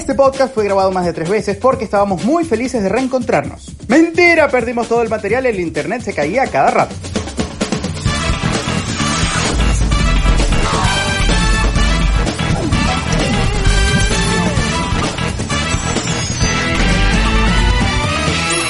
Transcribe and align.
Este 0.00 0.14
podcast 0.14 0.54
fue 0.54 0.64
grabado 0.64 0.90
más 0.92 1.04
de 1.04 1.12
tres 1.12 1.28
veces 1.28 1.58
porque 1.58 1.84
estábamos 1.84 2.24
muy 2.24 2.46
felices 2.46 2.82
de 2.82 2.88
reencontrarnos. 2.88 3.70
Mentira, 3.86 4.48
perdimos 4.48 4.88
todo 4.88 5.02
el 5.02 5.10
material 5.10 5.44
y 5.44 5.48
el 5.50 5.60
internet 5.60 6.00
se 6.00 6.14
caía 6.14 6.44
a 6.44 6.46
cada 6.46 6.70
rato. 6.70 6.94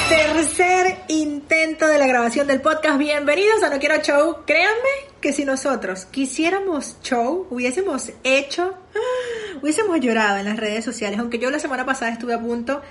Tercer 0.09 0.97
intento 1.07 1.87
de 1.87 1.97
la 1.97 2.07
grabación 2.07 2.45
del 2.45 2.59
podcast. 2.59 2.97
Bienvenidos 2.99 3.63
a 3.63 3.69
No 3.69 3.79
Quiero 3.79 4.01
Show. 4.01 4.39
Créanme 4.45 4.75
que 5.21 5.31
si 5.31 5.45
nosotros 5.45 6.03
quisiéramos 6.11 6.97
show, 7.01 7.47
hubiésemos 7.49 8.11
hecho. 8.25 8.73
Hubiésemos 9.61 9.99
llorado 9.99 10.37
en 10.37 10.45
las 10.45 10.57
redes 10.57 10.85
sociales. 10.85 11.19
Aunque 11.19 11.39
yo 11.39 11.49
la 11.49 11.59
semana 11.59 11.85
pasada 11.85 12.11
estuve 12.11 12.33
a 12.33 12.39
punto. 12.39 12.81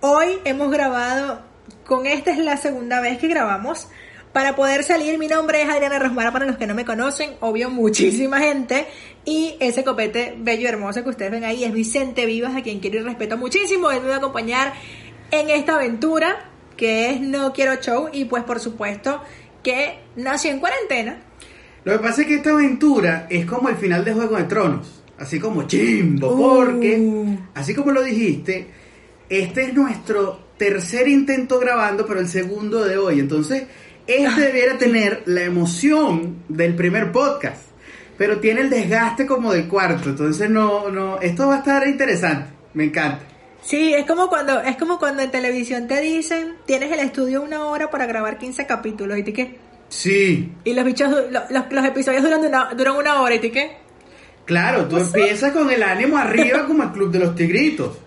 Hoy 0.00 0.38
hemos 0.44 0.70
grabado, 0.70 1.42
con 1.84 2.06
esta 2.06 2.30
es 2.30 2.38
la 2.38 2.56
segunda 2.56 3.00
vez 3.00 3.18
que 3.18 3.28
grabamos. 3.28 3.88
Para 4.32 4.54
poder 4.54 4.84
salir, 4.84 5.18
mi 5.18 5.26
nombre 5.26 5.62
es 5.62 5.68
Adriana 5.68 5.98
Rosmara, 5.98 6.32
para 6.32 6.44
los 6.46 6.56
que 6.58 6.66
no 6.66 6.74
me 6.74 6.84
conocen, 6.84 7.32
obvio 7.40 7.70
muchísima 7.70 8.38
gente. 8.38 8.86
Y 9.24 9.56
ese 9.58 9.84
copete 9.84 10.34
bello 10.38 10.62
y 10.62 10.66
hermoso 10.66 11.02
que 11.02 11.10
ustedes 11.10 11.30
ven 11.30 11.44
ahí 11.44 11.64
es 11.64 11.72
Vicente 11.72 12.26
Vivas, 12.26 12.54
a 12.54 12.62
quien 12.62 12.80
quiero 12.80 13.00
y 13.00 13.02
respeto 13.02 13.36
muchísimo. 13.36 13.90
Él 13.90 14.02
me 14.02 14.08
va 14.08 14.14
a 14.14 14.18
acompañar 14.18 14.74
en 15.30 15.50
esta 15.50 15.74
aventura 15.74 16.50
que 16.76 17.10
es 17.10 17.20
No 17.20 17.52
Quiero 17.52 17.76
Show 17.76 18.08
y 18.12 18.26
pues 18.26 18.44
por 18.44 18.60
supuesto 18.60 19.20
que 19.62 19.98
nació 20.16 20.52
en 20.52 20.60
cuarentena. 20.60 21.18
Lo 21.84 21.92
que 21.92 21.98
pasa 21.98 22.22
es 22.22 22.28
que 22.28 22.34
esta 22.36 22.50
aventura 22.50 23.26
es 23.28 23.44
como 23.44 23.68
el 23.68 23.76
final 23.76 24.04
de 24.04 24.12
Juego 24.12 24.36
de 24.36 24.44
Tronos, 24.44 24.97
así 25.18 25.38
como 25.40 25.64
chimbo, 25.66 26.36
porque, 26.36 26.98
Uh. 26.98 27.38
así 27.54 27.74
como 27.74 27.92
lo 27.92 28.02
dijiste, 28.02 28.66
este 29.28 29.62
es 29.64 29.74
nuestro 29.74 30.40
tercer 30.56 31.06
intento 31.08 31.58
grabando, 31.58 32.06
pero 32.06 32.20
el 32.20 32.28
segundo 32.28 32.84
de 32.84 32.96
hoy. 32.98 33.20
Entonces, 33.20 33.64
este 34.06 34.40
debiera 34.40 34.78
tener 34.78 35.22
la 35.26 35.42
emoción 35.42 36.38
del 36.48 36.74
primer 36.74 37.12
podcast, 37.12 37.62
pero 38.16 38.38
tiene 38.40 38.62
el 38.62 38.70
desgaste 38.70 39.26
como 39.26 39.52
del 39.52 39.68
cuarto. 39.68 40.08
Entonces, 40.10 40.48
no, 40.50 40.88
no, 40.90 41.20
esto 41.20 41.46
va 41.48 41.56
a 41.56 41.58
estar 41.58 41.86
interesante. 41.86 42.50
Me 42.74 42.84
encanta. 42.84 43.20
Sí, 43.62 43.92
es 43.92 44.06
como 44.06 44.28
cuando 44.28 44.60
es 44.60 44.76
como 44.76 44.98
cuando 44.98 45.22
en 45.22 45.30
televisión 45.30 45.88
te 45.88 46.00
dicen, 46.00 46.54
tienes 46.64 46.90
el 46.92 47.00
estudio 47.00 47.42
una 47.42 47.66
hora 47.66 47.90
para 47.90 48.06
grabar 48.06 48.38
15 48.38 48.66
capítulos 48.66 49.18
y 49.18 49.22
te 49.24 49.32
qué? 49.32 49.56
Sí, 49.90 50.52
Y 50.64 50.74
los 50.74 50.84
bichos 50.84 51.10
los, 51.30 51.42
los 51.70 51.84
episodios 51.84 52.22
duran 52.22 52.44
una, 52.44 52.70
duran 52.74 52.96
una 52.96 53.20
hora 53.22 53.34
y 53.34 53.38
te 53.40 53.50
qué? 53.50 53.76
Claro, 54.48 54.86
tú 54.88 54.96
empiezas 54.96 55.52
con 55.52 55.70
el 55.70 55.82
ánimo 55.82 56.16
arriba 56.16 56.66
como 56.66 56.82
el 56.82 56.90
Club 56.90 57.12
de 57.12 57.18
los 57.18 57.34
Tigritos. 57.34 57.98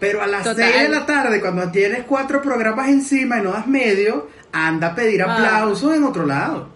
Pero 0.00 0.20
a 0.20 0.26
las 0.26 0.42
Total. 0.42 0.72
6 0.72 0.82
de 0.82 0.88
la 0.88 1.06
tarde, 1.06 1.40
cuando 1.40 1.70
tienes 1.70 2.02
cuatro 2.04 2.42
programas 2.42 2.88
encima 2.88 3.38
y 3.38 3.42
no 3.42 3.52
das 3.52 3.68
medio, 3.68 4.28
anda 4.52 4.88
a 4.88 4.94
pedir 4.96 5.22
Ah. 5.22 5.32
aplausos 5.32 5.94
en 5.94 6.02
otro 6.02 6.26
lado. 6.26 6.68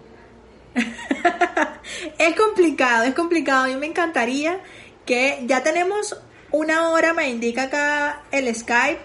Es 2.18 2.36
complicado, 2.36 3.04
es 3.04 3.14
complicado. 3.14 3.64
A 3.64 3.66
mí 3.66 3.74
me 3.76 3.86
encantaría 3.86 4.60
que 5.04 5.42
ya 5.46 5.62
tenemos 5.64 6.16
una 6.52 6.90
hora, 6.90 7.12
me 7.12 7.28
indica 7.28 7.64
acá 7.64 8.22
el 8.30 8.54
Skype, 8.54 9.00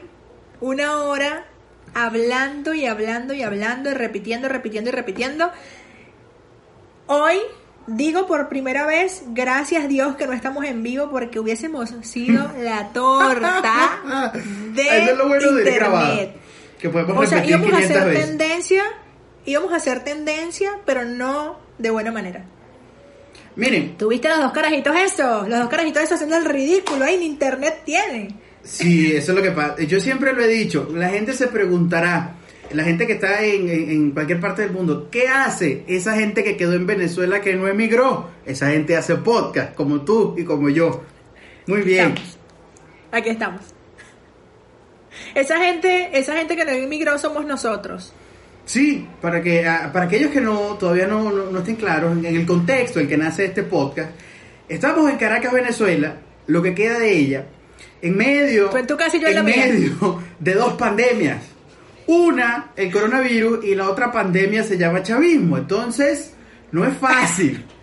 una 0.62 0.98
hora 1.00 1.46
hablando 1.96 2.74
y 2.76 2.86
hablando 2.86 3.34
y 3.34 3.42
hablando 3.42 3.90
y 3.90 3.94
repitiendo, 3.94 4.48
repitiendo 4.48 4.90
y 4.90 4.94
repitiendo. 4.94 5.50
Hoy 7.08 7.38
digo 7.88 8.26
por 8.28 8.50
primera 8.50 8.86
vez, 8.86 9.24
gracias 9.28 9.88
Dios 9.88 10.16
que 10.16 10.26
no 10.28 10.34
estamos 10.34 10.66
en 10.66 10.84
vivo 10.84 11.10
porque 11.12 11.40
hubiésemos 11.40 11.94
sido 12.02 12.50
la 12.62 12.90
torta 12.90 14.02
de 14.74 15.04
es 15.12 15.18
lo 15.18 15.28
bueno 15.28 15.52
de 15.52 15.62
ir 15.70 15.74
grabado. 15.76 16.14
internet. 16.14 16.36
Que 16.80 16.90
podemos 16.90 17.26
O 17.26 17.30
sea, 17.30 17.46
íbamos 17.46 17.68
a 17.74 17.78
500 17.78 17.98
hacer 17.98 18.10
veces. 18.10 18.26
tendencia, 18.28 18.84
íbamos 19.46 19.72
a 19.74 19.78
hacer 19.78 20.04
tendencia, 20.04 20.72
pero 20.86 21.06
no 21.06 21.58
de 21.78 21.90
buena 21.90 22.12
manera. 22.12 22.46
Miren, 23.56 23.98
¿Tuviste 23.98 24.28
los 24.30 24.40
dos 24.40 24.52
carajitos 24.52 24.96
esos? 24.96 25.48
Los 25.48 25.60
dos 25.60 25.70
carajitos 25.70 26.02
esos 26.04 26.14
haciendo 26.16 26.38
el 26.38 26.46
ridículo 26.46 27.06
ahí 27.06 27.16
en 27.16 27.24
internet 27.24 27.82
tienen. 27.86 28.36
sí, 28.64 29.16
eso 29.16 29.32
es 29.32 29.38
lo 29.38 29.44
que 29.44 29.52
pasa. 29.52 29.82
Yo 29.84 30.00
siempre 30.00 30.34
lo 30.34 30.42
he 30.42 30.48
dicho, 30.48 30.90
la 30.94 31.10
gente 31.10 31.34
se 31.34 31.48
preguntará, 31.48 32.34
la 32.74 32.84
gente 32.84 33.06
que 33.08 33.14
está 33.14 33.44
en, 33.44 33.70
en- 33.70 34.12
cualquier 34.12 34.40
parte 34.40 34.62
del 34.64 34.72
mundo, 34.72 35.10
¿qué 35.12 35.28
hace 35.28 35.84
esa 35.88 36.16
gente 36.16 36.44
que 36.44 36.58
quedó 36.58 36.74
en 36.74 36.86
Venezuela 36.88 37.42
que 37.42 37.56
no 37.56 37.68
emigró? 37.68 38.30
Esa 38.46 38.70
gente 38.72 38.96
hace 38.98 39.16
podcast, 39.16 39.74
como 39.76 40.02
tú 40.02 40.36
y 40.38 40.44
como 40.44 40.70
yo. 40.70 41.04
Muy 41.68 41.82
bien. 41.82 42.10
Estamos. 42.10 42.38
Aquí 43.12 43.30
estamos. 43.30 43.62
Esa 45.36 45.58
gente, 45.60 46.10
esa 46.14 46.36
gente 46.36 46.56
que 46.56 46.66
no 46.66 46.72
emigró 46.72 47.18
somos 47.18 47.46
nosotros. 47.46 48.14
Sí, 48.66 49.08
para 49.22 49.42
que 49.42 49.68
ah, 49.68 49.90
para 49.92 50.06
aquellos 50.06 50.32
que 50.32 50.40
no 50.42 50.76
todavía 50.80 51.06
no, 51.06 51.32
no, 51.32 51.52
no 51.52 51.60
estén 51.60 51.76
claros 51.76 52.18
en 52.18 52.26
el 52.26 52.46
contexto 52.46 53.00
en 53.00 53.08
que 53.08 53.18
nace 53.18 53.46
este 53.46 53.64
podcast, 53.64 54.12
estamos 54.70 55.10
en 55.12 55.18
Caracas, 55.18 55.52
Venezuela, 55.54 56.16
lo 56.48 56.62
que 56.62 56.74
queda 56.74 56.98
de 56.98 57.12
ella, 57.18 57.46
en 58.02 58.16
medio, 58.16 58.70
Tú 58.70 58.78
en 58.78 58.88
tu 58.88 58.96
casa 58.98 59.18
y 59.18 59.20
yo 59.20 59.28
en 59.28 59.38
en 59.38 59.38
la 59.38 59.44
mía. 59.44 59.68
de 60.40 60.54
dos 60.54 60.74
pandemias. 60.74 61.42
Una, 62.08 62.72
el 62.76 62.92
coronavirus, 62.92 63.64
y 63.66 63.76
la 63.76 63.90
otra 63.90 64.12
pandemia 64.12 64.64
se 64.64 64.78
llama 64.78 65.04
chavismo. 65.04 65.58
Entonces, 65.58 66.34
no 66.72 66.86
es 66.86 66.98
fácil. 66.98 67.66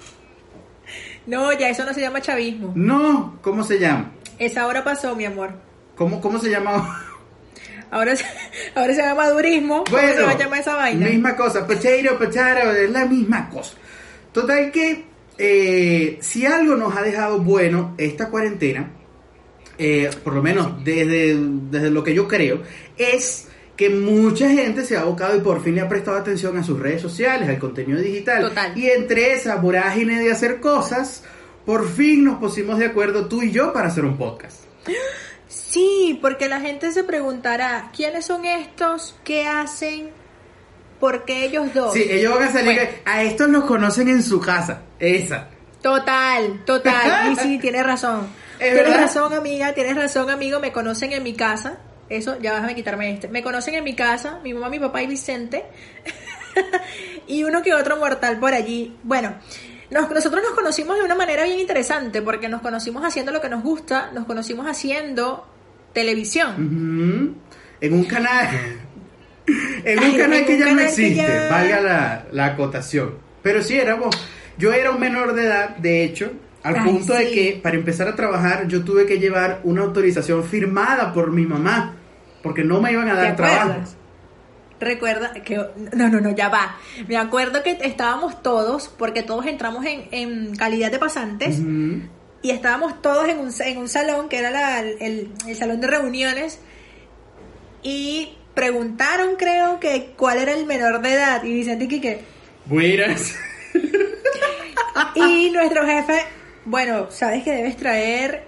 No, 1.26 1.53
ya 1.53 1.69
eso 1.69 1.84
no 1.84 1.94
se 1.94 2.00
llama 2.00 2.20
chavismo. 2.20 2.72
No, 2.75 3.38
¿cómo 3.42 3.62
se 3.62 3.78
llama? 3.78 4.10
Esa 4.38 4.66
hora 4.66 4.82
pasó, 4.82 5.14
mi 5.14 5.26
amor. 5.26 5.53
¿Cómo, 5.94 6.20
cómo 6.20 6.41
se 6.41 6.50
llama? 6.50 7.04
Ahora 7.91 8.14
ahora 8.75 8.94
se 8.94 9.03
llama 9.03 9.28
durismo. 9.28 9.84
¿Cómo 9.84 9.98
se 9.98 10.22
va 10.22 10.30
a 10.30 10.38
llamar 10.38 10.60
esa 10.60 10.75
vaina? 10.75 11.06
Misma 11.06 11.36
cosa, 11.36 11.66
potato, 11.66 12.19
potato, 12.19 12.72
es 12.72 12.91
la 12.91 13.04
misma 13.04 13.48
cosa. 13.50 13.75
Total 14.32 14.72
que 14.72 15.04
eh, 15.38 16.19
si 16.20 16.47
algo 16.47 16.76
nos 16.76 16.97
ha 16.97 17.03
dejado 17.03 17.38
bueno 17.41 17.94
esta 17.98 18.28
cuarentena, 18.28 18.91
eh, 19.78 20.10
por 20.22 20.34
lo 20.34 20.42
menos 20.42 20.84
desde, 20.84 21.36
desde 21.70 21.91
lo 21.91 22.03
que 22.03 22.14
yo 22.14 22.26
creo, 22.28 22.62
es 22.97 23.48
que 23.80 23.88
mucha 23.88 24.46
gente 24.50 24.84
se 24.84 24.94
ha 24.94 25.00
abocado 25.00 25.34
y 25.34 25.41
por 25.41 25.62
fin 25.64 25.74
le 25.74 25.80
ha 25.80 25.88
prestado 25.88 26.18
atención 26.18 26.54
a 26.58 26.62
sus 26.62 26.78
redes 26.78 27.00
sociales, 27.00 27.48
al 27.48 27.58
contenido 27.58 27.98
digital. 27.98 28.42
Total. 28.42 28.76
Y 28.76 28.91
entre 28.91 29.32
esa 29.32 29.56
vorágine 29.56 30.20
de 30.20 30.30
hacer 30.30 30.60
cosas, 30.60 31.24
por 31.64 31.88
fin 31.88 32.22
nos 32.22 32.38
pusimos 32.38 32.78
de 32.78 32.84
acuerdo 32.84 33.24
tú 33.24 33.41
y 33.41 33.52
yo 33.52 33.72
para 33.72 33.88
hacer 33.88 34.04
un 34.04 34.18
podcast. 34.18 34.64
Sí, 35.48 36.18
porque 36.20 36.46
la 36.46 36.60
gente 36.60 36.92
se 36.92 37.04
preguntará, 37.04 37.91
¿quiénes 37.96 38.26
son 38.26 38.44
estos? 38.44 39.16
¿Qué 39.24 39.46
hacen? 39.46 40.10
¿Por 41.00 41.24
qué 41.24 41.47
ellos 41.47 41.72
dos? 41.72 41.94
Sí, 41.94 42.04
ellos 42.06 42.34
van 42.34 42.48
a 42.48 42.52
salir. 42.52 42.74
Bueno. 42.74 42.91
A 43.06 43.22
estos 43.22 43.48
los 43.48 43.64
conocen 43.64 44.08
en 44.08 44.22
su 44.22 44.42
casa. 44.42 44.82
Esa. 44.98 45.48
Total, 45.80 46.66
total. 46.66 47.32
Y 47.32 47.36
sí, 47.36 47.58
tienes 47.58 47.86
razón. 47.86 48.26
Es 48.58 48.72
tienes 48.74 48.91
verdad. 48.91 49.00
razón, 49.04 49.32
amiga, 49.32 49.72
tienes 49.72 49.97
razón, 49.97 50.28
amigo. 50.28 50.60
Me 50.60 50.70
conocen 50.70 51.14
en 51.14 51.22
mi 51.22 51.32
casa. 51.32 51.78
Eso, 52.10 52.38
ya 52.41 52.54
déjame 52.54 52.75
quitarme 52.75 53.12
este. 53.12 53.28
Me 53.28 53.43
conocen 53.43 53.75
en 53.76 53.84
mi 53.84 53.94
casa, 53.94 54.41
mi 54.44 54.53
mamá, 54.53 54.69
mi 54.69 54.78
papá 54.78 55.00
y 55.03 55.06
Vicente. 55.06 55.65
y 57.26 57.44
uno 57.44 57.62
que 57.62 57.72
otro 57.72 57.97
mortal 57.97 58.38
por 58.38 58.53
allí. 58.53 58.97
Bueno, 59.03 59.34
nos- 59.91 60.10
nosotros 60.10 60.43
nos 60.43 60.53
conocimos 60.54 60.97
de 60.98 61.04
una 61.04 61.15
manera 61.15 61.44
bien 61.44 61.60
interesante, 61.60 62.21
porque 62.22 62.48
nos 62.48 62.60
conocimos 62.62 63.04
haciendo 63.04 63.32
lo 63.32 63.41
que 63.41 63.48
nos 63.48 63.62
gusta, 63.62 64.10
nos 64.12 64.26
conocimos 64.26 64.66
haciendo 64.66 65.47
televisión. 65.93 67.37
En 67.81 67.93
un 67.94 68.04
canal. 68.04 68.48
en 69.84 69.98
un 69.98 70.04
Ay, 70.04 70.16
canal 70.16 70.38
en 70.41 70.44
que 70.47 70.53
un 70.54 70.59
ya 70.59 70.65
no 70.66 70.71
canal 70.72 70.84
existe, 70.87 71.15
ya- 71.16 71.48
valga 71.50 71.81
la, 71.81 72.27
la 72.32 72.47
acotación. 72.47 73.15
Pero 73.42 73.62
sí 73.62 73.78
éramos. 73.78 74.15
Yo 74.59 74.72
era 74.72 74.91
un 74.91 75.00
menor 75.00 75.32
de 75.34 75.44
edad, 75.47 75.71
de 75.77 76.04
hecho, 76.04 76.32
al 76.62 76.77
Ay, 76.77 76.82
punto 76.84 77.15
de 77.15 77.31
que 77.31 77.60
para 77.62 77.77
empezar 77.77 78.06
a 78.09 78.15
trabajar 78.15 78.66
yo 78.69 78.84
tuve 78.84 79.06
que 79.06 79.19
llevar 79.19 79.60
una 79.65 79.81
autorización 79.82 80.44
firmada 80.44 81.15
por 81.15 81.31
mi 81.31 81.47
mamá, 81.47 81.95
porque 82.42 82.65
no 82.65 82.81
me 82.81 82.92
iban 82.92 83.09
a 83.09 83.15
¿Te 83.15 83.21
dar 83.22 83.37
trabajo. 83.37 83.75
Recuerda 84.81 85.33
que 85.34 85.57
no, 85.57 86.09
no, 86.09 86.21
no, 86.21 86.31
ya 86.34 86.48
va. 86.48 86.77
Me 87.07 87.16
acuerdo 87.19 87.63
que 87.63 87.78
estábamos 87.83 88.42
todos, 88.42 88.89
porque 88.89 89.22
todos 89.22 89.45
entramos 89.47 89.84
en, 89.84 90.09
en 90.10 90.54
calidad 90.57 90.91
de 90.91 90.98
pasantes, 90.98 91.59
y 92.42 92.51
estábamos 92.51 93.03
todos 93.03 93.28
en 93.28 93.39
un, 93.39 93.51
en 93.60 93.77
un 93.78 93.89
salón 93.89 94.31
que 94.31 94.39
era 94.39 94.51
la- 94.51 94.81
el, 94.81 95.31
el 95.47 95.57
salón 95.57 95.83
de 95.83 95.87
reuniones, 95.87 96.60
y 97.83 98.37
preguntaron, 98.54 99.36
creo, 99.36 99.81
que 99.81 100.15
cuál 100.16 100.39
era 100.39 100.53
el 100.54 100.65
menor 100.65 101.03
de 101.03 101.13
edad, 101.13 101.45
y 101.45 101.53
Vicente 101.53 101.86
Quique. 101.86 102.21
Buenas. 102.65 103.34
Y 105.15 105.51
nuestro 105.51 105.86
jefe, 105.86 106.22
bueno, 106.65 107.10
sabes 107.10 107.43
que 107.43 107.51
debes 107.53 107.77
traer, 107.77 108.45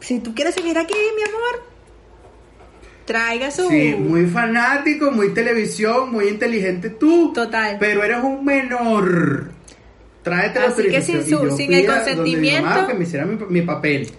si 0.00 0.18
tú 0.20 0.34
quieres 0.34 0.54
seguir 0.54 0.78
aquí, 0.78 0.94
mi 1.16 1.22
amor, 1.22 1.65
traiga 3.06 3.50
su... 3.50 3.68
Sí, 3.68 3.94
muy 3.98 4.26
fanático, 4.26 5.10
muy 5.10 5.32
televisión, 5.32 6.12
muy 6.12 6.28
inteligente 6.28 6.90
tú. 6.90 7.32
Total. 7.32 7.76
Pero 7.80 8.04
eres 8.04 8.18
un 8.22 8.44
menor. 8.44 9.50
Tráete 10.22 10.58
la 10.60 10.66
Así 10.66 10.82
que 10.88 11.00
sin 11.02 11.22
su- 11.24 11.56
sin 11.56 11.72
el 11.72 11.86
mamá 11.86 11.98
consentimiento- 12.00 12.86
que 12.88 12.94
me 12.94 13.04
hiciera 13.04 13.24
mi, 13.24 13.38
mi 13.48 13.62
papel. 13.62 14.10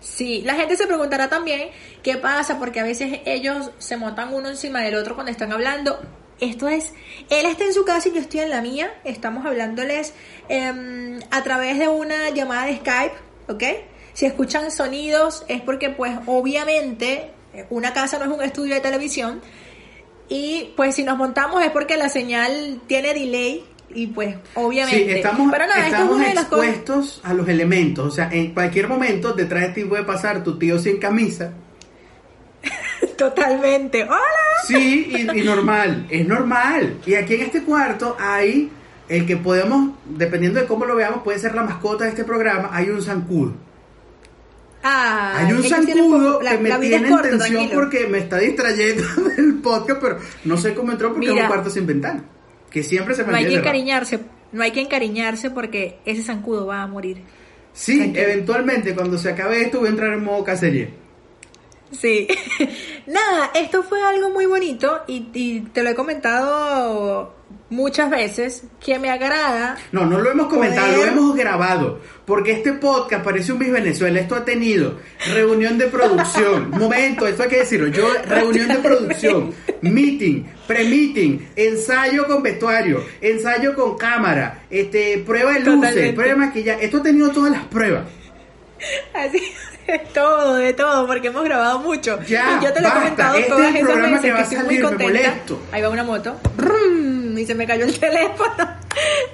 Sí, 0.00 0.42
la 0.44 0.54
gente 0.54 0.76
se 0.76 0.86
preguntará 0.88 1.28
también 1.28 1.68
qué 2.02 2.16
pasa 2.16 2.58
porque 2.58 2.80
a 2.80 2.82
veces 2.82 3.20
ellos 3.24 3.70
se 3.78 3.96
montan 3.96 4.34
uno 4.34 4.48
encima 4.48 4.80
del 4.80 4.96
otro 4.96 5.14
cuando 5.14 5.30
están 5.30 5.52
hablando. 5.52 6.00
Esto 6.40 6.66
es, 6.68 6.92
él 7.30 7.46
está 7.46 7.62
en 7.64 7.72
su 7.72 7.84
casa 7.84 8.08
y 8.08 8.12
yo 8.14 8.18
estoy 8.20 8.40
en 8.40 8.50
la 8.50 8.60
mía. 8.62 8.92
Estamos 9.04 9.46
hablándoles 9.46 10.12
em, 10.48 11.20
a 11.30 11.42
través 11.44 11.78
de 11.78 11.86
una 11.86 12.30
llamada 12.30 12.66
de 12.66 12.78
Skype, 12.78 13.14
¿ok? 13.46 13.62
Si 14.12 14.26
escuchan 14.26 14.72
sonidos 14.72 15.44
es 15.46 15.60
porque 15.60 15.90
pues 15.90 16.18
obviamente 16.26 17.30
una 17.70 17.92
casa 17.92 18.18
no 18.18 18.24
es 18.24 18.30
un 18.30 18.42
estudio 18.42 18.74
de 18.74 18.80
televisión 18.80 19.40
y 20.28 20.72
pues 20.76 20.94
si 20.94 21.04
nos 21.04 21.18
montamos 21.18 21.62
es 21.62 21.70
porque 21.70 21.96
la 21.96 22.08
señal 22.08 22.80
tiene 22.86 23.14
delay 23.14 23.64
y 23.94 24.06
pues 24.06 24.36
obviamente 24.54 25.04
Sí, 25.04 25.18
estamos, 25.18 25.50
pero 25.52 25.66
nada, 25.66 25.86
es 25.86 25.94
cosas 25.94 26.32
expuestos 26.32 27.20
a 27.24 27.34
los 27.34 27.46
elementos. 27.48 28.06
O 28.06 28.10
sea, 28.10 28.30
en 28.32 28.54
cualquier 28.54 28.88
momento 28.88 29.32
detrás 29.32 29.62
de 29.62 29.68
ti 29.68 29.84
puede 29.84 30.04
pasar 30.04 30.42
tu 30.42 30.58
tío 30.58 30.78
sin 30.78 30.98
camisa. 30.98 31.52
totalmente 33.18 34.04
hola 34.04 34.16
Sí, 34.66 35.08
y, 35.10 35.40
y 35.40 35.44
normal, 35.44 36.06
es 36.08 36.26
normal. 36.26 37.00
Y 37.04 37.14
aquí 37.14 37.34
en 37.34 37.42
este 37.42 37.62
cuarto 37.62 38.16
hay 38.18 38.70
el 39.08 39.26
que 39.26 39.36
podemos, 39.36 39.90
dependiendo 40.06 40.60
de 40.60 40.66
cómo 40.66 40.86
lo 40.86 40.94
veamos, 40.94 41.22
puede 41.22 41.38
ser 41.38 41.54
la 41.54 41.64
mascota 41.64 42.04
de 42.04 42.10
este 42.10 42.24
programa, 42.24 42.70
hay 42.72 42.88
un 42.88 43.02
zancudo. 43.02 43.52
Ah, 44.82 45.34
Hay 45.38 45.52
un 45.52 45.62
zancudo 45.62 46.40
que 46.40 46.58
me 46.58 46.68
es 46.70 46.80
tiene 46.80 47.08
en 47.08 47.22
tensión 47.22 47.38
tranquilo. 47.38 47.70
porque 47.74 48.06
me 48.08 48.18
está 48.18 48.38
distrayendo 48.38 49.02
del 49.36 49.54
podcast, 49.62 50.00
pero 50.00 50.18
no 50.44 50.56
sé 50.56 50.74
cómo 50.74 50.92
entró 50.92 51.10
porque 51.12 51.26
es 51.28 51.32
Mira. 51.32 51.44
un 51.44 51.48
cuarto 51.52 51.70
sin 51.70 51.86
ventana. 51.86 52.24
Que 52.70 52.82
siempre 52.82 53.14
se 53.14 53.24
no 53.24 53.34
hay 53.36 53.46
que 53.46 53.54
encariñarse 53.56 54.18
no 54.52 54.62
hay 54.62 54.70
que 54.70 54.80
encariñarse 54.80 55.50
porque 55.50 55.98
ese 56.04 56.22
zancudo 56.22 56.66
va 56.66 56.82
a 56.82 56.86
morir 56.86 57.22
Sí, 57.72 57.96
Tranquilo. 57.98 58.22
eventualmente 58.24 58.94
cuando 58.94 59.16
se 59.18 59.30
acabe 59.30 59.62
esto 59.62 59.78
voy 59.78 59.86
a 59.88 59.90
entrar 59.90 60.12
en 60.12 60.22
modo 60.24 60.44
cacería. 60.44 60.88
Sí. 61.98 62.26
Nada, 63.06 63.50
esto 63.54 63.82
fue 63.82 64.02
algo 64.02 64.30
muy 64.30 64.46
bonito 64.46 65.02
y, 65.06 65.28
y 65.34 65.60
te 65.60 65.82
lo 65.82 65.90
he 65.90 65.94
comentado 65.94 67.34
muchas 67.68 68.10
veces 68.10 68.64
que 68.84 68.98
me 68.98 69.10
agrada. 69.10 69.76
No, 69.92 70.04
no 70.06 70.18
lo 70.20 70.30
hemos 70.30 70.46
comentado, 70.46 70.86
Poder- 70.94 71.06
lo 71.12 71.12
hemos 71.20 71.36
grabado. 71.36 72.00
Porque 72.24 72.52
este 72.52 72.72
podcast 72.74 73.24
parece 73.24 73.52
un 73.52 73.58
Miss 73.58 73.72
Venezuela. 73.72 74.20
Esto 74.20 74.36
ha 74.36 74.44
tenido 74.44 74.98
reunión 75.34 75.76
de 75.76 75.88
producción. 75.88 76.70
Momento, 76.78 77.26
esto 77.26 77.42
hay 77.42 77.48
que 77.48 77.58
decirlo. 77.58 77.88
Yo, 77.88 78.08
reunión 78.26 78.68
de 78.68 78.76
producción, 78.76 79.52
meeting, 79.82 80.44
pre-meeting, 80.66 81.48
ensayo 81.56 82.26
con 82.26 82.42
vestuario, 82.42 83.02
ensayo 83.20 83.74
con 83.74 83.98
cámara, 83.98 84.62
este, 84.70 85.18
prueba 85.26 85.52
de 85.52 85.60
luces, 85.60 85.74
Totalmente. 85.80 86.12
prueba 86.14 86.32
de 86.32 86.46
maquillaje. 86.46 86.84
Esto 86.84 86.98
ha 86.98 87.02
tenido 87.02 87.30
todas 87.30 87.50
las 87.52 87.64
pruebas. 87.64 88.04
Así, 89.14 89.40
de 89.86 89.98
todo, 89.98 90.54
de 90.54 90.72
todo, 90.72 91.06
porque 91.06 91.28
hemos 91.28 91.44
grabado 91.44 91.78
mucho. 91.80 92.20
Ya, 92.22 92.58
y 92.60 92.64
yo 92.64 92.72
te 92.72 92.80
lo 92.80 92.88
he 92.88 92.90
basta. 92.90 93.00
comentado 93.00 93.36
Este 93.36 93.50
todas 93.50 93.74
es 93.74 93.82
esas 93.82 93.96
veces 93.96 94.20
que 94.20 94.26
que, 94.26 94.32
va 94.32 94.38
a 94.38 94.42
estoy 94.42 94.56
salir, 94.58 94.82
muy 94.82 94.90
contenta. 94.90 95.34
Ahí 95.72 95.82
va 95.82 95.88
una 95.88 96.04
moto. 96.04 96.36
Y 97.36 97.46
se 97.46 97.54
me 97.54 97.66
cayó 97.66 97.84
el 97.84 97.98
teléfono. 97.98 98.68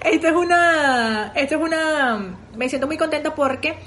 Esto 0.05 0.29
es 0.29 0.35
una. 0.35 1.33
Esto 1.35 1.57
es 1.57 1.61
una. 1.61 2.37
Me 2.57 2.69
siento 2.69 2.87
muy 2.87 2.97
contenta 2.97 3.35
porque 3.35 3.79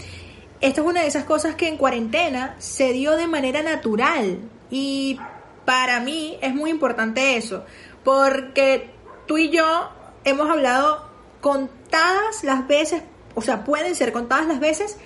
esto 0.60 0.81
es 0.81 0.88
una 0.88 1.02
de 1.02 1.08
esas 1.08 1.24
cosas 1.24 1.56
que 1.56 1.68
en 1.68 1.78
cuarentena 1.78 2.56
se 2.60 2.94
dio 2.94 3.16
de 3.18 3.28
manera 3.28 3.62
natural. 3.64 4.40
Y 4.69 5.19
para 5.66 6.00
mí 6.00 6.38
es 6.42 6.54
muy 6.54 6.69
importante 6.69 7.38
eso. 7.38 7.66
Porque 8.04 8.92
tú 9.28 9.38
y 9.38 9.50
yo 9.50 9.92
hemos 10.24 10.50
hablado 10.50 11.10
contadas 11.40 12.44
las 12.44 12.68
veces, 12.68 13.02
o 13.36 13.42
sea, 13.42 13.64
pueden 13.64 13.96
ser 13.96 14.12
contadas 14.12 14.48
las 14.48 14.60
veces 14.60 14.98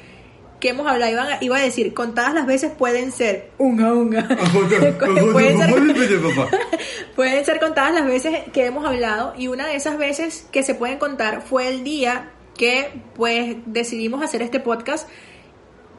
que 0.65 0.71
hemos 0.71 0.87
hablado. 0.87 1.11
Iba 1.11 1.23
a, 1.23 1.43
iba 1.43 1.57
a 1.57 1.61
decir, 1.61 1.93
contadas 1.93 2.33
las 2.33 2.47
veces 2.47 2.71
pueden 2.71 3.11
ser 3.11 3.51
unga 3.59 3.93
unga. 3.93 4.27
pueden, 5.31 5.59
ser, 5.59 6.19
pueden 7.15 7.45
ser 7.45 7.59
contadas 7.59 7.93
las 7.93 8.05
veces 8.07 8.39
que 8.51 8.65
hemos 8.65 8.83
hablado. 8.83 9.35
Y 9.37 9.47
una 9.47 9.67
de 9.67 9.75
esas 9.75 9.99
veces 9.99 10.47
que 10.51 10.63
se 10.63 10.73
pueden 10.73 10.97
contar 10.97 11.43
fue 11.43 11.67
el 11.67 11.83
día 11.83 12.31
que 12.57 12.99
pues 13.15 13.57
decidimos 13.67 14.23
hacer 14.23 14.41
este 14.41 14.59
podcast 14.59 15.07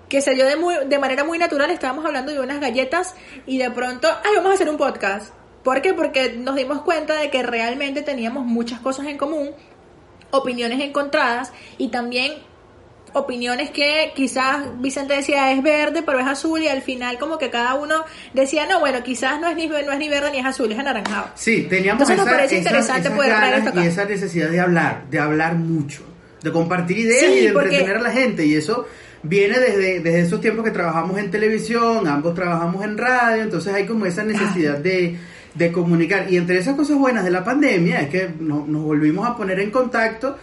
que 0.08 0.20
se 0.20 0.34
dio 0.34 0.44
de, 0.44 0.56
muy, 0.56 0.74
de 0.84 0.98
manera 0.98 1.22
muy 1.22 1.38
natural. 1.38 1.70
Estábamos 1.70 2.04
hablando 2.04 2.32
de 2.32 2.40
unas 2.40 2.58
galletas 2.58 3.14
y 3.46 3.58
de 3.58 3.70
pronto, 3.70 4.08
ay, 4.08 4.32
vamos 4.34 4.50
a 4.50 4.54
hacer 4.54 4.68
un 4.68 4.78
podcast. 4.78 5.32
¿Por 5.62 5.80
qué? 5.80 5.94
Porque 5.94 6.32
nos 6.32 6.56
dimos 6.56 6.82
cuenta 6.82 7.14
de 7.14 7.30
que 7.30 7.44
realmente 7.44 8.02
teníamos 8.02 8.44
muchas 8.44 8.80
cosas 8.80 9.06
en 9.06 9.16
común, 9.16 9.50
opiniones 10.32 10.80
encontradas 10.80 11.52
y 11.78 11.88
también 11.88 12.32
opiniones 13.18 13.70
que 13.70 14.12
quizás 14.14 14.64
Vicente 14.80 15.14
decía 15.14 15.50
es 15.52 15.62
verde 15.62 16.02
pero 16.04 16.18
es 16.20 16.26
azul 16.26 16.62
y 16.62 16.68
al 16.68 16.82
final 16.82 17.18
como 17.18 17.38
que 17.38 17.50
cada 17.50 17.74
uno 17.74 18.04
decía 18.34 18.66
no 18.66 18.78
bueno 18.80 19.02
quizás 19.02 19.40
no 19.40 19.48
es 19.48 19.56
ni 19.56 19.66
no 19.66 19.76
es 19.78 19.98
ni 19.98 20.08
verde 20.08 20.30
ni 20.32 20.38
es 20.38 20.44
azul 20.46 20.70
es 20.70 20.78
anaranjado 20.78 21.28
Sí, 21.34 21.66
teníamos 21.68 22.02
Entonces 22.02 22.16
nos 22.18 22.26
esa, 22.26 22.36
parece 22.36 22.54
esa- 22.58 22.68
interesante 22.68 23.00
esas 23.08 23.12
poder 23.16 23.30
traer 23.30 23.50
ganas 23.52 23.58
esto 23.66 23.70
acá. 23.78 23.84
y 23.84 23.88
esa 23.88 24.04
necesidad 24.04 24.48
de 24.50 24.60
hablar, 24.60 25.04
de 25.10 25.18
hablar 25.18 25.54
mucho, 25.56 26.02
de 26.42 26.52
compartir 26.52 26.98
ideas 26.98 27.24
Sí, 27.24 27.38
y 27.40 27.46
de 27.46 27.52
porque- 27.52 27.68
entretener 27.78 27.96
a 27.96 28.02
la 28.02 28.10
gente. 28.10 28.44
Y 28.46 28.54
eso 28.54 28.86
viene 29.22 29.58
desde, 29.58 30.00
desde 30.00 30.20
esos 30.20 30.40
tiempos 30.40 30.64
que 30.64 30.70
trabajamos 30.70 31.18
en 31.18 31.30
televisión, 31.30 32.06
ambos 32.06 32.34
trabajamos 32.34 32.84
en 32.84 32.96
radio, 32.98 33.42
entonces 33.42 33.72
hay 33.74 33.86
como 33.86 34.06
esa 34.06 34.22
necesidad 34.24 34.78
de, 34.78 35.16
de 35.54 35.72
comunicar. 35.72 36.30
Y 36.30 36.36
entre 36.36 36.58
esas 36.58 36.74
cosas 36.76 36.96
buenas 36.98 37.24
de 37.24 37.30
la 37.30 37.42
pandemia 37.42 38.00
es 38.02 38.08
que 38.10 38.28
no- 38.38 38.64
nos 38.68 38.82
volvimos 38.82 39.26
a 39.26 39.34
poner 39.36 39.58
en 39.60 39.70
contacto 39.70 40.36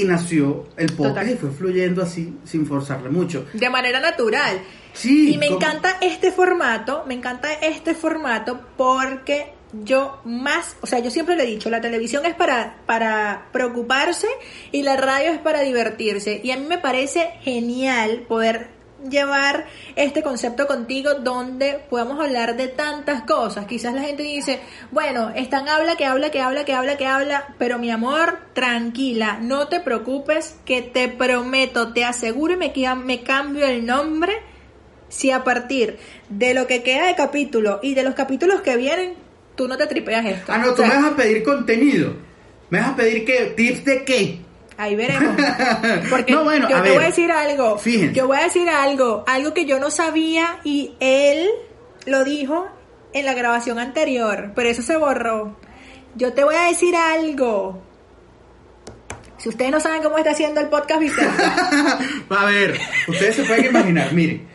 y 0.00 0.04
nació 0.04 0.66
el 0.76 0.92
podcast 0.92 1.16
Total. 1.16 1.30
y 1.30 1.36
fue 1.36 1.50
fluyendo 1.50 2.02
así 2.02 2.36
sin 2.44 2.66
forzarle 2.66 3.10
mucho. 3.10 3.46
de 3.52 3.70
manera 3.70 4.00
natural 4.00 4.60
Sí, 4.92 5.34
y 5.34 5.38
me 5.38 5.46
encanta 5.46 5.96
este 6.00 6.32
formato, 6.32 7.04
me 7.06 7.14
encanta 7.14 7.52
este 7.52 7.94
formato 7.94 8.60
porque 8.76 9.52
yo 9.72 10.20
más, 10.24 10.76
o 10.80 10.86
sea, 10.86 10.98
yo 10.98 11.10
siempre 11.10 11.36
le 11.36 11.44
he 11.44 11.46
dicho, 11.46 11.70
la 11.70 11.80
televisión 11.80 12.26
es 12.26 12.34
para, 12.34 12.78
para 12.86 13.48
preocuparse 13.52 14.26
y 14.72 14.82
la 14.82 14.96
radio 14.96 15.30
es 15.30 15.38
para 15.38 15.60
divertirse. 15.60 16.40
Y 16.42 16.50
a 16.50 16.56
mí 16.56 16.66
me 16.66 16.78
parece 16.78 17.30
genial 17.42 18.24
poder 18.26 18.70
llevar 19.08 19.66
este 19.96 20.22
concepto 20.22 20.66
contigo 20.66 21.14
donde 21.14 21.80
podamos 21.88 22.20
hablar 22.20 22.56
de 22.56 22.68
tantas 22.68 23.22
cosas. 23.22 23.66
Quizás 23.66 23.94
la 23.94 24.02
gente 24.02 24.22
dice, 24.22 24.60
bueno, 24.90 25.30
están 25.34 25.68
habla, 25.68 25.96
que 25.96 26.04
habla, 26.04 26.30
que 26.30 26.40
habla, 26.40 26.64
que 26.64 26.74
habla, 26.74 26.96
que 26.96 27.06
habla, 27.06 27.54
pero 27.58 27.78
mi 27.78 27.90
amor, 27.90 28.38
tranquila, 28.54 29.38
no 29.40 29.68
te 29.68 29.80
preocupes, 29.80 30.56
que 30.64 30.82
te 30.82 31.08
prometo, 31.08 31.92
te 31.92 32.04
aseguro 32.04 32.54
y 32.54 32.56
me, 32.56 32.72
me 32.96 33.22
cambio 33.22 33.66
el 33.66 33.86
nombre 33.86 34.34
si 35.08 35.30
a 35.30 35.44
partir 35.44 35.98
de 36.28 36.54
lo 36.54 36.66
que 36.66 36.82
queda 36.82 37.06
de 37.06 37.14
capítulo 37.14 37.80
y 37.82 37.94
de 37.94 38.02
los 38.02 38.14
capítulos 38.14 38.60
que 38.60 38.76
vienen, 38.76 39.14
tú 39.54 39.68
no 39.68 39.76
te 39.76 39.86
tripeas 39.86 40.24
esto. 40.26 40.52
Ah, 40.52 40.58
no, 40.58 40.70
O 40.70 40.74
tú 40.74 40.82
me 40.82 40.88
vas 40.88 41.04
a 41.04 41.16
pedir 41.16 41.42
contenido. 41.42 42.14
Me 42.70 42.80
vas 42.80 42.90
a 42.90 42.96
pedir 42.96 43.24
que 43.24 43.54
tips 43.56 43.84
de 43.84 44.04
qué. 44.04 44.40
Ahí 44.78 44.94
veremos. 44.96 45.34
Porque 46.10 46.32
No, 46.32 46.44
bueno, 46.44 46.68
yo 46.70 46.76
a 46.76 46.82
te 46.82 46.88
ver, 46.90 46.96
voy 46.98 47.04
a 47.04 47.08
decir 47.08 47.30
algo. 47.32 47.76
fíjense. 47.78 48.14
Yo 48.14 48.26
voy 48.28 48.38
a 48.38 48.44
decir 48.44 48.68
algo. 48.70 49.24
Algo 49.26 49.52
que 49.52 49.66
yo 49.66 49.78
no 49.80 49.90
sabía 49.90 50.60
y 50.64 50.94
él 51.00 51.48
lo 52.06 52.24
dijo 52.24 52.66
en 53.12 53.26
la 53.26 53.34
grabación 53.34 53.78
anterior. 53.80 54.52
Pero 54.54 54.68
eso 54.70 54.82
se 54.82 54.96
borró. 54.96 55.56
Yo 56.14 56.32
te 56.32 56.44
voy 56.44 56.54
a 56.54 56.62
decir 56.68 56.94
algo. 56.96 57.82
Si 59.36 59.48
ustedes 59.48 59.70
no 59.70 59.78
saben 59.80 60.02
cómo 60.02 60.16
está 60.18 60.30
haciendo 60.30 60.60
el 60.60 60.68
podcast 60.68 61.00
Vicente, 61.00 61.44
A 62.30 62.44
ver, 62.46 62.78
ustedes 63.06 63.36
se 63.36 63.44
pueden 63.44 63.66
imaginar, 63.66 64.12
miren. 64.12 64.46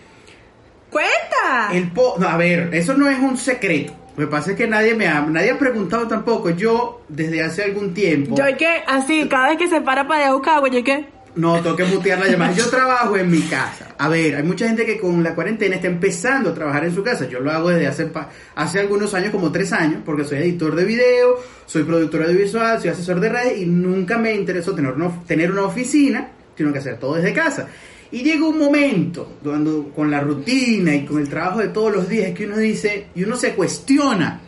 cuenta. 0.90 1.70
El 1.74 1.92
po 1.92 2.16
no, 2.18 2.28
a 2.28 2.38
ver, 2.38 2.70
eso 2.74 2.94
no 2.94 3.10
es 3.10 3.18
un 3.20 3.38
secreto. 3.38 3.94
Lo 4.16 4.26
que 4.26 4.32
pasa 4.32 4.52
es 4.52 4.58
que 4.58 4.68
nadie 4.68 4.94
me 4.96 5.08
ha, 5.08 5.22
nadie 5.22 5.52
ha 5.52 5.58
preguntado 5.58 6.08
tampoco. 6.08 6.52
Yo, 6.52 7.02
desde 7.10 7.44
hace 7.44 7.64
algún 7.64 7.94
tiempo, 7.94 8.36
Yo 8.36 8.44
hay 8.44 8.56
que, 8.56 8.68
así, 8.88 9.28
cada 9.28 9.50
vez 9.50 9.58
que 9.58 9.68
se 9.68 9.82
para 9.82 10.08
para 10.08 10.26
allá 10.26 10.34
buscar, 10.34 10.60
yo 10.70 10.78
hay 10.78 10.84
que... 10.84 11.06
no 11.36 11.60
tengo 11.62 11.76
que 11.76 11.86
mutear 11.86 12.20
la 12.20 12.28
llamada. 12.28 12.52
Yo 12.54 12.70
trabajo 12.70 13.18
en 13.18 13.32
mi 13.32 13.42
casa. 13.42 13.88
A 13.98 14.08
ver, 14.10 14.36
hay 14.36 14.44
mucha 14.44 14.68
gente 14.68 14.86
que 14.86 15.00
con 15.00 15.24
la 15.24 15.34
cuarentena 15.34 15.76
está 15.78 15.88
empezando 15.88 16.52
a 16.52 16.54
trabajar 16.54 16.86
en 16.86 16.94
su 16.94 17.02
casa. 17.02 17.28
Yo 17.28 17.40
lo 17.40 17.52
hago 17.52 17.70
desde 17.70 17.88
hace, 17.88 18.06
pa- 18.06 18.30
hace 18.56 18.80
algunos 18.80 19.16
años, 19.16 19.32
como 19.32 19.52
tres 19.52 19.74
años, 19.74 20.02
porque 20.06 20.26
soy 20.26 20.38
editor 20.40 20.76
de 20.76 20.86
video, 20.86 21.40
soy 21.66 21.82
productor 21.84 22.22
audiovisual, 22.24 22.80
soy 22.80 22.92
asesor 22.92 23.20
de 23.20 23.30
redes 23.30 23.58
y 23.58 23.66
nunca 23.66 24.20
me 24.20 24.36
interesó 24.36 24.76
tener 24.76 24.92
una, 24.92 25.10
tener 25.26 25.52
una 25.52 25.64
oficina, 25.64 26.28
sino 26.56 26.72
que 26.72 26.78
hacer 26.78 27.00
todo 27.00 27.16
desde 27.16 27.34
casa. 27.34 27.68
Y 28.14 28.22
llega 28.24 28.48
un 28.48 28.60
momento 28.60 29.38
cuando 29.44 29.90
con 29.90 30.10
la 30.12 30.20
rutina 30.22 30.94
y 30.96 31.04
con 31.04 31.20
el 31.20 31.28
trabajo 31.28 31.60
de 31.60 31.70
todos 31.70 31.92
los 31.94 32.08
días 32.08 32.32
que 32.34 32.46
uno 32.46 32.58
dice, 32.58 33.08
y 33.16 33.24
uno 33.24 33.36
se 33.36 33.56
cuestiona, 33.56 34.40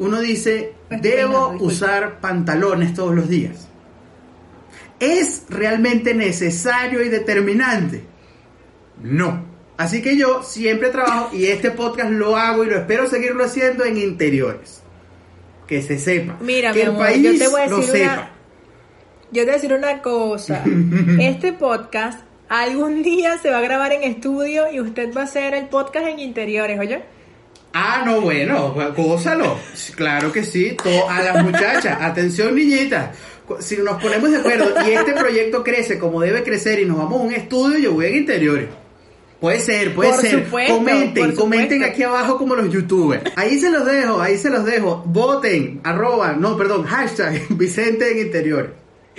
uno 0.00 0.20
dice, 0.20 0.72
debo 0.90 1.54
usar 1.60 2.20
pantalones 2.20 2.92
todos 2.94 3.14
los 3.14 3.28
días. 3.28 3.68
¿Es 4.98 5.44
realmente 5.48 6.14
necesario 6.14 7.02
y 7.02 7.08
determinante? 7.08 8.02
No. 9.02 9.44
Así 9.76 10.02
que 10.02 10.16
yo 10.16 10.42
siempre 10.42 10.90
trabajo 10.90 11.30
y 11.34 11.46
este 11.46 11.70
podcast 11.70 12.10
lo 12.10 12.36
hago 12.36 12.64
y 12.64 12.68
lo 12.70 12.76
espero 12.76 13.08
seguirlo 13.08 13.44
haciendo 13.44 13.84
en 13.84 13.98
interiores. 13.98 14.82
Que 15.66 15.80
se 15.80 15.98
sepa. 15.98 16.36
Mira, 16.40 16.72
que 16.72 16.80
mi 16.80 16.82
el 16.82 16.88
amor, 16.90 17.02
país 17.06 17.22
yo 17.22 17.38
te 17.38 17.48
voy 17.48 17.60
a 17.60 17.66
lo 17.68 17.76
una- 17.78 17.86
sepa. 17.86 18.30
Yo 19.30 19.40
te 19.42 19.44
voy 19.44 19.50
a 19.50 19.54
decir 19.54 19.72
una 19.72 20.02
cosa. 20.02 20.64
Este 21.20 21.52
podcast 21.52 22.20
algún 22.60 23.02
día 23.02 23.38
se 23.38 23.50
va 23.50 23.58
a 23.58 23.62
grabar 23.62 23.92
en 23.92 24.02
estudio 24.02 24.70
y 24.72 24.80
usted 24.80 25.12
va 25.16 25.22
a 25.22 25.24
hacer 25.24 25.54
el 25.54 25.66
podcast 25.66 26.06
en 26.06 26.18
interiores, 26.18 26.78
oye. 26.78 27.02
Ah, 27.72 28.02
no, 28.04 28.20
bueno, 28.20 28.74
gózalo. 28.96 29.56
Claro 29.96 30.30
que 30.30 30.44
sí. 30.44 30.76
To- 30.82 31.08
a 31.08 31.22
las 31.22 31.42
muchachas, 31.42 31.96
atención 32.00 32.54
niñitas. 32.54 33.16
Si 33.60 33.76
nos 33.78 34.00
ponemos 34.00 34.30
de 34.30 34.36
acuerdo 34.38 34.74
y 34.86 34.90
este 34.92 35.12
proyecto 35.14 35.64
crece 35.64 35.98
como 35.98 36.20
debe 36.20 36.42
crecer 36.42 36.78
y 36.80 36.84
nos 36.84 36.98
vamos 36.98 37.20
a 37.20 37.24
un 37.24 37.32
estudio, 37.32 37.78
yo 37.78 37.92
voy 37.94 38.06
en 38.06 38.16
interiores. 38.16 38.68
Puede 39.40 39.58
ser, 39.58 39.94
puede 39.94 40.10
Por 40.10 40.20
ser. 40.20 40.44
supuesto, 40.44 40.74
comenten, 40.76 41.32
comenten 41.34 41.82
aquí 41.84 42.02
abajo 42.04 42.38
como 42.38 42.54
los 42.54 42.70
youtubers. 42.70 43.24
Ahí 43.34 43.58
se 43.58 43.70
los 43.70 43.84
dejo, 43.84 44.20
ahí 44.20 44.38
se 44.38 44.50
los 44.50 44.64
dejo. 44.64 45.02
Voten, 45.06 45.80
arroba, 45.82 46.34
no, 46.34 46.56
perdón, 46.56 46.84
hashtag 46.84 47.40
Vicente 47.48 48.12
en 48.12 48.26
interiores. 48.26 48.70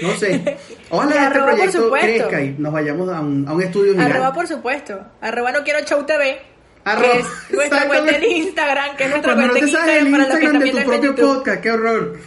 No 0.02 0.14
sé. 0.16 0.58
Ojalá 0.90 1.28
este 1.28 1.40
proyecto 1.40 1.92
crezca 1.92 2.42
y 2.42 2.56
nos 2.58 2.74
vayamos 2.74 3.10
a 3.10 3.20
un, 3.22 3.48
a 3.48 3.54
un 3.54 3.62
estudio. 3.62 4.00
Arroba, 4.02 4.34
por 4.34 4.48
supuesto. 4.48 5.00
Arroba 5.22 5.52
no 5.52 5.64
quiero 5.64 5.80
show 5.82 6.04
TV. 6.06 6.42
Arroba, 6.86 7.14
que 7.14 7.20
es 7.20 7.26
nuestra 7.52 7.88
cuenta 7.88 8.16
en. 8.16 8.24
Instagram, 8.24 8.96
que 8.98 9.04
es 9.04 9.10
nuestra 9.10 9.34
Cuando 9.34 9.54
no 9.54 9.60
cuenta 9.60 9.66
te 9.66 9.72
en 9.72 9.78
sabes 9.78 9.98
el 10.02 10.08
Instagram 10.08 10.12
para 10.12 10.30
los 10.30 10.38
que 10.38 10.46
Instagram 10.46 10.62
de 10.62 10.72
tu 10.72 10.88
propio 10.88 11.10
YouTube. 11.12 11.36
podcast, 11.38 11.62
qué 11.62 11.72
horror. 11.72 12.18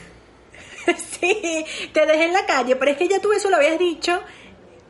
Sí, 1.19 1.65
te 1.93 2.07
dejé 2.07 2.27
en 2.27 2.33
la 2.33 2.47
calle, 2.47 2.77
pero 2.77 2.93
es 2.93 2.97
que 2.97 3.09
ya 3.09 3.21
tú 3.21 3.33
eso 3.33 3.51
lo 3.51 3.57
habías 3.57 3.77
dicho 3.79 4.21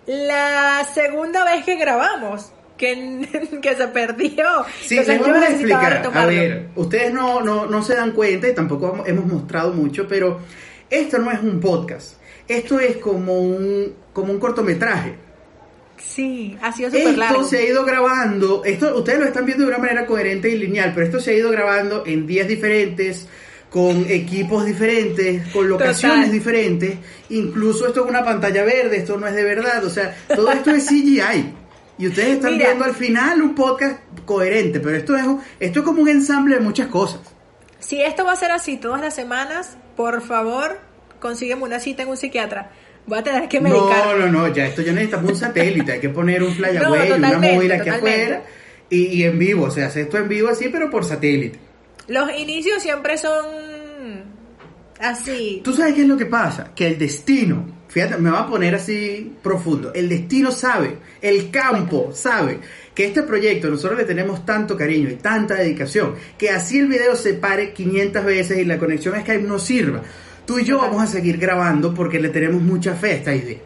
la 0.06 0.86
segunda 0.92 1.44
vez 1.44 1.64
que 1.64 1.76
grabamos, 1.76 2.52
que, 2.76 3.58
que 3.62 3.74
se 3.74 3.88
perdió. 3.88 4.44
Sí, 4.82 4.98
Entonces 4.98 5.08
les 5.08 5.20
vamos 5.20 5.42
a 5.42 5.48
explicar. 5.50 6.10
A 6.14 6.26
ver, 6.26 6.68
ustedes 6.76 7.12
no, 7.12 7.40
no, 7.40 7.66
no 7.66 7.82
se 7.82 7.94
dan 7.94 8.12
cuenta 8.12 8.48
y 8.48 8.54
tampoco 8.54 9.02
hemos 9.06 9.24
mostrado 9.26 9.72
mucho, 9.72 10.06
pero 10.06 10.40
esto 10.90 11.18
no 11.18 11.30
es 11.30 11.40
un 11.40 11.60
podcast. 11.60 12.14
Esto 12.48 12.78
es 12.80 12.96
como 12.98 13.40
un, 13.40 13.94
como 14.12 14.32
un 14.32 14.38
cortometraje. 14.38 15.14
Sí, 15.98 16.56
ha 16.62 16.72
sido 16.72 16.90
súper 16.90 17.06
Esto 17.06 17.18
largo. 17.20 17.44
se 17.44 17.58
ha 17.58 17.62
ido 17.64 17.84
grabando, 17.84 18.62
esto 18.64 18.96
ustedes 18.98 19.18
lo 19.18 19.24
están 19.26 19.46
viendo 19.46 19.64
de 19.64 19.70
una 19.70 19.78
manera 19.78 20.04
coherente 20.06 20.50
y 20.50 20.58
lineal, 20.58 20.92
pero 20.94 21.06
esto 21.06 21.20
se 21.20 21.30
ha 21.30 21.34
ido 21.34 21.50
grabando 21.50 22.04
en 22.06 22.26
días 22.26 22.46
diferentes, 22.46 23.26
con 23.70 24.04
equipos 24.08 24.64
diferentes, 24.66 25.48
con 25.52 25.68
locaciones 25.68 26.18
Total. 26.26 26.32
diferentes, 26.32 26.94
incluso 27.30 27.86
esto 27.88 28.04
es 28.04 28.10
una 28.10 28.24
pantalla 28.24 28.62
verde, 28.64 28.98
esto 28.98 29.16
no 29.18 29.26
es 29.26 29.34
de 29.34 29.42
verdad, 29.44 29.84
o 29.84 29.90
sea, 29.90 30.14
todo 30.34 30.50
esto 30.52 30.70
es 30.70 30.86
CGI. 30.86 31.52
Y 31.98 32.08
ustedes 32.08 32.36
están 32.36 32.52
Mira. 32.52 32.66
viendo 32.66 32.84
al 32.84 32.94
final 32.94 33.40
un 33.40 33.54
podcast 33.54 33.98
coherente, 34.26 34.80
pero 34.80 34.96
esto 34.98 35.16
es, 35.16 35.24
esto 35.60 35.78
es 35.80 35.84
como 35.84 36.02
un 36.02 36.08
ensamble 36.10 36.56
de 36.56 36.60
muchas 36.60 36.88
cosas. 36.88 37.20
Si 37.78 38.02
esto 38.02 38.24
va 38.24 38.32
a 38.32 38.36
ser 38.36 38.52
así 38.52 38.76
todas 38.76 39.00
las 39.00 39.14
semanas, 39.14 39.78
por 39.96 40.20
favor, 40.20 40.78
consígueme 41.26 41.62
una 41.64 41.80
cita 41.80 42.04
en 42.04 42.08
un 42.08 42.16
psiquiatra. 42.16 42.70
Voy 43.06 43.18
a 43.18 43.22
tener 43.22 43.48
que 43.48 43.60
medicar. 43.60 44.16
No, 44.16 44.26
no, 44.26 44.32
no, 44.32 44.54
ya 44.54 44.66
esto 44.66 44.82
ya 44.82 44.92
necesitamos 44.92 45.32
un 45.32 45.36
satélite, 45.36 45.92
hay 45.92 46.00
que 46.00 46.08
poner 46.08 46.42
un 46.42 46.54
flyaway, 46.54 47.08
No, 47.10 47.16
una 47.16 47.38
móvil 47.38 47.72
aquí 47.72 47.90
totalmente. 47.90 48.22
afuera 48.22 48.42
y, 48.90 49.06
y 49.06 49.24
en 49.24 49.38
vivo, 49.38 49.64
o 49.64 49.70
sea, 49.70 49.86
hace 49.86 50.02
esto 50.02 50.18
en 50.18 50.28
vivo 50.28 50.48
así, 50.48 50.68
pero 50.68 50.88
por 50.88 51.04
satélite. 51.04 51.58
Los 52.08 52.30
inicios 52.38 52.80
siempre 52.82 53.18
son 53.18 53.44
así. 55.00 55.60
¿Tú 55.64 55.72
sabes 55.72 55.94
qué 55.94 56.02
es 56.02 56.08
lo 56.08 56.16
que 56.16 56.26
pasa? 56.26 56.70
Que 56.74 56.86
el 56.86 56.98
destino, 56.98 57.66
fíjate, 57.88 58.18
me 58.18 58.30
va 58.30 58.40
a 58.40 58.48
poner 58.48 58.76
así 58.76 59.32
profundo, 59.42 59.92
el 59.94 60.08
destino 60.08 60.52
sabe, 60.52 60.98
el 61.20 61.50
campo 61.50 62.10
sabe 62.12 62.60
que 62.94 63.06
este 63.06 63.22
proyecto 63.24 63.68
nosotros 63.68 63.98
le 63.98 64.04
tenemos 64.04 64.46
tanto 64.46 64.76
cariño 64.76 65.10
y 65.10 65.16
tanta 65.16 65.54
dedicación, 65.54 66.14
que 66.38 66.50
así 66.50 66.78
el 66.78 66.86
video 66.86 67.14
se 67.16 67.34
pare 67.34 67.72
500 67.72 68.24
veces 68.24 68.58
y 68.58 68.64
la 68.64 68.78
conexión 68.78 69.20
Skype 69.20 69.42
no 69.42 69.58
sirva. 69.58 70.02
Tú 70.46 70.58
y 70.58 70.64
yo 70.64 70.78
vamos 70.78 71.02
a 71.02 71.06
seguir 71.06 71.38
grabando 71.38 71.92
porque 71.92 72.20
le 72.20 72.28
tenemos 72.28 72.62
mucha 72.62 72.94
fe 72.94 73.10
a 73.10 73.14
esta 73.14 73.34
idea. 73.34 73.58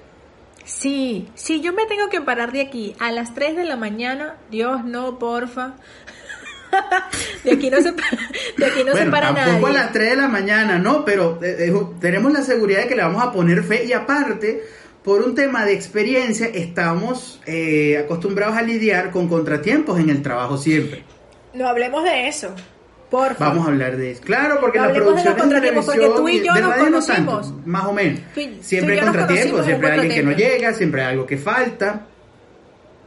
Sí, 0.64 1.28
si 1.34 1.60
yo 1.60 1.72
me 1.72 1.87
tengo 1.87 2.08
que 2.08 2.20
parar 2.20 2.52
de 2.52 2.60
aquí 2.60 2.94
a 2.99 3.10
las 3.12 3.34
3 3.34 3.56
de 3.56 3.64
la 3.64 3.76
mañana, 3.76 4.37
Dios 4.50 4.84
no, 4.84 5.18
porfa. 5.18 5.75
de 7.44 7.52
aquí 7.52 7.70
no 7.70 7.78
se, 7.78 7.92
de 7.92 8.66
aquí 8.66 8.84
no 8.84 8.92
se 8.92 8.99
bueno, 8.99 9.10
para 9.10 9.34
tampoco 9.34 9.68
nadie. 9.68 9.78
a 9.78 9.82
las 9.82 9.92
3 9.92 10.10
de 10.10 10.16
la 10.16 10.28
mañana, 10.28 10.78
no, 10.78 11.04
pero 11.04 11.38
eh, 11.42 11.68
eh, 11.68 11.72
tenemos 12.00 12.32
la 12.32 12.42
seguridad 12.42 12.82
de 12.82 12.88
que 12.88 12.94
le 12.94 13.02
vamos 13.02 13.22
a 13.22 13.32
poner 13.32 13.62
fe 13.62 13.84
y 13.84 13.92
aparte, 13.92 14.62
por 15.02 15.22
un 15.22 15.34
tema 15.34 15.64
de 15.64 15.72
experiencia, 15.72 16.46
estamos 16.46 17.40
eh, 17.46 17.99
acostumbrados 17.99 18.56
a 18.56 18.62
lidiar 18.62 19.10
con 19.10 19.28
contratiempos 19.28 19.99
en 19.99 20.10
el 20.10 20.22
trabajo 20.22 20.56
siempre. 20.56 21.04
No 21.52 21.66
hablemos 21.66 22.04
de 22.04 22.28
eso. 22.28 22.54
Porfa. 23.11 23.49
Vamos 23.49 23.67
a 23.67 23.71
hablar 23.71 23.97
de 23.97 24.12
eso. 24.12 24.23
Claro, 24.23 24.59
porque 24.61 24.79
No 24.79 24.85
la 24.87 24.93
de 24.93 25.00
producción 25.00 25.35
de 25.35 25.40
contratiempos, 25.40 25.85
porque 25.85 26.00
televisión 26.00 26.23
tú 26.25 26.29
y 26.29 26.47
yo 26.47 26.55
de 26.55 26.61
nos 26.61 26.71
tanto, 27.07 27.33
conocimos. 27.33 27.67
más 27.67 27.85
o 27.87 27.93
menos. 27.93 28.21
Tú 28.35 28.40
y- 28.40 28.47
tú 28.47 28.62
siempre 28.62 28.95
hay 28.95 29.00
contratiempos, 29.00 29.64
siempre 29.67 29.90
hay 29.90 29.99
alguien 29.99 30.14
que 30.17 30.23
no 30.23 30.33
llega, 30.33 30.73
siempre 30.75 31.02
hay 31.02 31.09
algo 31.12 31.26
que 31.26 31.37
falta. 31.37 32.07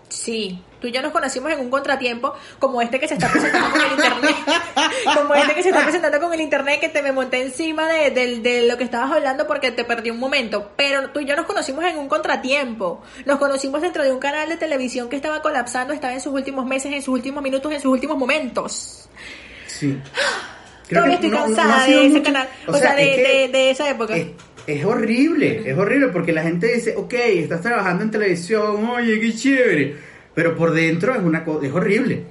Sí, 0.09 0.61
tú 0.79 0.85
y 0.87 0.91
yo 0.91 1.01
nos 1.01 1.11
conocimos 1.11 1.51
en 1.51 1.59
un 1.59 1.71
contratiempo 1.71 2.35
como 2.59 2.81
este 2.83 2.99
que 2.99 3.07
se 3.07 3.15
está 3.15 3.29
presentando 3.31 3.71
con 3.71 3.81
el 3.81 3.91
internet. 3.93 4.35
como 5.15 5.33
este 5.33 5.55
que 5.55 5.63
se 5.63 5.69
está 5.69 5.81
presentando 5.83 6.19
con 6.19 6.33
el 6.33 6.41
internet 6.41 6.79
que 6.79 6.89
te 6.89 7.01
me 7.01 7.11
monté 7.11 7.41
encima 7.41 7.87
de, 7.87 8.11
de- 8.11 8.39
de 8.41 8.67
lo 8.67 8.77
que 8.77 8.83
estabas 8.83 9.11
hablando 9.11 9.47
porque 9.47 9.71
te 9.71 9.83
perdí 9.85 10.11
un 10.11 10.19
momento. 10.19 10.69
Pero 10.75 11.09
tú 11.09 11.21
y 11.21 11.25
yo 11.25 11.35
nos 11.35 11.45
conocimos 11.47 11.83
en 11.85 11.97
un 11.97 12.07
contratiempo. 12.07 13.01
Nos 13.25 13.39
conocimos 13.39 13.81
dentro 13.81 14.03
de 14.03 14.11
un 14.11 14.19
canal 14.19 14.49
de 14.49 14.57
televisión 14.57 15.09
que 15.09 15.15
estaba 15.15 15.41
colapsando, 15.41 15.93
estaba 15.93 16.13
en 16.13 16.21
sus 16.21 16.31
últimos 16.33 16.65
meses, 16.67 16.91
en 16.93 17.01
sus 17.01 17.13
últimos 17.15 17.41
minutos, 17.41 17.71
en 17.71 17.81
sus 17.81 17.91
últimos 17.91 18.15
momentos. 18.17 19.09
Sí. 19.89 19.99
Todavía 20.89 21.15
estoy 21.15 21.29
no- 21.29 21.37
cansada 21.37 21.85
de 21.85 21.91
ese 22.05 22.09
mucho- 22.09 22.23
canal. 22.23 22.47
O, 22.67 22.73
sea, 22.75 22.95
de, 22.95 23.03
es 23.09 23.15
que- 23.15 23.21
de- 23.23 23.47
de 23.57 23.69
esa 23.71 23.89
época. 23.89 24.15
Es, 24.15 24.27
es 24.67 24.85
horrible, 24.85 25.61
es 25.69 25.77
horrible 25.77 26.07
porque 26.09 26.31
la 26.33 26.43
gente 26.43 26.73
dice, 26.73 26.95
ok, 26.95 27.13
estás 27.13 27.61
trabajando 27.61 28.03
en 28.03 28.11
televisión, 28.11 28.89
oye, 28.89 29.19
qué 29.19 29.33
chévere, 29.33 29.95
pero 30.33 30.55
por 30.55 30.71
dentro 30.71 31.13
es 31.15 31.21
una 31.21 31.43
cosa, 31.43 31.65
es 31.67 31.73
horrible. 31.73 32.23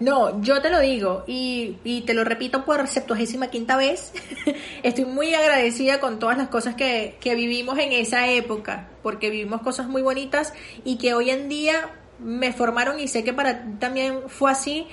No, 0.00 0.40
yo 0.42 0.62
te 0.62 0.70
lo 0.70 0.78
digo 0.80 1.24
y, 1.26 1.76
y 1.82 2.02
te 2.02 2.14
lo 2.14 2.22
repito 2.22 2.64
por 2.64 2.86
septuagésima 2.86 3.48
quinta 3.50 3.76
vez. 3.76 4.12
Estoy 4.84 5.04
muy 5.06 5.34
agradecida 5.34 5.98
con 5.98 6.20
todas 6.20 6.38
las 6.38 6.48
cosas 6.48 6.76
que, 6.76 7.16
que 7.20 7.34
vivimos 7.34 7.78
en 7.80 7.92
esa 7.92 8.28
época, 8.30 8.88
porque 9.02 9.28
vivimos 9.28 9.60
cosas 9.62 9.88
muy 9.88 10.02
bonitas 10.02 10.54
y 10.84 10.98
que 10.98 11.14
hoy 11.14 11.30
en 11.30 11.48
día 11.48 11.90
me 12.20 12.52
formaron 12.52 12.98
y 13.00 13.08
sé 13.08 13.22
que 13.24 13.32
para 13.32 13.62
ti 13.64 13.68
también 13.80 14.20
fue 14.28 14.50
así, 14.52 14.86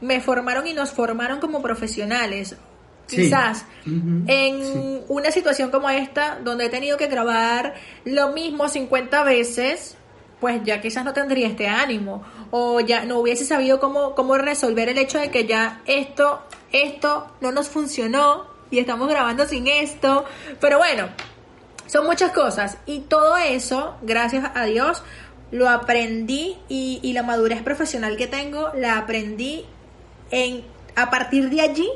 me 0.00 0.20
formaron 0.20 0.66
y 0.66 0.72
nos 0.72 0.90
formaron 0.90 1.40
como 1.40 1.62
profesionales. 1.62 2.56
Sí. 3.06 3.16
Quizás 3.16 3.64
en 3.84 4.26
sí. 4.26 5.04
una 5.08 5.30
situación 5.30 5.70
como 5.70 5.88
esta, 5.88 6.40
donde 6.42 6.66
he 6.66 6.68
tenido 6.68 6.96
que 6.96 7.06
grabar 7.06 7.74
lo 8.04 8.32
mismo 8.32 8.68
50 8.68 9.22
veces, 9.22 9.96
pues 10.40 10.60
ya 10.64 10.80
quizás 10.80 11.04
no 11.04 11.12
tendría 11.12 11.46
este 11.46 11.68
ánimo 11.68 12.24
o 12.50 12.80
ya 12.80 13.04
no 13.04 13.20
hubiese 13.20 13.44
sabido 13.44 13.78
cómo, 13.78 14.14
cómo 14.14 14.36
resolver 14.36 14.88
el 14.88 14.98
hecho 14.98 15.18
de 15.18 15.30
que 15.30 15.46
ya 15.46 15.82
esto, 15.86 16.42
esto 16.72 17.28
no 17.40 17.52
nos 17.52 17.68
funcionó 17.68 18.46
y 18.70 18.80
estamos 18.80 19.08
grabando 19.08 19.46
sin 19.46 19.68
esto. 19.68 20.24
Pero 20.60 20.78
bueno, 20.78 21.08
son 21.86 22.06
muchas 22.06 22.32
cosas 22.32 22.78
y 22.86 23.00
todo 23.00 23.36
eso, 23.36 23.96
gracias 24.02 24.50
a 24.54 24.64
Dios, 24.64 25.02
lo 25.52 25.68
aprendí 25.68 26.58
y, 26.68 26.98
y 27.02 27.12
la 27.12 27.22
madurez 27.22 27.62
profesional 27.62 28.16
que 28.16 28.26
tengo 28.26 28.72
la 28.74 28.98
aprendí 28.98 29.64
en, 30.30 30.62
a 30.94 31.10
partir 31.10 31.50
de 31.50 31.60
allí, 31.60 31.88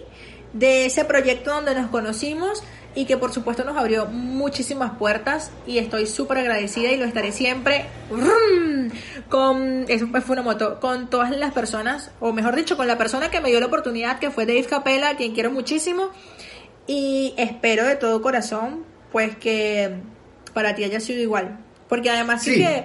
de 0.53 0.87
ese 0.87 1.05
proyecto 1.05 1.53
donde 1.53 1.75
nos 1.75 1.91
conocimos 1.91 2.63
y 2.95 3.05
que 3.05 3.17
por 3.17 3.33
supuesto 3.33 3.65
nos 3.65 3.77
abrió 3.77 4.07
muchísimas 4.07 4.93
puertas 4.93 5.53
y 5.67 5.79
estoy 5.79 6.07
súper 6.07 6.39
agradecida 6.39 6.91
y 6.91 6.97
lo 6.97 7.05
estaré 7.05 7.31
siempre 7.31 7.87
con, 9.29 9.85
eso 9.89 10.09
fue 10.09 10.33
una 10.33 10.43
moto, 10.43 10.81
con 10.81 11.09
todas 11.09 11.31
las 11.31 11.53
personas, 11.53 12.11
o 12.19 12.33
mejor 12.33 12.57
dicho, 12.57 12.77
con 12.77 12.89
la 12.89 12.99
persona 12.99 13.31
que 13.31 13.41
me 13.41 13.51
dio 13.51 13.61
la 13.61 13.67
oportunidad, 13.67 14.19
que 14.19 14.31
fue 14.31 14.45
Dave 14.45 14.65
Capella, 14.65 15.11
a 15.11 15.17
quien 15.17 15.35
quiero 15.35 15.51
muchísimo 15.51 16.11
y 16.87 17.35
espero 17.37 17.85
de 17.85 17.97
todo 17.97 18.21
corazón 18.23 18.85
pues 19.13 19.37
que 19.37 20.01
para 20.53 20.75
ti 20.75 20.85
haya 20.85 21.01
sido 21.01 21.21
igual. 21.21 21.59
Porque 21.91 22.09
además 22.09 22.43
Sí, 22.43 22.55
que- 22.55 22.85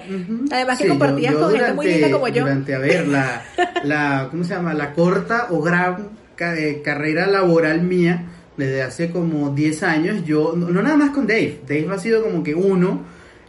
además 0.51 0.77
que 0.77 0.83
Sí, 0.83 0.89
compartías 0.89 1.31
yo 1.33 1.39
con 1.39 1.51
gente 1.51 1.73
muy 1.73 1.85
linda 1.87 2.11
como 2.11 2.27
yo. 2.27 2.41
Durante, 2.41 2.75
a 2.75 2.79
ver, 2.79 3.07
la, 3.07 3.41
la, 3.85 4.27
¿cómo 4.29 4.43
se 4.43 4.53
llama? 4.55 4.73
La 4.73 4.91
corta 4.93 5.47
o 5.51 5.61
gran 5.61 6.09
ca- 6.35 6.57
eh, 6.57 6.81
carrera 6.83 7.25
laboral 7.27 7.81
mía, 7.83 8.25
desde 8.57 8.81
hace 8.81 9.09
como 9.11 9.51
10 9.51 9.83
años, 9.83 10.25
yo, 10.25 10.53
no, 10.57 10.69
no 10.69 10.81
nada 10.81 10.97
más 10.97 11.11
con 11.11 11.25
Dave, 11.27 11.59
Dave 11.67 11.87
ha 11.93 11.97
sido 11.99 12.21
como 12.23 12.43
que 12.43 12.53
uno 12.55 13.03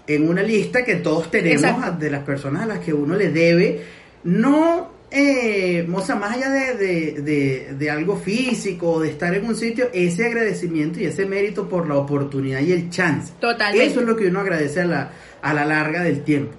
en 0.06 0.28
una 0.28 0.42
lista 0.42 0.84
que 0.84 0.96
todos 0.96 1.30
tenemos 1.32 1.62
Exacto. 1.64 1.98
de 1.98 2.10
las 2.10 2.22
personas 2.22 2.62
a 2.62 2.66
las 2.66 2.78
que 2.80 2.92
uno 2.92 3.16
le 3.16 3.30
debe, 3.30 3.82
no, 4.24 4.92
eh, 5.10 5.88
o 5.92 6.00
sea, 6.00 6.16
más 6.16 6.36
allá 6.36 6.50
de, 6.50 6.74
de, 6.74 7.22
de, 7.22 7.74
de 7.78 7.90
algo 7.90 8.16
físico, 8.16 8.90
o 8.92 9.00
de 9.00 9.10
estar 9.10 9.34
en 9.34 9.46
un 9.46 9.54
sitio, 9.56 9.88
ese 9.92 10.26
agradecimiento 10.26 11.00
y 11.00 11.04
ese 11.06 11.24
mérito 11.26 11.68
por 11.68 11.88
la 11.88 11.94
oportunidad 11.96 12.60
y 12.60 12.72
el 12.72 12.90
chance. 12.90 13.32
Totalmente. 13.40 13.86
Eso 13.86 14.00
es 14.00 14.06
lo 14.06 14.16
que 14.16 14.26
uno 14.26 14.40
agradece 14.40 14.80
a 14.80 14.84
la, 14.86 15.10
a 15.50 15.54
la 15.54 15.64
larga 15.64 16.02
del 16.02 16.22
tiempo. 16.22 16.54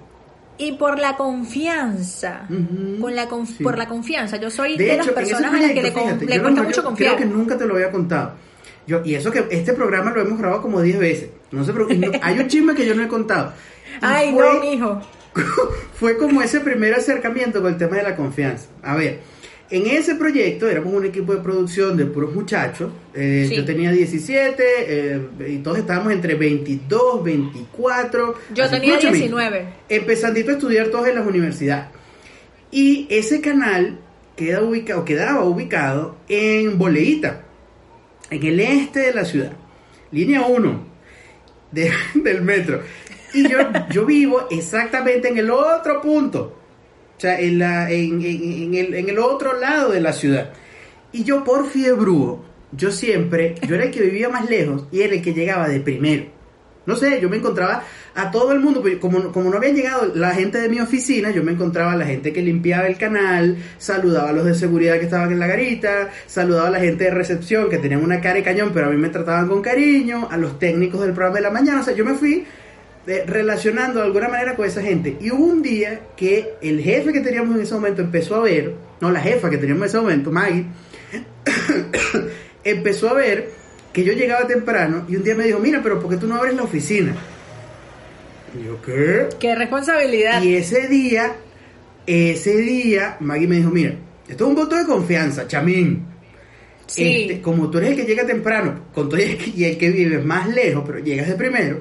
Y 0.60 0.72
por 0.72 0.98
la 0.98 1.16
confianza, 1.16 2.46
con 3.00 3.14
la 3.14 3.28
conf- 3.28 3.58
sí. 3.58 3.62
por 3.62 3.78
la 3.78 3.86
confianza. 3.86 4.38
Yo 4.38 4.50
soy 4.50 4.76
De, 4.76 4.84
de, 4.84 4.94
hecho, 4.94 5.04
las 5.06 5.14
personas 5.14 5.54
a 5.54 5.58
las 5.60 5.70
que 5.70 5.82
le, 5.82 5.92
proyecto, 5.92 6.00
fíjate, 6.04 6.26
le 6.26 6.40
cuesta 6.42 6.60
no- 6.62 6.66
mucho 6.68 6.82
confiar. 6.84 7.16
Creo 7.16 7.28
que 7.28 7.34
nunca 7.34 7.56
te 7.56 7.66
lo 7.66 7.74
había 7.74 7.90
contado. 7.92 8.32
Yo, 8.86 9.02
y 9.04 9.14
eso 9.14 9.30
que 9.30 9.44
este 9.50 9.72
programa 9.74 10.10
lo 10.12 10.22
hemos 10.22 10.38
grabado 10.38 10.62
como 10.62 10.80
10 10.80 10.98
veces. 10.98 11.30
No 11.52 11.64
se 11.64 11.72
preocupe, 11.72 11.96
no- 11.98 12.10
hay 12.22 12.38
un 12.40 12.48
chisme 12.48 12.74
que 12.74 12.86
yo 12.86 12.94
no 12.94 13.02
he 13.04 13.08
contado. 13.08 13.52
Y 13.94 13.98
Ay, 14.00 14.32
fue- 14.32 14.42
no, 14.54 14.60
mijo. 14.60 15.00
fue 15.94 16.16
como 16.18 16.42
ese 16.42 16.60
primer 16.60 16.94
acercamiento 16.94 17.62
con 17.62 17.72
el 17.74 17.78
tema 17.78 17.96
de 17.96 18.02
la 18.02 18.16
confianza. 18.16 18.66
A 18.82 18.96
ver, 18.96 19.20
en 19.70 19.86
ese 19.86 20.14
proyecto 20.14 20.68
éramos 20.68 20.92
un 20.94 21.04
equipo 21.04 21.34
de 21.34 21.40
producción 21.42 21.96
de 21.96 22.06
puros 22.06 22.34
muchachos. 22.34 22.90
Eh, 23.14 23.46
Sí. 23.48 23.56
Yo 23.56 23.64
tenía 23.64 23.90
17 23.92 24.62
eh, 24.64 25.20
y 25.48 25.58
todos 25.58 25.78
estábamos 25.78 26.12
entre 26.12 26.34
22, 26.34 27.22
24. 27.24 28.34
Yo 28.54 28.68
tenía 28.70 28.90
escúchame, 28.94 29.18
19. 29.18 29.66
Empezandito 29.88 30.50
a 30.50 30.54
estudiar 30.54 30.88
todos 30.88 31.08
en 31.08 31.14
las 31.16 31.26
universidades. 31.26 31.86
Y 32.70 33.06
ese 33.10 33.40
canal 33.40 33.98
queda 34.36 34.62
ubicado, 34.62 35.04
quedaba 35.04 35.44
ubicado 35.44 36.16
en 36.28 36.78
Boleíta, 36.78 37.44
en 38.30 38.42
el 38.46 38.60
este 38.60 39.00
de 39.00 39.12
la 39.14 39.24
ciudad. 39.24 39.52
Línea 40.12 40.42
1 40.42 40.86
de- 41.72 41.90
del 42.14 42.42
metro. 42.42 42.80
Y 43.34 43.46
yo, 43.48 43.58
yo 43.90 44.06
vivo 44.06 44.46
exactamente 44.50 45.28
en 45.28 45.36
el 45.38 45.50
otro 45.50 46.00
punto. 46.00 46.54
O 47.18 47.20
sea, 47.20 47.38
en, 47.40 47.58
la, 47.58 47.90
en, 47.90 48.22
en- 48.24 48.74
el, 48.74 48.94
en 48.94 49.08
el 49.08 49.18
otro 49.18 49.58
lado 49.58 49.90
de 49.90 50.00
la 50.00 50.12
ciudad. 50.12 50.50
Y 51.12 51.24
yo 51.24 51.42
por 51.44 51.66
fiebrúo, 51.68 52.44
yo 52.72 52.90
siempre, 52.92 53.56
yo 53.66 53.74
era 53.74 53.84
el 53.84 53.90
que 53.90 54.02
vivía 54.02 54.28
más 54.28 54.48
lejos 54.48 54.86
y 54.92 55.00
era 55.02 55.14
el 55.14 55.22
que 55.22 55.34
llegaba 55.34 55.68
de 55.68 55.80
primero. 55.80 56.26
No 56.86 56.96
sé, 56.96 57.20
yo 57.20 57.28
me 57.28 57.36
encontraba 57.36 57.82
a 58.14 58.30
todo 58.30 58.52
el 58.52 58.60
mundo, 58.60 58.82
como, 58.98 59.30
como 59.30 59.50
no 59.50 59.58
habían 59.58 59.74
llegado 59.74 60.10
la 60.14 60.30
gente 60.30 60.58
de 60.58 60.70
mi 60.70 60.80
oficina, 60.80 61.30
yo 61.30 61.42
me 61.42 61.52
encontraba 61.52 61.92
a 61.92 61.96
la 61.96 62.06
gente 62.06 62.32
que 62.32 62.40
limpiaba 62.40 62.86
el 62.86 62.96
canal, 62.96 63.58
saludaba 63.76 64.30
a 64.30 64.32
los 64.32 64.46
de 64.46 64.54
seguridad 64.54 64.98
que 64.98 65.04
estaban 65.04 65.30
en 65.30 65.38
la 65.38 65.46
garita, 65.46 66.08
saludaba 66.26 66.68
a 66.68 66.70
la 66.70 66.80
gente 66.80 67.04
de 67.04 67.10
recepción 67.10 67.68
que 67.68 67.76
tenían 67.76 68.02
una 68.02 68.22
cara 68.22 68.36
de 68.36 68.42
cañón, 68.42 68.70
pero 68.72 68.86
a 68.86 68.90
mí 68.90 68.96
me 68.96 69.10
trataban 69.10 69.48
con 69.48 69.60
cariño, 69.60 70.28
a 70.30 70.38
los 70.38 70.58
técnicos 70.58 71.02
del 71.02 71.12
programa 71.12 71.36
de 71.36 71.42
la 71.42 71.50
mañana, 71.50 71.80
o 71.80 71.84
sea, 71.84 71.94
yo 71.94 72.06
me 72.06 72.14
fui 72.14 72.44
relacionando 73.26 74.00
de 74.00 74.06
alguna 74.06 74.28
manera 74.28 74.54
con 74.54 74.66
esa 74.66 74.82
gente. 74.82 75.16
Y 75.20 75.30
hubo 75.30 75.44
un 75.44 75.62
día 75.62 76.00
que 76.16 76.54
el 76.60 76.80
jefe 76.80 77.12
que 77.12 77.20
teníamos 77.20 77.56
en 77.56 77.62
ese 77.62 77.74
momento 77.74 78.02
empezó 78.02 78.36
a 78.36 78.40
ver, 78.40 78.74
no, 79.00 79.10
la 79.10 79.20
jefa 79.20 79.48
que 79.48 79.56
teníamos 79.56 79.82
en 79.82 79.88
ese 79.88 79.98
momento, 79.98 80.30
Maggie, 80.30 80.66
empezó 82.64 83.08
a 83.10 83.14
ver 83.14 83.50
que 83.92 84.04
yo 84.04 84.12
llegaba 84.12 84.46
temprano 84.46 85.06
y 85.08 85.16
un 85.16 85.24
día 85.24 85.34
me 85.34 85.44
dijo, 85.44 85.58
mira, 85.58 85.80
pero 85.82 85.98
¿por 85.98 86.10
qué 86.10 86.16
tú 86.16 86.26
no 86.26 86.36
abres 86.36 86.54
la 86.54 86.62
oficina? 86.62 87.14
Y 88.58 88.66
yo, 88.66 88.80
¿qué? 88.82 89.28
Qué 89.38 89.54
responsabilidad. 89.54 90.42
Y 90.42 90.56
ese 90.56 90.88
día, 90.88 91.36
ese 92.06 92.56
día, 92.58 93.16
Maggie 93.20 93.48
me 93.48 93.56
dijo, 93.56 93.70
mira, 93.70 93.94
esto 94.28 94.44
es 94.44 94.48
un 94.48 94.54
voto 94.54 94.76
de 94.76 94.84
confianza, 94.84 95.46
chamín. 95.46 96.04
Sí. 96.86 97.22
Este, 97.22 97.42
como 97.42 97.70
tú 97.70 97.78
eres 97.78 97.90
el 97.90 97.96
que 97.96 98.04
llega 98.04 98.26
temprano, 98.26 98.86
con 98.94 99.08
todo 99.08 99.20
y 99.20 99.24
el 99.24 99.38
que, 99.38 99.50
y 99.54 99.64
el 99.64 99.78
que 99.78 99.90
vives 99.90 100.24
más 100.24 100.48
lejos, 100.48 100.84
pero 100.86 100.98
llegas 100.98 101.28
de 101.28 101.34
primero. 101.34 101.80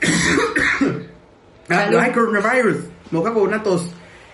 ah, 1.68 1.88
no 1.90 1.98
hay 2.00 2.10
coronavirus, 2.12 2.76
moca 3.10 3.32
con 3.32 3.42
una 3.44 3.62
tos. 3.62 3.90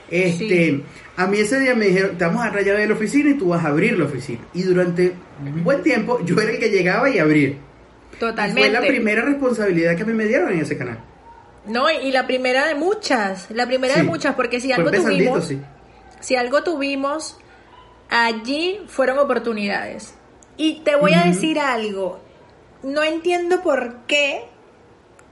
Este, 0.08 0.46
Sí. 0.46 0.84
a 1.16 1.26
mí 1.26 1.38
ese 1.40 1.58
día 1.58 1.74
me 1.74 1.86
dijeron, 1.86 2.16
te 2.16 2.24
vamos 2.24 2.44
a 2.44 2.50
rayar 2.50 2.76
de 2.76 2.86
la 2.86 2.94
oficina 2.94 3.30
y 3.30 3.34
tú 3.34 3.48
vas 3.48 3.64
a 3.64 3.68
abrir 3.68 3.98
la 3.98 4.04
oficina. 4.04 4.40
Y 4.54 4.62
durante 4.62 5.14
un 5.44 5.64
buen 5.64 5.82
tiempo 5.82 6.20
yo 6.24 6.40
era 6.40 6.52
el 6.52 6.58
que 6.58 6.70
llegaba 6.70 7.10
y 7.10 7.18
abría. 7.18 7.48
Y 7.48 7.58
Totalmente. 8.18 8.60
fue 8.60 8.70
la 8.70 8.86
primera 8.86 9.22
responsabilidad 9.22 9.96
que 9.96 10.02
a 10.02 10.06
mí 10.06 10.12
me 10.12 10.26
dieron 10.26 10.52
en 10.52 10.60
ese 10.60 10.78
canal. 10.78 10.98
No, 11.66 11.90
y 11.90 12.12
la 12.12 12.26
primera 12.26 12.66
de 12.66 12.76
muchas, 12.76 13.50
la 13.50 13.66
primera 13.66 13.96
de 13.96 14.04
muchas, 14.04 14.36
porque 14.36 14.60
si 14.60 14.70
algo 14.72 14.90
tuvimos, 14.92 15.48
sí. 15.48 15.60
si 16.20 16.36
algo 16.36 16.62
tuvimos, 16.62 17.36
allí 18.08 18.80
fueron 18.86 19.18
oportunidades. 19.18 20.14
Y 20.56 20.82
te 20.84 20.94
voy 20.94 21.12
a 21.14 21.24
decir 21.24 21.58
algo, 21.58 22.20
no 22.84 23.02
entiendo 23.02 23.62
por 23.62 23.96
qué 24.06 24.44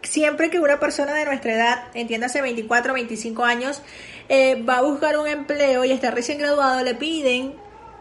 siempre 0.04 0.50
que 0.50 0.61
una 0.61 0.80
persona 0.80 1.14
de 1.14 1.25
nuestra 1.25 1.54
edad, 1.54 1.84
entiéndase 1.94 2.42
24 2.42 2.92
o 2.92 2.94
25 2.94 3.44
años, 3.44 3.82
eh, 4.28 4.62
va 4.62 4.78
a 4.78 4.82
buscar 4.82 5.18
un 5.18 5.26
empleo 5.26 5.84
y 5.84 5.92
está 5.92 6.11
recién 6.11 6.38
graduado, 6.38 6.82
le 6.82 6.94
piden 6.94 7.54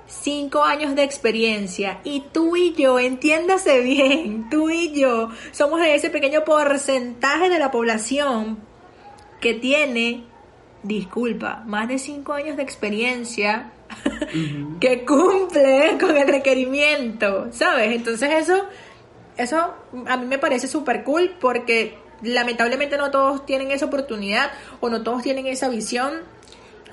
5 0.08 0.64
años 0.64 0.96
de 0.96 1.04
experiencia. 1.04 2.00
Y 2.04 2.24
tú 2.32 2.56
y 2.56 2.74
yo, 2.74 3.00
entiéndase 3.00 3.82
bien, 3.82 4.48
tú 4.52 4.70
y 4.70 4.94
yo 4.94 5.30
somos 5.52 5.80
de 5.80 5.96
ese 5.96 6.10
pequeño 6.10 6.44
porcentaje 6.44 7.50
de 7.50 7.60
la 7.60 7.72
población 7.72 8.60
que 9.42 9.54
tiene, 9.54 10.24
disculpa, 10.84 11.64
más 11.66 11.88
de 11.88 12.00
5 12.00 12.34
años 12.34 12.58
de 12.58 12.64
experiencia 12.64 13.72
que 14.80 15.06
cumple 15.06 15.98
con 16.00 16.18
el 16.18 16.28
requerimiento, 16.28 17.48
¿sabes? 17.52 17.94
Entonces 17.94 18.30
eso, 18.32 18.66
eso 19.38 19.74
a 20.08 20.18
mí 20.18 20.26
me 20.26 20.38
parece 20.38 20.68
súper 20.68 21.04
cool 21.04 21.36
porque 21.40 22.03
lamentablemente 22.24 22.98
no 22.98 23.12
todos 23.12 23.46
tienen 23.46 23.72
esa 23.72 23.86
oportunidad 23.86 24.52
o 24.80 24.90
no 24.90 25.04
todos 25.04 25.22
tienen 25.24 25.48
esa 25.48 25.70
visión 25.70 26.14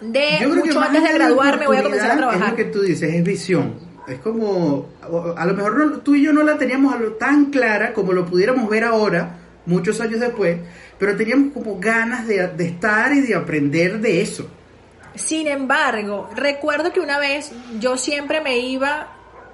de 0.00 0.38
Yo 0.40 0.50
creo 0.50 0.62
que 0.62 0.68
mucho 0.68 0.80
más 0.80 0.88
antes 0.88 1.04
de 1.04 1.12
graduarme 1.14 1.66
voy 1.66 1.76
a 1.76 1.82
comenzar 1.82 2.10
a 2.12 2.16
trabajar. 2.16 2.42
Es 2.42 2.50
lo 2.50 2.56
que 2.56 2.64
tú 2.64 2.82
dices, 2.82 3.14
es 3.14 3.24
visión. 3.24 3.74
Es 4.08 4.18
como, 4.20 4.88
a 5.36 5.46
lo 5.46 5.54
mejor 5.54 5.76
no- 5.78 5.98
tú 5.98 6.14
y 6.14 6.24
yo 6.24 6.32
no 6.32 6.42
la 6.42 6.56
teníamos 6.58 6.94
tan 7.18 7.46
clara 7.46 7.92
como 7.92 8.12
lo 8.12 8.24
pudiéramos 8.26 8.68
ver 8.68 8.84
ahora, 8.84 9.36
muchos 9.66 10.00
años 10.00 10.18
después, 10.20 10.58
pero 10.98 11.16
teníamos 11.16 11.52
como 11.52 11.78
ganas 11.78 12.26
de, 12.26 12.48
de 12.48 12.64
estar 12.66 13.12
y 13.12 13.20
de 13.20 13.34
aprender 13.34 14.00
de 14.00 14.20
eso. 14.22 14.48
Sin 15.14 15.46
embargo, 15.46 16.28
recuerdo 16.34 16.92
que 16.92 17.00
una 17.00 17.18
vez 17.18 17.52
yo 17.78 17.96
siempre 17.96 18.40
me 18.40 18.58
iba 18.58 19.08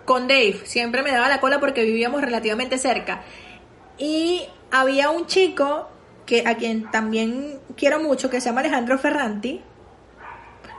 con 0.04 0.28
Dave, 0.28 0.60
siempre 0.64 1.02
me 1.02 1.10
daba 1.10 1.28
la 1.28 1.40
cola 1.40 1.58
porque 1.60 1.82
vivíamos 1.82 2.20
relativamente 2.22 2.78
cerca. 2.78 3.22
Y 3.98 4.42
había 4.70 5.10
un 5.10 5.26
chico 5.26 5.88
que 6.26 6.42
a 6.46 6.56
quien 6.56 6.90
también 6.90 7.58
quiero 7.76 8.00
mucho 8.00 8.28
que 8.30 8.40
se 8.40 8.46
llama 8.48 8.60
Alejandro 8.60 8.98
Ferranti. 8.98 9.60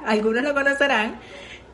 Algunos 0.06 0.43
lo 0.43 0.54
conocerán 0.54 1.19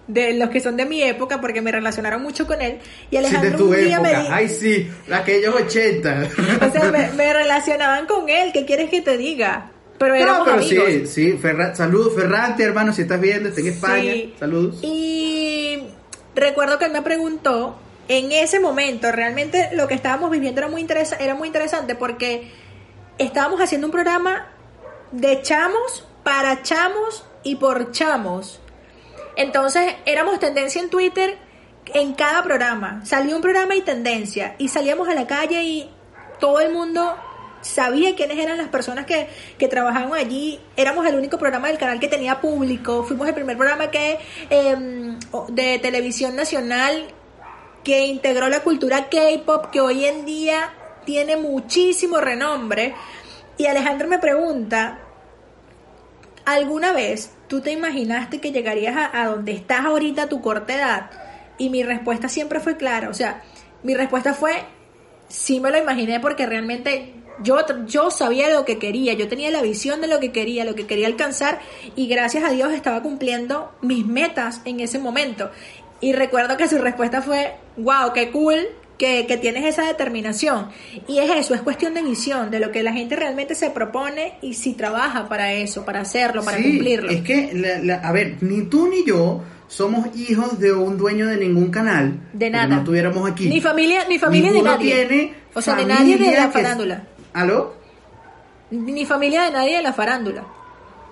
de 0.08 0.34
los 0.34 0.50
que 0.50 0.60
son 0.60 0.76
de 0.76 0.86
mi 0.86 1.02
época 1.02 1.40
porque 1.40 1.62
me 1.62 1.72
relacionaron 1.72 2.22
mucho 2.22 2.46
con 2.46 2.62
él 2.62 2.80
y 3.10 3.16
Sí, 3.16 3.22
de 3.22 3.28
Alejandro 3.28 3.58
tu 3.58 3.70
un 3.70 3.76
día 3.76 4.00
me 4.00 4.10
época. 4.12 4.22
di- 4.24 4.28
Ay, 4.32 4.50
sí, 4.50 4.90
aquellos 5.12 5.56
80. 5.56 6.28
o 6.68 6.72
sea, 6.72 6.84
me, 6.92 7.10
me 7.14 7.34
relacionaban 7.34 8.06
con 8.06 8.28
él, 8.30 8.52
¿qué 8.52 8.66
quieres 8.66 8.90
que 8.90 9.02
te 9.02 9.18
diga? 9.18 9.70
Pero 9.98 10.16
éramos 10.16 10.40
no, 10.40 10.44
pero 10.46 10.58
amigos. 10.58 10.86
sí, 10.90 11.08
sí, 11.08 11.38
Ferra- 11.42 11.74
saludos, 11.76 12.14
Ferrante, 12.16 12.64
hermano, 12.64 12.92
si 12.92 13.04
estás 13.04 13.22
viendo, 13.22 13.48
está 13.50 13.62
en 13.62 13.68
España. 13.68 14.12
Sí. 14.14 14.34
Saludos. 14.38 14.80
Y 14.82 15.80
recuerdo 16.36 16.78
que 16.78 16.86
él 16.86 16.92
me 16.92 17.02
preguntó, 17.02 17.78
en 18.08 18.32
ese 18.32 18.60
momento, 18.60 19.12
realmente 19.12 19.70
lo 19.74 19.88
que 19.88 19.94
estábamos 19.94 20.30
viviendo 20.30 20.60
era 20.62 20.68
muy, 20.68 20.82
interesa 20.82 21.16
era 21.18 21.36
muy 21.36 21.48
interesante 21.48 21.96
porque 21.96 22.52
estábamos 23.18 23.62
haciendo 23.62 23.88
un 23.88 23.92
programa 23.92 24.48
de 25.12 25.42
chamos, 25.42 26.08
para 26.24 26.64
chamos 26.64 27.26
y 27.44 27.56
por 27.56 27.92
chamos. 27.92 28.60
Entonces 29.36 29.96
éramos 30.06 30.40
tendencia 30.40 30.82
en 30.82 30.90
Twitter 30.90 31.38
en 31.94 32.14
cada 32.14 32.44
programa. 32.44 33.06
Salió 33.06 33.36
un 33.36 33.42
programa 33.42 33.76
y 33.76 33.82
tendencia. 33.82 34.56
Y 34.58 34.68
salíamos 34.68 35.08
a 35.10 35.14
la 35.14 35.28
calle 35.28 35.64
y 35.64 35.90
todo 36.40 36.60
el 36.60 36.72
mundo 36.74 37.16
sabía 37.62 38.16
quiénes 38.16 38.38
eran 38.38 38.58
las 38.58 38.68
personas 38.68 39.06
que, 39.06 39.28
que 39.58 39.68
trabajaban 39.68 40.14
allí. 40.14 40.60
Éramos 40.76 41.06
el 41.08 41.16
único 41.16 41.38
programa 41.38 41.70
del 41.70 41.78
canal 41.78 42.00
que 42.00 42.08
tenía 42.08 42.42
público. 42.42 43.04
Fuimos 43.04 43.28
el 43.28 43.34
primer 43.34 43.58
programa 43.58 43.90
que 43.90 44.20
eh, 44.50 45.18
de 45.50 45.80
televisión 45.80 46.36
nacional 46.36 47.08
que 47.84 48.06
integró 48.06 48.48
la 48.50 48.62
cultura 48.62 49.10
K-pop 49.10 49.68
que 49.72 49.82
hoy 49.82 50.06
en 50.06 50.26
día 50.26 50.74
tiene 51.06 51.38
muchísimo 51.38 52.20
renombre. 52.20 52.96
Y 53.58 53.66
Alejandro 53.66 54.08
me 54.08 54.20
pregunta, 54.20 55.00
¿alguna 56.46 56.94
vez 56.94 57.32
tú 57.48 57.62
te 57.62 57.72
imaginaste 57.72 58.40
que 58.40 58.52
llegarías 58.52 59.10
a, 59.14 59.26
donde 59.26 59.52
estás 59.52 59.86
ahorita 59.86 60.24
a 60.24 60.30
tu 60.30 60.42
corta 60.42 60.74
edad? 60.74 61.12
Y 61.58 61.70
mi 61.70 61.84
respuesta 61.84 62.30
siempre 62.30 62.60
fue 62.60 62.78
clara, 62.78 63.10
o 63.10 63.14
sea, 63.14 63.44
mi 63.84 63.94
respuesta 63.94 64.34
fue, 64.34 64.54
sí 65.28 65.60
me 65.60 65.70
lo 65.70 65.78
imaginé 65.78 66.20
porque 66.20 66.48
realmente 66.48 67.14
yo, 67.44 67.58
yo 67.86 68.10
sabía 68.10 68.50
lo 68.50 68.66
que 68.66 68.80
quería, 68.80 69.14
yo 69.14 69.28
tenía 69.28 69.52
la 69.52 69.62
visión 69.62 70.02
de 70.02 70.08
lo 70.08 70.20
que 70.20 70.32
quería, 70.32 70.66
lo 70.66 70.76
que 70.76 70.88
quería 70.88 71.08
alcanzar 71.08 71.60
y 71.96 72.08
gracias 72.08 72.44
a 72.44 72.50
Dios 72.50 72.74
estaba 72.74 73.02
cumpliendo 73.04 73.72
mis 73.82 74.06
metas 74.06 74.62
en 74.66 74.80
ese 74.80 75.00
momento. 75.00 75.52
Y 76.04 76.14
recuerdo 76.14 76.58
que 76.58 76.68
su 76.68 76.78
respuesta 76.80 77.22
fue, 77.22 77.54
wow, 77.78 78.12
qué 78.14 78.30
cool 78.32 78.58
que, 78.98 79.26
que 79.26 79.38
tienes 79.38 79.64
esa 79.66 79.86
determinación. 79.86 80.68
Y 81.08 81.20
es 81.20 81.32
eso, 81.32 81.54
es 81.56 81.62
cuestión 81.62 81.94
de 81.94 82.02
visión, 82.04 82.52
de 82.52 82.60
lo 82.60 82.72
que 82.72 82.84
la 82.84 82.92
gente 82.94 83.16
realmente 83.16 83.56
se 83.56 83.70
propone 83.70 84.34
y 84.42 84.54
si 84.56 84.74
trabaja 84.74 85.28
para 85.30 85.54
eso, 85.54 85.86
para 85.86 86.02
hacerlo, 86.02 86.44
para 86.44 86.58
Sí, 86.58 86.64
cumplirlo. 86.64 87.10
Es 87.10 87.22
que, 87.22 87.52
la- 87.54 87.80
la- 87.80 88.08
a 88.08 88.12
ver, 88.12 88.36
ni 88.42 88.64
tú 88.64 88.88
ni 88.88 89.06
yo 89.06 89.42
somos 89.68 90.08
hijos 90.16 90.60
de 90.60 90.72
un 90.74 90.98
dueño 90.98 91.26
de 91.28 91.38
ningún 91.38 91.72
canal. 91.72 92.20
De 92.34 92.50
nada. 92.50 92.68
No 92.68 92.78
estuviéramos 92.80 93.30
aquí. 93.32 93.48
Ni 93.48 93.62
familia, 93.62 94.06
ni 94.10 94.20
familia 94.20 94.52
de 94.52 94.62
nadie. 94.62 95.06
tiene 95.08 95.34
o 95.56 95.62
sea, 95.62 95.76
de 95.76 95.86
nadie 95.86 96.18
de 96.18 96.32
la 96.36 96.48
que- 96.48 96.52
farándula. 96.52 97.04
¿Aló? 97.34 97.76
Ni 98.72 99.06
familia 99.06 99.44
de 99.44 99.52
nadie 99.52 99.78
de 99.78 99.84
la 99.84 99.94
farándula. 99.94 100.44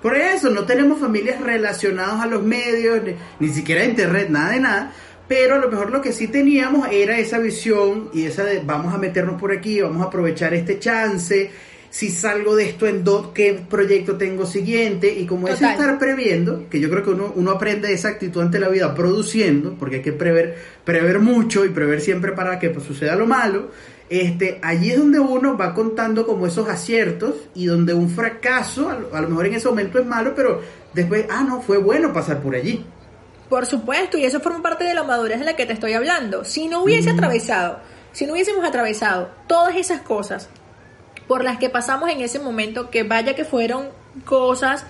Por 0.02 0.16
eso, 0.16 0.50
no 0.50 0.66
tenemos 0.66 1.00
familias 1.00 1.42
relacionadas 1.42 2.22
a 2.22 2.26
los 2.26 2.44
medios, 2.44 3.02
ni, 3.04 3.16
ni 3.40 3.54
siquiera 3.54 3.82
a 3.82 3.86
internet, 3.86 4.30
nada 4.30 4.52
de 4.52 4.60
nada. 4.60 4.92
Pero 5.28 5.56
a 5.56 5.60
lo 5.60 5.70
mejor 5.70 5.92
lo 5.92 6.02
que 6.02 6.12
sí 6.12 6.28
teníamos 6.28 6.90
era 6.92 7.18
esa 7.18 7.40
visión 7.40 8.10
y 8.14 8.26
esa 8.26 8.44
de 8.44 8.60
vamos 8.60 8.94
a 8.94 8.98
meternos 8.98 9.40
por 9.40 9.52
aquí, 9.54 9.80
vamos 9.80 10.02
a 10.02 10.06
aprovechar 10.06 10.54
este 10.54 10.78
chance. 10.78 11.52
si 11.90 12.10
salgo 12.10 12.56
de 12.56 12.66
esto 12.66 12.88
en 12.88 13.04
dos, 13.04 13.30
qué 13.34 13.62
proyecto 13.70 14.18
tengo 14.18 14.46
siguiente, 14.46 15.14
y 15.14 15.26
como 15.26 15.48
es 15.48 15.62
estar 15.62 16.00
previendo, 16.00 16.68
que 16.70 16.80
yo 16.80 16.90
creo 16.90 17.04
que 17.04 17.12
uno, 17.12 17.34
uno 17.36 17.52
aprende 17.52 17.94
esa 17.94 18.10
actitud 18.10 18.42
ante 18.42 18.60
la 18.60 18.70
vida 18.70 18.96
produciendo, 18.96 19.76
porque 19.78 19.98
hay 19.98 20.02
que 20.02 20.14
prever, 20.14 20.58
prever 20.84 21.20
mucho 21.20 21.66
y 21.66 21.70
prever 21.70 22.02
siempre 22.02 22.32
para 22.32 22.60
que 22.60 22.70
pues, 22.70 22.86
suceda 22.86 23.16
lo 23.16 23.28
malo, 23.28 23.72
este, 24.12 24.60
allí 24.62 24.92
es 24.92 25.00
donde 25.00 25.22
uno 25.22 25.56
va 25.56 25.74
contando 25.74 26.28
como 26.28 26.46
esos 26.46 26.68
aciertos 26.68 27.34
y 27.56 27.68
donde 27.68 27.94
un 27.94 28.10
fracaso, 28.10 28.90
a 28.90 29.22
lo, 29.22 29.30
mejor 29.30 29.46
en 29.46 29.54
ese 29.54 29.70
momento 29.70 30.00
es 30.00 30.06
malo, 30.06 30.34
pero 30.36 30.60
después, 30.94 31.28
ah, 31.30 31.46
no, 31.48 31.62
fue 31.62 31.78
bueno 31.78 32.12
pasar 32.12 32.42
por 32.42 32.54
allí. 32.54 32.86
Por 33.48 33.66
supuesto, 33.66 34.18
y 34.18 34.26
eso 34.26 34.42
forma 34.42 34.62
parte 34.62 34.84
de 34.84 34.94
la 34.94 35.04
madurez 35.04 35.40
de 35.40 35.46
la 35.46 35.56
que 35.56 35.66
te 35.66 35.72
estoy 35.72 35.94
hablando. 35.94 36.44
Si 36.44 36.68
no 36.68 36.84
hubiese 36.84 37.10
atravesado, 37.10 37.80
si 38.12 38.26
no 38.26 38.34
hubiésemos 38.34 38.66
atravesado 38.66 39.30
todas 39.48 39.78
esas 39.78 40.02
cosas 40.02 40.50
por 41.30 41.46
las 41.46 41.58
que 41.58 41.70
pasamos 41.70 42.10
en 42.10 42.20
ese 42.20 42.40
momento, 42.40 42.90
que 42.90 43.04
vaya 43.04 43.34
que 43.34 43.46
fueron 43.46 43.92
cosas 44.26 44.84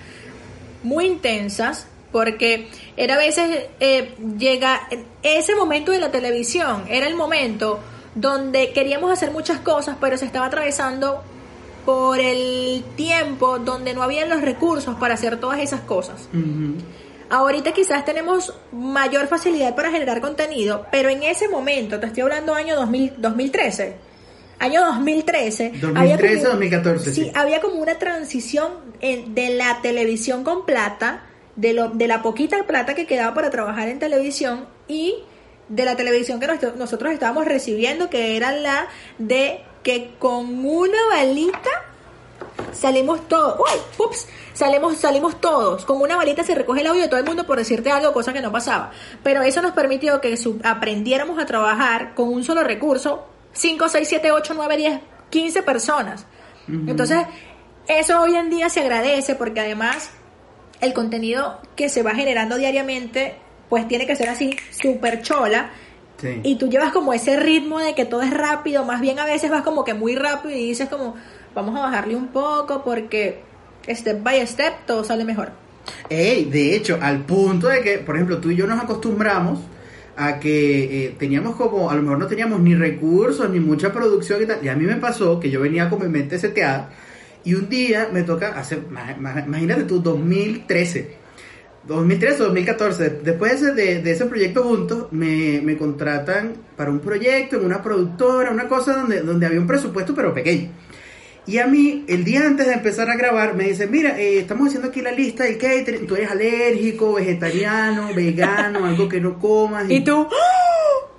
muy 0.81 1.05
intensas, 1.05 1.85
porque 2.11 2.69
era 2.97 3.13
a 3.13 3.19
veces 3.19 3.67
eh, 3.79 4.15
llega 4.39 4.81
ese 5.21 5.55
momento 5.55 5.91
de 5.91 5.99
la 5.99 6.09
televisión, 6.09 6.85
era 6.89 7.05
el 7.05 7.13
momento 7.13 7.81
donde 8.15 8.71
queríamos 8.73 9.11
hacer 9.11 9.31
muchas 9.31 9.59
cosas, 9.59 9.97
pero 9.99 10.17
se 10.17 10.25
estaba 10.25 10.45
atravesando 10.47 11.23
por 11.85 12.19
el 12.19 12.83
tiempo 12.95 13.57
donde 13.59 13.93
no 13.93 14.03
habían 14.03 14.29
los 14.29 14.41
recursos 14.41 14.95
para 14.97 15.15
hacer 15.15 15.39
todas 15.39 15.59
esas 15.59 15.81
cosas. 15.81 16.27
Ahorita 17.29 17.71
quizás 17.71 18.03
tenemos 18.03 18.53
mayor 18.73 19.27
facilidad 19.27 19.73
para 19.73 19.89
generar 19.89 20.19
contenido, 20.19 20.85
pero 20.91 21.09
en 21.09 21.23
ese 21.23 21.47
momento, 21.47 21.99
te 21.99 22.07
estoy 22.07 22.23
hablando 22.23 22.53
año 22.53 22.75
2000, 22.75 23.13
2013, 23.17 23.95
año 24.59 24.81
2013, 24.85 25.67
había 25.95 26.17
2013, 26.17 26.37
como- 26.39 26.49
2014, 26.49 27.13
sí, 27.13 27.23
sí. 27.23 27.31
había 27.33 27.61
como 27.61 27.75
una 27.75 27.97
transición 27.97 28.73
en- 28.99 29.33
de 29.33 29.51
la 29.55 29.79
televisión 29.81 30.43
con 30.43 30.65
plata, 30.65 31.23
de, 31.55 31.73
lo, 31.73 31.87
de 31.89 32.07
la 32.07 32.21
poquita 32.21 32.63
plata 32.67 32.95
que 32.95 33.05
quedaba 33.07 33.33
para 33.33 33.49
trabajar 33.49 33.87
en 33.87 33.97
televisión 33.99 34.65
y 34.89 35.15
de 35.71 35.85
la 35.85 35.95
televisión 35.95 36.39
que 36.39 36.47
nos- 36.47 36.75
nosotros 36.75 37.11
estábamos 37.13 37.45
recibiendo, 37.45 38.09
que 38.09 38.35
era 38.37 38.51
la 38.51 38.87
de 39.17 39.63
que 39.83 40.13
con 40.19 40.65
una 40.65 40.97
balita 41.09 41.69
salimos 42.73 43.27
todos, 43.27 43.59
uy, 43.59 43.79
ups, 44.05 44.27
salimos, 44.53 44.97
salimos 44.97 45.39
todos, 45.41 45.85
con 45.85 46.01
una 46.01 46.15
balita 46.15 46.43
se 46.43 46.55
recoge 46.55 46.81
el 46.81 46.87
audio 46.87 47.01
de 47.03 47.07
todo 47.07 47.19
el 47.19 47.25
mundo 47.25 47.45
por 47.45 47.57
decirte 47.57 47.91
algo, 47.91 48.13
cosa 48.13 48.33
que 48.33 48.41
no 48.41 48.51
pasaba. 48.51 48.91
Pero 49.23 49.41
eso 49.43 49.61
nos 49.61 49.71
permitió 49.71 50.21
que 50.21 50.37
aprendiéramos 50.63 51.39
a 51.39 51.45
trabajar 51.45 52.13
con 52.15 52.29
un 52.29 52.43
solo 52.43 52.63
recurso, 52.63 53.25
5, 53.53 53.89
6, 53.89 54.07
7, 54.07 54.31
8, 54.31 54.53
9, 54.55 54.77
10, 54.77 54.99
15 55.29 55.63
personas. 55.63 56.25
Entonces, 56.67 57.19
eso 57.87 58.21
hoy 58.21 58.35
en 58.35 58.49
día 58.49 58.69
se 58.69 58.81
agradece 58.81 59.35
porque 59.35 59.59
además 59.59 60.11
el 60.79 60.93
contenido 60.93 61.59
que 61.75 61.89
se 61.89 62.03
va 62.03 62.11
generando 62.15 62.55
diariamente, 62.57 63.35
pues 63.71 63.87
tiene 63.87 64.05
que 64.05 64.17
ser 64.17 64.27
así, 64.27 64.53
súper 64.69 65.21
chola. 65.21 65.71
Sí. 66.17 66.41
Y 66.43 66.57
tú 66.57 66.69
llevas 66.69 66.91
como 66.91 67.13
ese 67.13 67.39
ritmo 67.39 67.79
de 67.79 67.95
que 67.95 68.03
todo 68.03 68.21
es 68.21 68.31
rápido, 68.31 68.83
más 68.83 68.99
bien 68.99 69.17
a 69.17 69.25
veces 69.25 69.49
vas 69.49 69.63
como 69.63 69.85
que 69.85 69.93
muy 69.93 70.13
rápido 70.15 70.53
y 70.55 70.67
dices 70.67 70.89
como, 70.89 71.15
vamos 71.55 71.75
a 71.79 71.83
bajarle 71.83 72.17
un 72.17 72.27
poco 72.27 72.83
porque 72.83 73.39
step 73.87 74.21
by 74.21 74.45
step 74.45 74.85
todo 74.85 75.05
sale 75.05 75.23
mejor. 75.23 75.53
Ey, 76.09 76.45
de 76.45 76.75
hecho, 76.75 76.99
al 77.01 77.19
punto 77.25 77.69
de 77.69 77.81
que, 77.81 77.97
por 77.99 78.15
ejemplo, 78.15 78.39
tú 78.39 78.51
y 78.51 78.57
yo 78.57 78.67
nos 78.67 78.83
acostumbramos 78.83 79.59
a 80.17 80.37
que 80.39 81.05
eh, 81.05 81.15
teníamos 81.17 81.55
como, 81.55 81.89
a 81.89 81.95
lo 81.95 82.01
mejor 82.01 82.19
no 82.19 82.27
teníamos 82.27 82.59
ni 82.59 82.75
recursos, 82.75 83.49
ni 83.49 83.61
mucha 83.61 83.93
producción 83.93 84.43
y 84.43 84.45
tal. 84.45 84.59
Y 84.63 84.67
a 84.67 84.75
mí 84.75 84.83
me 84.85 84.97
pasó 84.97 85.39
que 85.39 85.49
yo 85.49 85.61
venía 85.61 85.89
con 85.89 86.01
mi 86.01 86.09
mente 86.09 86.37
seteada 86.37 86.89
y 87.45 87.53
un 87.55 87.69
día 87.69 88.09
me 88.11 88.23
toca 88.23 88.49
hacer, 88.49 88.83
ma- 88.91 89.15
ma- 89.17 89.43
imagínate 89.47 89.85
tú, 89.85 89.99
2013. 90.01 91.20
2013 91.87 92.41
o 92.43 92.45
2014, 92.45 93.09
después 93.23 93.59
de, 93.61 93.67
ese- 93.69 93.73
de, 93.73 94.01
de 94.01 94.11
ese 94.11 94.25
proyecto 94.25 94.63
juntos, 94.63 95.07
me, 95.11 95.61
me 95.63 95.77
contratan 95.77 96.53
para 96.77 96.91
un 96.91 96.99
proyecto 96.99 97.57
en 97.57 97.65
una 97.65 97.81
productora, 97.81 98.51
una 98.51 98.67
cosa 98.67 98.93
donde, 98.93 99.21
donde 99.21 99.45
había 99.47 99.59
un 99.59 99.67
presupuesto 99.67 100.13
pero 100.13 100.33
pequeño. 100.33 100.69
Y 101.47 101.57
a 101.57 101.65
mí, 101.65 102.05
el 102.07 102.23
día 102.23 102.45
antes 102.45 102.67
de 102.67 102.73
empezar 102.73 103.09
a 103.09 103.15
grabar, 103.15 103.55
me 103.55 103.63
dicen, 103.63 103.89
mira, 103.89 104.19
eh, 104.19 104.37
estamos 104.37 104.67
haciendo 104.67 104.89
aquí 104.89 105.01
la 105.01 105.11
lista 105.11 105.43
del 105.43 105.57
catering, 105.57 106.05
tú 106.05 106.15
eres 106.15 106.29
alérgico, 106.29 107.13
vegetariano, 107.13 108.13
vegano, 108.13 108.85
algo 108.85 109.09
que 109.09 109.19
no 109.19 109.39
comas. 109.39 109.89
Y 109.89 110.01
tú. 110.03 110.27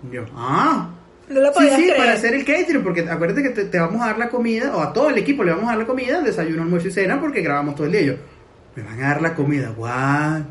Y 0.09 0.15
yo, 0.15 0.25
ah, 0.37 0.91
no 1.29 1.41
lo 1.41 1.53
sí, 1.55 1.69
sí, 1.71 1.75
creer. 1.75 1.97
para 1.97 2.13
hacer 2.13 2.35
el 2.35 2.45
catering, 2.45 2.85
porque 2.85 3.01
acuérdate 3.01 3.43
que 3.43 3.51
te, 3.51 3.65
te 3.65 3.79
vamos 3.81 4.01
a 4.01 4.07
dar 4.07 4.19
la 4.19 4.29
comida, 4.29 4.77
o 4.77 4.81
a 4.81 4.93
todo 4.93 5.11
el 5.11 5.19
equipo 5.19 5.43
le 5.43 5.51
vamos 5.51 5.67
a 5.67 5.71
dar 5.71 5.79
la 5.79 5.87
comida, 5.87 6.21
desayuno, 6.21 6.63
almuerzo 6.63 6.87
y 6.87 6.93
cena, 6.93 7.21
porque 7.21 7.43
grabamos 7.43 7.75
todo 7.75 7.87
el 7.87 7.93
día. 7.93 8.01
Y 8.03 8.07
yo, 8.07 8.15
me 8.77 8.83
van 8.83 9.03
a 9.03 9.09
dar 9.09 9.23
la 9.23 9.35
comida, 9.35 9.71
guau. 9.71 10.45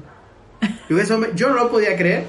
Yo, 0.89 0.99
eso 0.99 1.17
me- 1.17 1.29
yo 1.35 1.49
no 1.49 1.55
lo 1.55 1.71
podía 1.71 1.95
creer. 1.95 2.23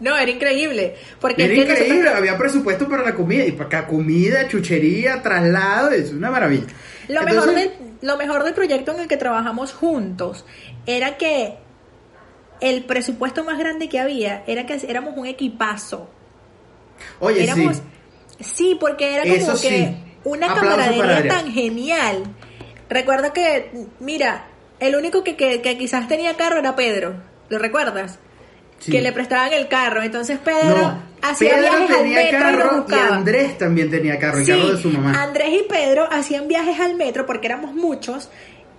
No, 0.00 0.16
era 0.16 0.30
increíble. 0.30 0.94
Porque 1.20 1.44
Era 1.44 1.54
nosotros- 1.54 1.78
increíble, 1.80 2.08
había 2.10 2.38
presupuesto 2.38 2.88
para 2.88 3.02
la 3.02 3.14
comida, 3.14 3.44
y 3.44 3.52
para 3.52 3.66
acá 3.66 3.86
comida, 3.86 4.48
chuchería, 4.48 5.20
traslado, 5.22 5.90
es 5.90 6.10
una 6.12 6.30
maravilla. 6.30 6.66
Lo, 7.08 7.20
Entonces- 7.20 7.46
mejor 7.54 7.54
del, 7.54 7.72
lo 8.00 8.16
mejor 8.16 8.44
del 8.44 8.54
proyecto 8.54 8.92
en 8.92 9.00
el 9.00 9.08
que 9.08 9.18
trabajamos 9.18 9.74
juntos 9.74 10.46
era 10.86 11.18
que 11.18 11.56
el 12.62 12.84
presupuesto 12.84 13.44
más 13.44 13.58
grande 13.58 13.88
que 13.90 13.98
había 14.00 14.42
era 14.46 14.64
que 14.64 14.80
éramos 14.88 15.14
un 15.16 15.26
equipazo. 15.26 16.08
Oye, 17.18 17.42
éramos, 17.44 17.76
sí. 18.38 18.44
sí, 18.44 18.76
porque 18.80 19.14
era 19.14 19.22
como 19.24 19.34
Eso 19.34 19.52
que 19.60 19.68
sí. 19.68 19.96
una 20.24 20.52
Aplauso 20.52 20.70
camaradería 20.76 21.28
tan 21.28 21.50
genial. 21.52 22.22
Recuerdo 22.88 23.32
que, 23.32 23.70
mira, 24.00 24.46
el 24.80 24.96
único 24.96 25.22
que, 25.22 25.36
que, 25.36 25.60
que 25.62 25.78
quizás 25.78 26.08
tenía 26.08 26.36
carro 26.36 26.58
era 26.58 26.74
Pedro. 26.74 27.14
¿Lo 27.48 27.58
recuerdas? 27.58 28.18
Sí. 28.78 28.92
Que 28.92 29.00
le 29.02 29.12
prestaban 29.12 29.52
el 29.52 29.68
carro. 29.68 30.02
Entonces 30.02 30.38
Pedro 30.38 30.76
No, 30.76 31.02
hacía 31.22 31.50
Pedro 31.56 31.62
viajes 31.70 31.90
al 31.96 32.06
metro 32.08 32.38
y 32.38 32.52
nos 32.76 32.86
y. 32.86 33.12
Andrés 33.14 33.58
también 33.58 33.90
tenía 33.90 34.18
carro, 34.18 34.38
el 34.38 34.44
Sí, 34.46 34.52
carro 34.52 34.68
de 34.72 34.82
su 34.82 34.88
mamá. 34.90 35.22
Andrés 35.22 35.50
y 35.52 35.68
Pedro 35.68 36.08
hacían 36.10 36.48
viajes 36.48 36.80
al 36.80 36.94
metro 36.94 37.26
porque 37.26 37.46
éramos 37.46 37.74
muchos 37.74 38.30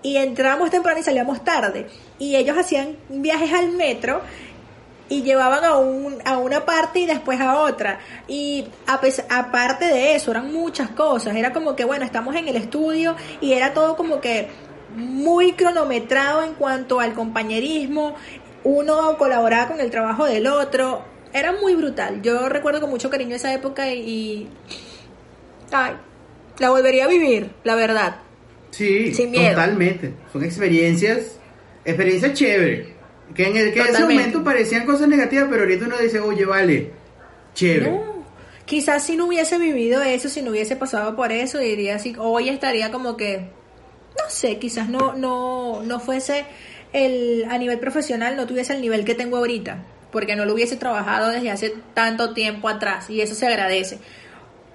y 0.01 0.17
entrábamos 0.17 0.71
temprano 0.71 0.99
y 0.99 1.03
salíamos 1.03 1.43
tarde. 1.43 1.85
Y 2.17 2.35
ellos 2.35 2.57
hacían 2.57 2.95
viajes 3.09 3.53
al 3.53 3.73
metro 3.73 4.21
y 5.07 5.21
llevaban 5.23 5.63
a, 5.65 5.75
un, 5.77 6.17
a 6.25 6.37
una 6.39 6.65
parte 6.65 6.99
y 7.01 7.05
después 7.05 7.39
a 7.39 7.59
otra. 7.59 7.99
Y 8.27 8.65
a 8.87 8.99
pes- 9.01 9.23
aparte 9.29 9.85
de 9.85 10.15
eso, 10.15 10.31
eran 10.31 10.51
muchas 10.51 10.89
cosas. 10.91 11.35
Era 11.35 11.51
como 11.53 11.75
que, 11.75 11.83
bueno, 11.85 12.05
estamos 12.05 12.35
en 12.35 12.47
el 12.47 12.55
estudio 12.55 13.15
y 13.41 13.53
era 13.53 13.73
todo 13.73 13.95
como 13.97 14.19
que 14.21 14.47
muy 14.95 15.53
cronometrado 15.53 16.43
en 16.43 16.53
cuanto 16.53 16.99
al 16.99 17.13
compañerismo. 17.13 18.15
Uno 18.63 19.17
colaboraba 19.17 19.67
con 19.69 19.79
el 19.79 19.89
trabajo 19.89 20.25
del 20.25 20.47
otro. 20.47 21.03
Era 21.33 21.53
muy 21.53 21.75
brutal. 21.75 22.21
Yo 22.21 22.49
recuerdo 22.49 22.81
con 22.81 22.89
mucho 22.89 23.09
cariño 23.09 23.35
esa 23.35 23.53
época 23.53 23.91
y, 23.91 23.99
y 23.99 24.47
Ay, 25.71 25.93
la 26.59 26.69
volvería 26.69 27.05
a 27.05 27.07
vivir, 27.07 27.51
la 27.63 27.75
verdad. 27.75 28.17
Sí, 28.71 29.13
Sin 29.13 29.31
miedo. 29.31 29.49
totalmente. 29.51 30.13
Son 30.31 30.43
experiencias, 30.43 31.37
experiencias 31.85 32.33
chéveres. 32.33 32.87
Que 33.35 33.47
en, 33.47 33.55
el, 33.55 33.73
que 33.73 33.79
en 33.79 33.87
ese 33.87 34.01
momento 34.01 34.43
parecían 34.43 34.85
cosas 34.85 35.07
negativas, 35.07 35.47
pero 35.49 35.61
ahorita 35.61 35.85
uno 35.85 35.97
dice, 35.97 36.19
oye, 36.19 36.43
vale, 36.45 36.91
chévere. 37.53 37.91
No, 37.91 38.25
quizás 38.65 39.05
si 39.05 39.15
no 39.15 39.27
hubiese 39.27 39.57
vivido 39.57 40.01
eso, 40.01 40.27
si 40.27 40.41
no 40.41 40.51
hubiese 40.51 40.75
pasado 40.75 41.15
por 41.15 41.31
eso, 41.31 41.57
diría 41.57 41.95
así, 41.95 42.13
hoy 42.17 42.49
estaría 42.49 42.91
como 42.91 43.15
que, 43.15 43.47
no 44.23 44.29
sé, 44.29 44.59
quizás 44.59 44.89
no, 44.89 45.13
no, 45.13 45.81
no 45.83 45.99
fuese 45.99 46.45
el, 46.93 47.45
a 47.49 47.57
nivel 47.57 47.79
profesional, 47.79 48.35
no 48.35 48.47
tuviese 48.47 48.73
el 48.73 48.81
nivel 48.81 49.05
que 49.05 49.15
tengo 49.15 49.37
ahorita, 49.37 49.83
porque 50.11 50.35
no 50.35 50.45
lo 50.45 50.53
hubiese 50.53 50.75
trabajado 50.77 51.29
desde 51.29 51.51
hace 51.51 51.73
tanto 51.93 52.33
tiempo 52.33 52.69
atrás, 52.69 53.09
y 53.09 53.21
eso 53.21 53.35
se 53.35 53.47
agradece. 53.47 53.99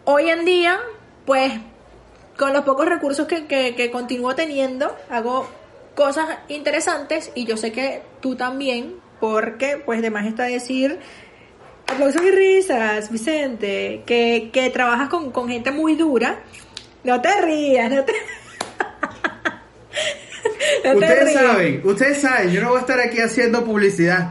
Hoy 0.05 0.29
en 0.29 0.45
día, 0.45 0.79
pues, 1.25 1.53
con 2.37 2.53
los 2.53 2.65
pocos 2.65 2.87
recursos 2.87 3.27
que, 3.27 3.47
que, 3.47 3.75
que 3.75 3.91
continúo 3.91 4.35
teniendo, 4.35 4.97
hago 5.11 5.49
cosas 5.95 6.27
interesantes 6.49 7.33
y 7.35 7.47
yo 7.47 7.57
sé 7.57 7.73
que 7.73 8.03
tú 8.21 8.37
también, 8.37 8.97
porque 9.19 9.83
pues 9.85 10.03
de 10.03 10.11
más 10.11 10.27
está 10.27 10.45
decir, 10.45 11.01
aplausos 11.87 12.23
y 12.23 12.31
risas, 12.31 13.11
Vicente, 13.11 14.03
que, 14.07 14.51
que 14.53 14.71
trabajas 14.71 15.09
con, 15.09 15.33
con 15.33 15.49
gente 15.49 15.71
muy 15.71 15.97
dura. 15.97 16.41
No 17.05 17.21
te 17.21 17.41
rías, 17.41 17.91
no 17.91 18.05
te... 18.05 18.13
No 20.85 20.95
ustedes 20.95 21.33
saben, 21.33 21.81
ustedes 21.85 22.21
saben, 22.21 22.53
yo 22.53 22.61
no 22.63 22.69
voy 22.69 22.79
a 22.79 22.81
estar 22.81 23.01
aquí 23.01 23.21
haciendo 23.21 23.65
publicidad. 23.65 24.31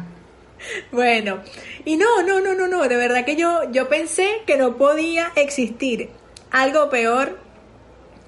Bueno, 0.91 1.41
y 1.83 1.97
no, 1.97 2.23
no, 2.23 2.39
no, 2.39 2.53
no, 2.53 2.67
no, 2.67 2.87
de 2.87 2.95
verdad 2.95 3.25
que 3.25 3.35
yo, 3.35 3.69
yo 3.71 3.89
pensé 3.89 4.41
que 4.47 4.57
no 4.57 4.77
podía 4.77 5.31
existir 5.35 6.09
algo 6.51 6.89
peor 6.89 7.37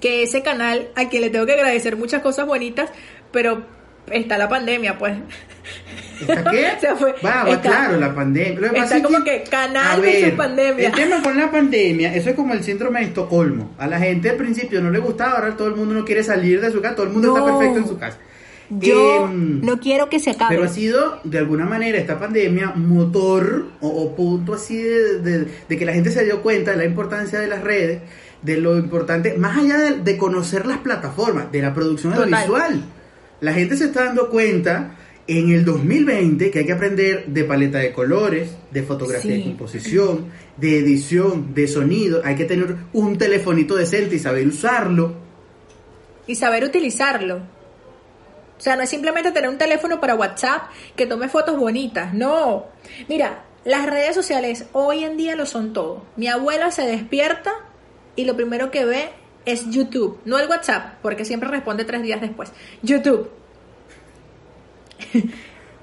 que 0.00 0.22
ese 0.22 0.42
canal 0.42 0.90
a 0.94 1.08
quien 1.08 1.22
le 1.22 1.30
tengo 1.30 1.46
que 1.46 1.54
agradecer 1.54 1.96
muchas 1.96 2.22
cosas 2.22 2.46
bonitas, 2.46 2.90
pero 3.32 3.64
está 4.10 4.38
la 4.38 4.48
pandemia, 4.48 4.98
pues. 4.98 5.16
¿Está 6.20 6.50
qué? 6.50 6.68
Se 6.80 6.94
fue. 6.96 7.14
Va, 7.24 7.44
va, 7.44 7.50
Está- 7.50 7.60
claro, 7.68 7.96
la 7.98 8.14
pandemia. 8.14 8.60
Lo 8.60 8.70
que 8.72 8.78
está 8.80 9.02
como 9.02 9.22
que 9.24 9.44
canal 9.50 10.00
ver, 10.00 10.36
pandemia. 10.36 10.88
El 10.88 10.94
tema 10.94 11.22
con 11.22 11.36
la 11.36 11.50
pandemia, 11.50 12.14
eso 12.14 12.30
es 12.30 12.36
como 12.36 12.54
el 12.54 12.62
síndrome 12.64 13.00
de 13.00 13.06
Estocolmo. 13.06 13.74
A 13.78 13.86
la 13.86 13.98
gente 13.98 14.30
al 14.30 14.36
principio 14.36 14.80
no 14.80 14.90
le 14.90 14.98
gustaba, 14.98 15.32
ahora 15.38 15.56
todo 15.56 15.68
el 15.68 15.76
mundo 15.76 15.94
no 15.94 16.04
quiere 16.04 16.22
salir 16.22 16.60
de 16.60 16.70
su 16.72 16.80
casa, 16.80 16.94
todo 16.96 17.06
el 17.06 17.12
mundo 17.12 17.28
No. 17.28 17.36
está 17.38 17.46
perfecto 17.58 17.78
en 17.80 17.88
su 17.88 17.98
casa. 17.98 18.18
Yo 18.70 19.24
Em, 19.26 19.62
no 19.62 19.80
quiero 19.80 20.10
que 20.10 20.18
se 20.20 20.30
acabe. 20.32 20.54
Pero 20.56 20.64
ha 20.68 20.68
sido, 20.72 21.20
de 21.24 21.38
alguna 21.38 21.64
manera, 21.64 21.96
esta 21.96 22.18
pandemia 22.18 22.72
motor 22.76 23.66
o, 23.80 23.88
o 23.88 24.14
punto 24.14 24.52
así 24.54 24.76
de, 24.76 25.20
de- 25.20 25.46
de 25.68 25.78
que 25.78 25.86
la 25.86 25.92
gente 25.94 26.10
se 26.10 26.22
dio 26.24 26.42
cuenta 26.42 26.72
de 26.72 26.76
la 26.76 26.84
importancia 26.84 27.38
de 27.40 27.46
las 27.46 27.62
redes, 27.64 28.00
de 28.42 28.56
lo 28.58 28.76
importante, 28.76 29.34
más 29.38 29.56
allá 29.56 29.78
de, 29.78 29.90
de 30.02 30.16
conocer 30.18 30.66
las 30.66 30.78
plataformas, 30.78 31.50
de 31.50 31.62
la 31.62 31.72
producción 31.72 32.12
Total. 32.12 32.32
audiovisual. 32.34 32.82
La 33.40 33.52
gente 33.54 33.74
se 33.76 33.84
está 33.86 34.04
dando 34.04 34.28
cuenta 34.28 34.96
en 35.28 35.50
el 35.50 35.64
2020 35.64 36.50
que 36.50 36.58
hay 36.60 36.66
que 36.66 36.72
aprender 36.72 37.26
de 37.26 37.44
paleta 37.44 37.78
de 37.78 37.92
colores, 37.92 38.56
de 38.70 38.82
fotografía 38.82 39.32
Sí. 39.34 39.38
de 39.38 39.44
composición, 39.44 40.26
de 40.56 40.78
edición, 40.78 41.54
de 41.54 41.68
sonido. 41.68 42.22
Hay 42.24 42.34
que 42.34 42.44
tener 42.46 42.74
un 42.94 43.16
telefonito 43.18 43.76
decente 43.76 44.16
y 44.16 44.18
saber 44.18 44.46
usarlo. 44.48 45.14
y 46.26 46.34
saber 46.34 46.62
utilizarlo. 46.64 47.36
O 47.36 48.60
sea, 48.60 48.76
no 48.76 48.82
es 48.82 48.90
simplemente 48.90 49.30
tener 49.32 49.48
un 49.48 49.56
teléfono 49.56 49.98
para 50.00 50.14
WhatsApp 50.14 50.64
que 50.96 51.06
tome 51.06 51.28
fotos 51.30 51.56
bonitas, 51.56 52.12
no. 52.12 52.66
Mira, 53.08 53.44
las 53.64 53.86
redes 53.86 54.14
sociales 54.14 54.66
hoy 54.72 55.04
en 55.04 55.16
día 55.16 55.36
lo 55.36 55.46
son 55.46 55.72
todo. 55.72 56.04
Mi 56.16 56.26
abuela 56.28 56.70
se 56.70 56.82
despierta 56.82 57.52
y 58.16 58.24
lo 58.26 58.36
primero 58.36 58.70
que 58.70 58.84
ve 58.84 59.08
es 59.46 59.70
YouTube, 59.70 60.18
no 60.26 60.38
el 60.38 60.48
WhatsApp, 60.50 60.96
porque 61.00 61.24
siempre 61.24 61.48
responde 61.48 61.84
tres 61.84 62.02
días 62.02 62.20
después. 62.20 62.52
YouTube. 62.82 63.30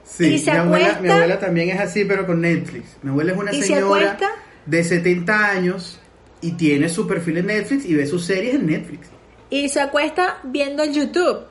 Sí, 0.03 0.25
Y 0.35 0.39
se 0.39 0.51
mi, 0.51 0.57
abuela, 0.57 0.85
acuesta- 0.87 1.01
mi 1.01 1.09
abuela 1.09 1.39
también 1.39 1.69
es 1.69 1.79
así, 1.79 2.05
pero 2.05 2.25
con 2.25 2.41
Netflix. 2.41 2.97
Mi 3.01 3.09
abuela 3.11 3.31
es 3.33 3.37
una 3.37 3.53
¿Y 3.53 3.61
se 3.61 3.67
señora 3.67 4.17
de 4.65 4.83
70 4.83 5.49
años 5.49 5.99
y 6.41 6.51
tiene 6.53 6.89
su 6.89 7.07
perfil 7.07 7.37
en 7.37 7.47
Netflix 7.47 7.85
y 7.85 7.93
ve 7.95 8.05
sus 8.05 8.25
series 8.25 8.55
en 8.55 8.67
Netflix. 8.67 9.07
Y 9.49 9.69
se 9.69 9.79
acuesta 9.79 10.39
viendo 10.43 10.83
el 10.83 10.93
YouTube. 10.93 11.45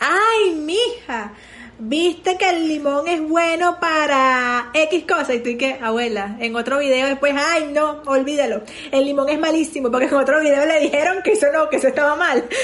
¡Ay, 0.00 0.54
mija! 0.54 1.32
¿Viste 1.78 2.36
que 2.38 2.48
el 2.50 2.68
limón 2.68 3.08
es 3.08 3.20
bueno 3.20 3.80
para 3.80 4.70
X 4.74 5.04
cosa? 5.08 5.34
Y 5.34 5.40
tú 5.40 5.48
y 5.50 5.56
que, 5.56 5.74
abuela, 5.82 6.36
en 6.40 6.54
otro 6.54 6.78
video 6.78 7.06
después, 7.08 7.34
ay, 7.36 7.70
no, 7.72 8.00
olvídalo. 8.06 8.62
El 8.92 9.04
limón 9.04 9.28
es 9.28 9.40
malísimo 9.40 9.90
porque 9.90 10.06
en 10.06 10.14
otro 10.14 10.40
video 10.40 10.64
le 10.66 10.80
dijeron 10.80 11.16
que 11.24 11.32
eso 11.32 11.46
no, 11.52 11.68
que 11.68 11.76
eso 11.76 11.88
estaba 11.88 12.14
mal. 12.16 12.44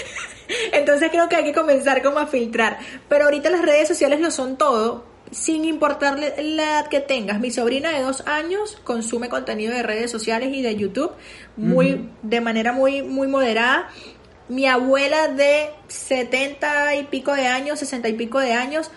Entonces 0.73 1.11
creo 1.11 1.29
que 1.29 1.37
hay 1.37 1.45
que 1.45 1.53
comenzar 1.53 2.03
como 2.03 2.19
a 2.19 2.27
filtrar. 2.27 2.79
Pero 3.09 3.25
ahorita 3.25 3.51
las 3.51 3.63
redes 3.63 3.89
sociales 3.89 4.21
lo 4.21 4.31
son 4.31 4.57
todo, 4.57 5.05
sin 5.31 5.65
importarle 5.65 6.35
la 6.43 6.65
edad 6.65 6.89
que 6.89 7.01
tengas. 7.01 7.41
Mi 7.41 7.51
sobrina 7.51 7.91
de 7.91 8.03
dos 8.03 8.25
años 8.27 8.79
consume 8.85 9.29
contenido 9.29 9.73
de 9.73 9.83
redes 9.83 10.11
sociales 10.11 10.51
y 10.53 10.63
de 10.63 10.77
YouTube 10.77 11.13
muy, 11.57 12.09
de 12.23 12.41
manera 12.41 12.73
muy, 12.73 13.03
muy 13.03 13.29
moderada. 13.29 13.89
Mi 14.49 14.67
abuela 14.67 15.29
de 15.29 15.71
70 15.87 16.97
y 16.97 17.05
pico 17.05 17.35
de 17.35 17.47
años, 17.47 17.79
60 17.79 18.09
y 18.09 18.13
pico 18.15 18.41
de 18.41 18.53
años, 18.53 18.91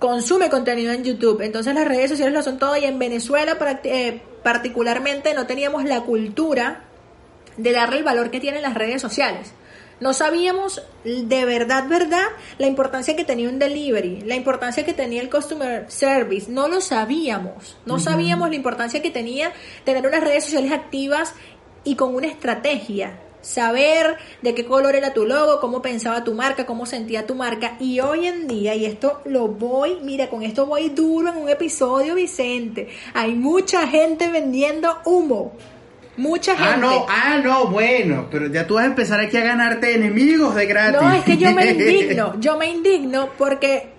consume 0.00 0.50
contenido 0.50 0.92
en 0.92 1.04
YouTube. 1.04 1.42
Entonces 1.42 1.72
las 1.74 1.86
redes 1.86 2.10
sociales 2.10 2.34
lo 2.34 2.42
son 2.42 2.58
todo 2.58 2.76
y 2.76 2.84
en 2.84 2.98
Venezuela 2.98 3.56
eh, 3.84 4.20
particularmente 4.42 5.32
no 5.34 5.46
teníamos 5.46 5.84
la 5.84 6.00
cultura 6.00 6.84
de 7.56 7.70
darle 7.70 7.98
el 7.98 8.04
valor 8.04 8.32
que 8.32 8.40
tienen 8.40 8.62
las 8.62 8.74
redes 8.74 9.00
sociales. 9.00 9.52
No 10.02 10.12
sabíamos 10.14 10.82
de 11.04 11.44
verdad, 11.44 11.86
verdad, 11.88 12.26
la 12.58 12.66
importancia 12.66 13.14
que 13.14 13.24
tenía 13.24 13.48
un 13.48 13.60
delivery, 13.60 14.22
la 14.22 14.34
importancia 14.34 14.84
que 14.84 14.94
tenía 14.94 15.22
el 15.22 15.30
customer 15.30 15.88
service. 15.88 16.50
No 16.50 16.66
lo 16.66 16.80
sabíamos. 16.80 17.76
No 17.86 18.00
sabíamos 18.00 18.48
la 18.48 18.56
importancia 18.56 19.00
que 19.00 19.12
tenía 19.12 19.52
tener 19.84 20.04
unas 20.04 20.24
redes 20.24 20.42
sociales 20.42 20.72
activas 20.72 21.34
y 21.84 21.94
con 21.94 22.16
una 22.16 22.26
estrategia. 22.26 23.20
Saber 23.42 24.16
de 24.42 24.56
qué 24.56 24.64
color 24.64 24.96
era 24.96 25.14
tu 25.14 25.24
logo, 25.24 25.60
cómo 25.60 25.82
pensaba 25.82 26.24
tu 26.24 26.34
marca, 26.34 26.66
cómo 26.66 26.84
sentía 26.84 27.24
tu 27.24 27.36
marca. 27.36 27.76
Y 27.78 28.00
hoy 28.00 28.26
en 28.26 28.48
día, 28.48 28.74
y 28.74 28.86
esto 28.86 29.20
lo 29.24 29.46
voy, 29.46 30.00
mira, 30.02 30.28
con 30.28 30.42
esto 30.42 30.66
voy 30.66 30.88
duro 30.88 31.30
en 31.30 31.36
un 31.36 31.48
episodio, 31.48 32.16
Vicente. 32.16 32.88
Hay 33.14 33.34
mucha 33.34 33.86
gente 33.86 34.30
vendiendo 34.30 34.98
humo. 35.04 35.52
Mucha 36.16 36.54
gente. 36.56 36.72
Ah, 36.72 36.76
no, 36.76 37.06
ah, 37.08 37.40
no, 37.42 37.66
bueno, 37.68 38.28
pero 38.30 38.46
ya 38.48 38.66
tú 38.66 38.74
vas 38.74 38.84
a 38.84 38.88
empezar 38.88 39.18
aquí 39.20 39.36
a 39.38 39.44
ganarte 39.44 39.94
enemigos 39.94 40.54
de 40.54 40.66
gratis. 40.66 41.00
No, 41.00 41.12
es 41.12 41.24
que 41.24 41.38
yo 41.38 41.52
me 41.52 41.66
indigno, 41.70 42.38
yo 42.38 42.58
me 42.58 42.68
indigno 42.68 43.30
porque 43.38 43.92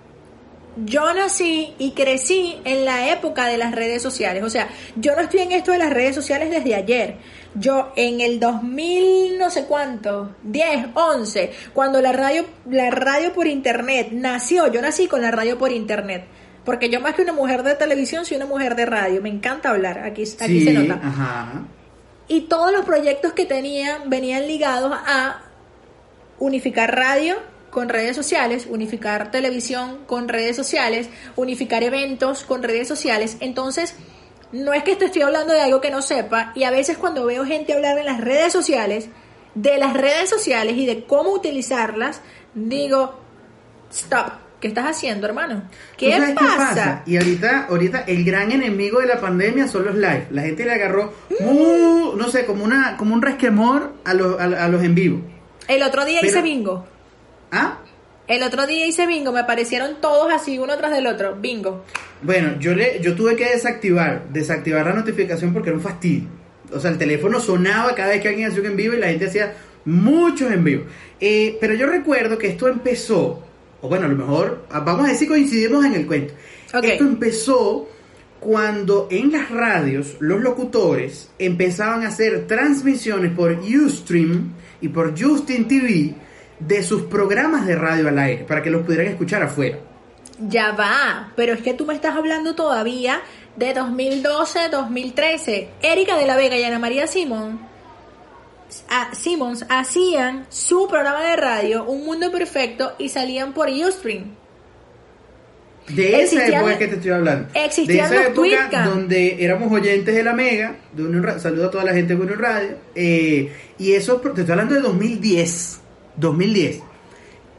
yo 0.78 1.14
nací 1.14 1.74
y 1.78 1.92
crecí 1.92 2.60
en 2.66 2.86
la 2.86 3.12
época 3.12 3.48
de 3.48 3.58
las 3.58 3.74
redes 3.74 4.02
sociales. 4.02 4.44
O 4.44 4.50
sea, 4.50 4.70
yo 4.96 5.16
no 5.16 5.22
estoy 5.22 5.42
en 5.42 5.52
esto 5.52 5.72
de 5.72 5.78
las 5.80 5.92
redes 5.92 6.16
sociales 6.16 6.50
desde 6.50 6.76
ayer. 6.76 7.18
Yo 7.56 7.94
en 7.96 8.22
el 8.22 8.40
2000 8.40 9.38
no 9.38 9.50
sé 9.50 9.66
cuánto, 9.66 10.36
10, 10.44 10.88
11, 10.94 11.52
cuando 11.74 12.02
la 12.02 12.12
radio 12.12 12.46
la 12.70 12.90
radio 12.90 13.34
por 13.34 13.48
internet 13.48 14.10
nació, 14.12 14.72
yo 14.72 14.82
nací 14.82 15.08
con 15.08 15.22
la 15.22 15.32
radio 15.32 15.58
por 15.58 15.72
internet. 15.72 16.26
Porque 16.66 16.90
yo 16.90 17.02
más 17.02 17.14
que 17.16 17.24
una 17.24 17.34
mujer 17.34 17.64
de 17.64 17.76
televisión 17.76 18.24
soy 18.24 18.38
una 18.38 18.46
mujer 18.46 18.76
de 18.76 18.86
radio, 18.86 19.22
me 19.22 19.30
encanta 19.30 19.70
hablar, 19.70 20.00
aquí, 20.00 20.24
aquí 20.24 20.60
sí, 20.60 20.64
se 20.64 20.74
nota. 20.74 21.00
Ajá. 21.04 21.64
Y 22.28 22.42
todos 22.42 22.72
los 22.72 22.86
proyectos 22.86 23.34
que 23.34 23.46
tenían 23.46 24.10
venían 24.10 24.48
ligados 24.48 24.94
a 24.94 25.42
unificar 26.40 26.96
radio 26.96 27.36
con 27.70 27.90
redes 27.90 28.16
sociales, 28.16 28.68
unificar 28.70 29.32
televisión 29.32 30.06
con 30.06 30.28
redes 30.28 30.56
sociales, 30.56 31.10
unificar 31.36 31.84
eventos 31.84 32.44
con 32.44 32.62
redes 32.64 32.88
sociales. 32.88 33.38
Entonces, 33.40 33.96
no 34.52 34.74
es 34.74 34.84
que 34.84 34.96
te 34.96 35.06
estoy 35.06 35.24
hablando 35.24 35.54
de 35.54 35.62
algo 35.62 35.82
que 35.82 35.90
no 35.90 36.04
sepa 36.04 36.52
y 36.56 36.64
a 36.64 36.72
veces 36.72 36.98
cuando 36.98 37.26
veo 37.26 37.46
gente 37.46 37.74
hablar 37.74 37.98
en 37.98 38.06
las 38.06 38.22
redes 38.22 38.54
sociales, 38.54 39.10
de 39.56 39.78
las 39.78 39.94
redes 39.94 40.30
sociales 40.30 40.76
y 40.78 40.86
de 40.86 41.06
cómo 41.06 41.32
utilizarlas, 41.32 42.22
digo, 42.54 43.20
stop, 43.92 44.43
¿qué 44.64 44.70
estás 44.70 44.86
haciendo, 44.86 45.28
hermano? 45.28 45.64
¿Qué 45.98 46.06
¿Tú 46.06 46.12
sabes 46.14 46.36
pasa? 46.36 47.04
Y 47.06 47.18
ahorita, 47.18 47.66
ahorita 47.70 48.06
el 48.08 48.24
gran 48.24 48.50
enemigo 48.54 49.02
de 49.02 49.08
la 49.08 49.20
pandemia 49.20 49.68
son 49.68 49.84
los 49.84 49.96
live. 49.96 50.28
La 50.32 50.44
gente 50.44 50.64
le 50.64 50.72
agarró, 50.72 51.14
muy, 51.42 52.16
no 52.16 52.30
sé, 52.30 52.46
como 52.46 52.64
una, 52.64 52.96
como 52.96 53.14
un 53.14 53.22
resquemor 53.22 53.92
a 54.06 54.14
los, 54.14 54.40
a, 54.40 54.44
a 54.46 54.70
los 54.70 54.82
en 54.82 54.96
vivo. 54.96 55.20
El 55.68 55.84
otro 55.84 56.06
día 56.06 56.20
Pero- 56.22 56.32
hice 56.32 56.42
bingo. 56.42 56.86
¿Ah? 57.52 57.80
El 58.26 58.42
otro 58.44 58.66
día 58.66 58.86
hice 58.88 59.06
bingo, 59.06 59.34
me 59.34 59.42
aparecieron 59.42 60.00
todos 60.00 60.32
así, 60.34 60.58
uno 60.58 60.78
tras 60.78 60.92
del 60.92 61.08
otro, 61.08 61.36
bingo. 61.36 61.84
Bueno, 62.22 62.54
yo 62.58 62.74
le, 62.74 63.02
yo 63.02 63.16
tuve 63.16 63.36
que 63.36 63.50
desactivar, 63.50 64.30
desactivar 64.30 64.86
la 64.86 64.94
notificación 64.94 65.52
porque 65.52 65.70
era 65.72 65.78
un 65.78 65.84
fastidio. 65.84 66.30
O 66.74 66.80
sea, 66.80 66.90
el 66.90 66.98
teléfono 66.98 67.42
sonaba 67.42 67.94
cada 67.96 68.12
vez 68.12 68.22
que 68.22 68.30
alguien 68.30 68.48
hacía 68.48 68.62
un 68.62 68.68
en 68.68 68.76
vivo 68.78 68.94
y 68.94 68.98
la 69.00 69.08
gente 69.08 69.26
hacía 69.26 69.54
muchos 69.84 70.50
en 70.54 70.64
vivo. 70.64 70.86
Eh, 71.20 71.58
pero 71.60 71.74
yo 71.74 71.86
recuerdo 71.86 72.38
que 72.38 72.48
esto 72.48 72.70
empezó, 72.70 73.44
o 73.84 73.90
bueno, 73.90 74.06
a 74.06 74.10
lo 74.10 74.16
mejor, 74.16 74.66
ah, 74.72 74.80
vamos 74.80 75.06
a 75.06 75.10
decir 75.10 75.28
coincidimos 75.28 75.84
en 75.84 75.94
el 75.94 76.08
cuento. 76.08 76.34
Esto 76.82 77.04
empezó 77.04 77.90
cuando 78.40 79.10
en 79.12 79.34
las 79.34 79.52
radios 79.52 80.16
los 80.22 80.42
locutores 80.42 81.30
empezaban 81.38 82.04
a 82.04 82.08
hacer 82.08 82.48
transmisiones 82.48 83.34
por 83.34 83.52
Ustream 83.52 84.54
y 84.80 84.88
por 84.88 85.20
Justin 85.22 85.68
TV 85.68 86.16
de 86.60 86.82
sus 86.82 87.04
programas 87.04 87.68
de 87.68 87.76
radio 87.76 88.08
al 88.08 88.20
aire 88.20 88.46
para 88.46 88.64
que 88.64 88.70
los 88.70 88.84
pudieran 88.86 89.08
escuchar 89.08 89.44
afuera. 89.44 89.78
Ya 90.40 90.72
va, 90.72 91.34
pero 91.36 91.52
es 91.52 91.62
que 91.62 91.74
tú 91.74 91.86
me 91.86 91.94
estás 91.94 92.16
hablando 92.16 92.56
todavía 92.56 93.20
de 93.58 93.74
2012, 93.74 94.70
2013. 94.70 95.70
Erika 95.82 96.18
de 96.18 96.26
la 96.26 96.38
Vega 96.38 96.58
y 96.58 96.64
Ana 96.64 96.80
María 96.80 97.06
Simón, 97.06 97.60
a- 98.90 99.14
Simmons 99.14 99.66
hacían 99.70 100.46
su 100.50 100.88
programa 100.88 101.22
de 101.24 101.36
radio, 101.36 101.84
Un 101.86 102.06
Mundo 102.06 102.32
Perfecto, 102.32 102.94
y 102.98 103.10
salían 103.10 103.54
por 103.54 103.70
Ustream. 103.70 104.36
De 105.90 106.22
esa 106.22 106.36
Existían- 106.38 106.62
época 106.62 106.78
que 106.78 106.88
te 106.88 106.96
estoy 106.96 107.12
hablando. 107.12 107.50
existían 107.54 108.10
de 108.10 108.16
esa 108.16 108.28
época 108.28 108.34
Twitcam. 108.36 108.86
donde 108.90 109.44
éramos 109.44 109.70
oyentes 109.72 110.16
de 110.16 110.24
la 110.24 110.32
Mega, 110.34 110.78
de 110.94 111.22
Ra- 111.22 111.40
saludo 111.40 111.68
a 111.68 111.72
toda 111.72 111.84
la 111.84 111.94
gente 111.94 112.16
de 112.16 112.22
Unión 112.22 112.40
Radio. 112.40 112.78
eh, 112.96 113.52
y 113.78 113.92
eso, 113.92 114.16
te 114.22 114.30
estoy 114.30 114.50
hablando 114.52 114.76
de 114.76 114.82
2010. 114.82 115.80
2010. 116.16 116.80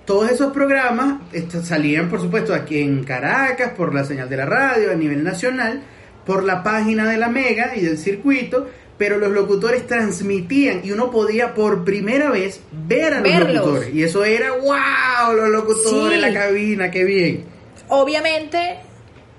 Todos 0.06 0.30
esos 0.30 0.52
programas 0.54 1.20
esto, 1.32 1.62
salían, 1.62 2.08
por 2.08 2.20
supuesto, 2.20 2.54
aquí 2.54 2.78
en 2.78 3.04
Caracas, 3.04 3.72
por 3.76 3.94
la 3.94 4.04
señal 4.04 4.28
de 4.30 4.36
la 4.38 4.46
radio, 4.46 4.90
a 4.90 4.94
nivel 4.94 5.22
nacional, 5.22 5.82
por 6.24 6.44
la 6.44 6.62
página 6.62 7.06
de 7.10 7.18
la 7.18 7.28
Mega 7.28 7.72
y 7.76 7.80
del 7.82 7.98
circuito, 7.98 8.68
pero 8.98 9.18
los 9.18 9.30
locutores 9.32 9.86
transmitían 9.86 10.82
y 10.84 10.92
uno 10.92 11.10
podía 11.10 11.54
por 11.54 11.84
primera 11.84 12.30
vez 12.30 12.60
ver 12.72 13.14
a 13.14 13.20
los 13.20 13.52
locutores. 13.54 13.94
Y 13.94 14.02
eso 14.04 14.24
era, 14.24 14.52
wow, 14.52 15.34
los 15.36 15.48
locutores, 15.50 16.14
Sí. 16.16 16.20
la 16.20 16.32
cabina, 16.32 16.90
qué 16.90 17.04
bien. 17.04 17.44
Obviamente, 17.88 18.76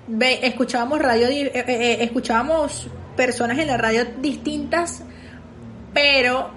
ve- 0.08 0.40
escuchábamos 0.42 0.98
radio, 1.00 1.28
di- 1.28 1.40
eh, 1.40 1.52
eh, 1.54 1.64
eh, 1.66 1.96
escuchábamos 2.02 2.88
personas 3.16 3.58
en 3.58 3.66
la 3.68 3.76
radio 3.78 4.06
distintas, 4.20 5.02
pero 5.94 6.50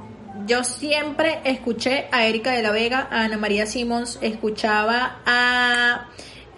yo 0.45 0.63
siempre 0.63 1.39
escuché 1.45 2.07
a 2.11 2.25
Erika 2.25 2.51
de 2.51 2.61
la 2.63 2.71
Vega, 2.71 3.07
a 3.09 3.23
Ana 3.23 3.37
María 3.37 3.65
Simons, 3.65 4.19
escuchaba 4.21 5.19
a 5.25 6.07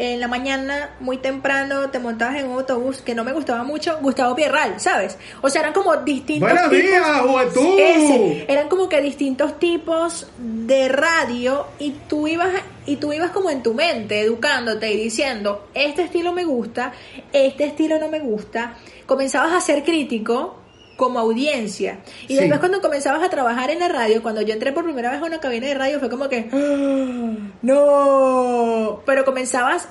en 0.04 0.20
la 0.20 0.28
mañana, 0.28 0.96
muy 1.00 1.18
temprano, 1.18 1.92
te 1.92 2.00
montabas 2.00 2.38
en 2.38 2.48
un 2.48 2.54
autobús 2.58 3.02
que 3.02 3.14
no 3.14 3.24
me 3.24 3.34
gustaba 3.34 3.64
mucho, 3.64 4.00
Gustavo 4.02 4.36
Pierral, 4.36 4.80
¿sabes? 4.80 5.16
O 5.42 5.50
sea, 5.50 5.62
eran 5.62 5.74
como 5.74 5.96
distintos 5.98 6.50
Buenos 6.50 6.72
tipos- 6.72 6.90
días, 6.90 7.20
juventud. 7.22 7.80
Ese, 7.80 8.46
eran 8.52 8.68
como 8.68 8.90
que 8.90 9.00
distintos 9.00 9.60
tipos 9.60 10.26
de 10.40 10.90
radio 10.90 11.68
y 11.78 11.92
tú 12.10 12.28
ibas 12.28 12.50
y 12.88 12.96
tú 12.96 13.14
ibas 13.14 13.30
como 13.30 13.52
en 13.52 13.62
tu 13.62 13.76
mente 13.76 14.22
educándote 14.22 14.92
y 14.92 14.98
diciendo 14.98 15.68
este 15.76 16.02
estilo 16.02 16.34
me 16.34 16.46
gusta 16.46 16.94
este 17.32 17.66
estilo 17.66 18.00
no 18.00 18.08
me 18.08 18.20
gusta 18.20 18.74
comenzabas 19.06 19.54
a 19.54 19.62
ser 19.62 19.84
crítico 19.84 20.56
como 20.98 21.20
audiencia 21.20 22.00
y 22.28 22.36
Sí. 22.36 22.36
después 22.36 22.60
cuando 22.60 22.82
comenzabas 22.82 23.24
a 23.24 23.30
trabajar 23.30 23.70
en 23.72 23.80
la 23.80 23.88
radio 23.88 24.22
cuando 24.22 24.42
yo 24.42 24.54
entré 24.54 24.72
por 24.72 24.84
primera 24.84 25.10
vez 25.12 25.22
a 25.22 25.26
una 25.26 25.40
cabina 25.40 25.68
de 25.68 25.74
radio 25.74 26.00
fue 26.00 26.10
como 26.10 26.30
que 26.30 26.50
"Ah, 26.52 27.52
no 27.62 29.02
pero 29.06 29.26
comenzabas 29.26 29.88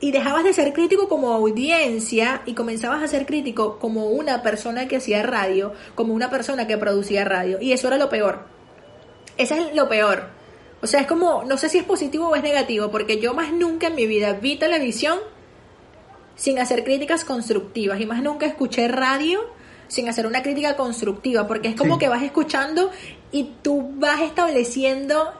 y 0.00 0.10
dejabas 0.10 0.42
de 0.44 0.52
ser 0.52 0.72
crítico 0.72 1.08
como 1.08 1.32
audiencia 1.32 2.42
y 2.44 2.54
comenzabas 2.54 3.02
a 3.04 3.08
ser 3.08 3.24
crítico 3.24 3.78
como 3.78 4.06
una 4.06 4.42
persona 4.42 4.88
que 4.88 4.96
hacía 4.96 5.22
radio, 5.22 5.74
como 5.94 6.12
una 6.12 6.28
persona 6.28 6.66
que 6.66 6.76
producía 6.76 7.24
radio. 7.24 7.58
Y 7.60 7.70
eso 7.72 7.86
era 7.86 7.98
lo 7.98 8.08
peor. 8.08 8.40
Eso 9.38 9.54
es 9.54 9.72
lo 9.76 9.88
peor. 9.88 10.24
O 10.82 10.88
sea, 10.88 11.00
es 11.02 11.06
como, 11.06 11.44
no 11.44 11.56
sé 11.56 11.68
si 11.68 11.78
es 11.78 11.84
positivo 11.84 12.26
o 12.26 12.34
es 12.34 12.42
negativo, 12.42 12.90
porque 12.90 13.20
yo 13.20 13.32
más 13.32 13.52
nunca 13.52 13.86
en 13.86 13.94
mi 13.94 14.08
vida 14.08 14.32
vi 14.32 14.56
televisión 14.56 15.20
sin 16.34 16.58
hacer 16.58 16.82
críticas 16.82 17.24
constructivas 17.24 18.00
y 18.00 18.06
más 18.06 18.22
nunca 18.22 18.46
escuché 18.46 18.88
radio 18.88 19.38
sin 19.92 20.08
hacer 20.08 20.26
una 20.26 20.42
crítica 20.42 20.74
constructiva, 20.76 21.46
porque 21.46 21.68
es 21.68 21.74
como 21.76 21.94
Sí. 21.94 22.00
que 22.00 22.08
vas 22.08 22.22
escuchando 22.22 22.90
y 23.30 23.50
tú 23.62 23.90
vas 23.98 24.20
estableciendo 24.22 25.32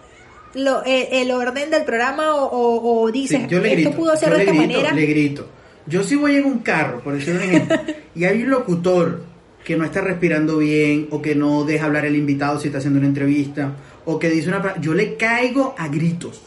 lo, 0.55 0.85
eh, 0.85 1.09
el 1.23 1.31
orden 1.31 1.71
del 1.71 1.85
programa 1.85 2.35
o, 2.35 2.45
o- 2.45 3.03
o 3.03 3.11
dices, 3.11 3.41
Sí, 3.43 3.47
yo 3.49 3.61
le 3.61 3.69
esto 3.69 3.89
grito, 3.89 3.97
pudo 3.97 4.17
ser 4.17 4.31
de 4.31 4.37
le 4.37 4.43
esta 4.45 4.55
grito, 4.55 4.73
manera. 4.75 4.95
Le 4.95 5.07
grito. 5.07 5.47
Yo 5.87 6.03
si 6.03 6.15
voy 6.17 6.37
en 6.37 6.45
un 6.45 6.59
carro, 6.59 7.01
por 7.01 7.15
decir 7.15 7.35
un 7.35 7.41
ejemplo, 7.43 7.79
y 8.15 8.25
hay 8.27 8.43
un 8.43 8.51
locutor 8.51 9.25
que 9.65 9.77
no 9.77 9.85
está 9.85 10.01
respirando 10.03 10.59
bien, 10.59 11.09
o 11.11 11.23
que 11.23 11.35
no 11.35 11.65
deja 11.65 11.87
hablar 11.87 12.05
el 12.05 12.17
invitado 12.17 12.61
si 12.61 12.67
está 12.69 12.79
haciendo 12.79 12.99
una 12.99 13.09
entrevista, 13.09 13.73
o 14.05 14.19
que 14.19 14.29
dice 14.29 14.49
una 14.49 14.75
yo 14.81 14.93
le 14.93 15.17
caigo 15.17 15.75
a 15.79 15.89
gritos. 15.89 16.41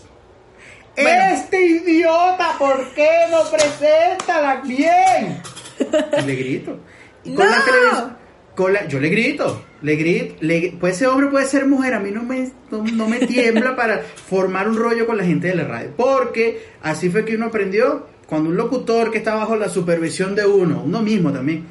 Bueno. 0.96 1.10
Este 1.34 1.66
idiota, 1.66 2.56
¿por 2.60 2.90
qué 2.94 3.10
no 3.32 3.40
presenta 3.50 4.42
la 4.42 4.56
bien? 4.62 5.42
Y 6.22 6.26
le 6.26 6.36
grito. 6.36 6.78
Y 7.26 7.34
con 7.34 7.50
la 7.50 7.58
televisión- 7.64 8.18
con 8.56 8.72
la- 8.74 8.88
yo 8.88 9.00
le 9.02 9.10
grito, 9.10 9.64
le 9.82 9.96
grito, 9.98 10.36
le, 10.40 10.74
puede 10.80 10.94
ser 10.94 11.08
hombre, 11.10 11.28
puede 11.28 11.46
ser 11.46 11.66
mujer, 11.68 11.94
a 11.94 12.00
mí 12.00 12.12
no 12.12 12.24
me, 12.24 12.52
no, 12.72 12.84
no 12.84 13.08
me 13.10 13.20
tiembla 13.20 13.76
para 13.76 14.00
formar 14.00 14.70
un 14.70 14.78
rollo 14.78 15.06
con 15.06 15.18
la 15.18 15.26
gente 15.26 15.48
de 15.48 15.56
la 15.56 15.66
radio, 15.66 15.90
porque 15.98 16.68
así 16.82 17.10
fue 17.10 17.26
que 17.26 17.36
uno 17.36 17.48
aprendió, 17.48 18.08
cuando 18.28 18.50
un 18.50 18.56
locutor 18.56 19.12
que 19.12 19.18
está 19.18 19.36
bajo 19.36 19.56
la 19.58 19.68
supervisión 19.70 20.36
de 20.36 20.46
uno, 20.46 20.84
uno 20.86 21.02
mismo 21.02 21.32
también, 21.34 21.66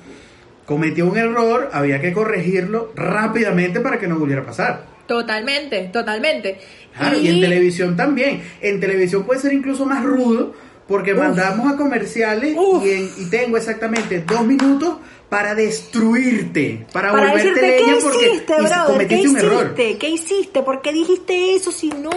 cometió 0.67 1.07
un 1.07 1.17
error, 1.17 1.71
había 1.73 2.01
que 2.01 2.13
corregirlo 2.13 2.93
rápidamente 2.95 3.81
para 3.81 3.99
que 3.99 4.07
no 4.07 4.19
volviera 4.19 4.43
a 4.43 4.47
pasar. 4.47 4.87
Totalmente, 5.07 5.91
totalmente. 5.93 6.59
Claro, 6.97 7.19
y 7.19 7.29
en 7.29 7.41
televisión 7.41 7.95
también. 7.97 8.43
En 8.63 8.81
televisión 8.81 9.25
puede 9.25 9.41
ser 9.41 9.53
incluso 9.53 9.85
más 9.85 10.03
rudo 10.03 10.55
porque 10.89 11.13
Uf. 11.13 11.19
mandamos 11.21 11.73
a 11.73 11.77
comerciales 11.77 12.57
y, 12.83 12.91
en- 12.91 13.11
y 13.19 13.25
tengo 13.31 13.57
exactamente 13.57 14.21
dos 14.27 14.45
minutos 14.45 14.97
para 15.29 15.55
destruirte, 15.55 16.87
para, 16.93 17.11
para 17.11 17.25
volverte 17.29 17.49
decirte 17.61 17.77
qué 17.77 17.87
leña 17.87 17.97
porque 18.03 18.27
hiciste, 18.29 18.55
brother, 18.55 18.69
qué 18.79 18.87
cometiste 18.93 19.29
un 19.29 19.37
error. 19.39 19.65
hiciste, 19.65 19.99
qué 19.99 20.09
hiciste, 20.11 20.63
por 20.63 20.83
qué 20.83 20.93
dijiste 20.93 21.55
eso 21.55 21.73
si 21.73 21.89
no, 21.89 22.11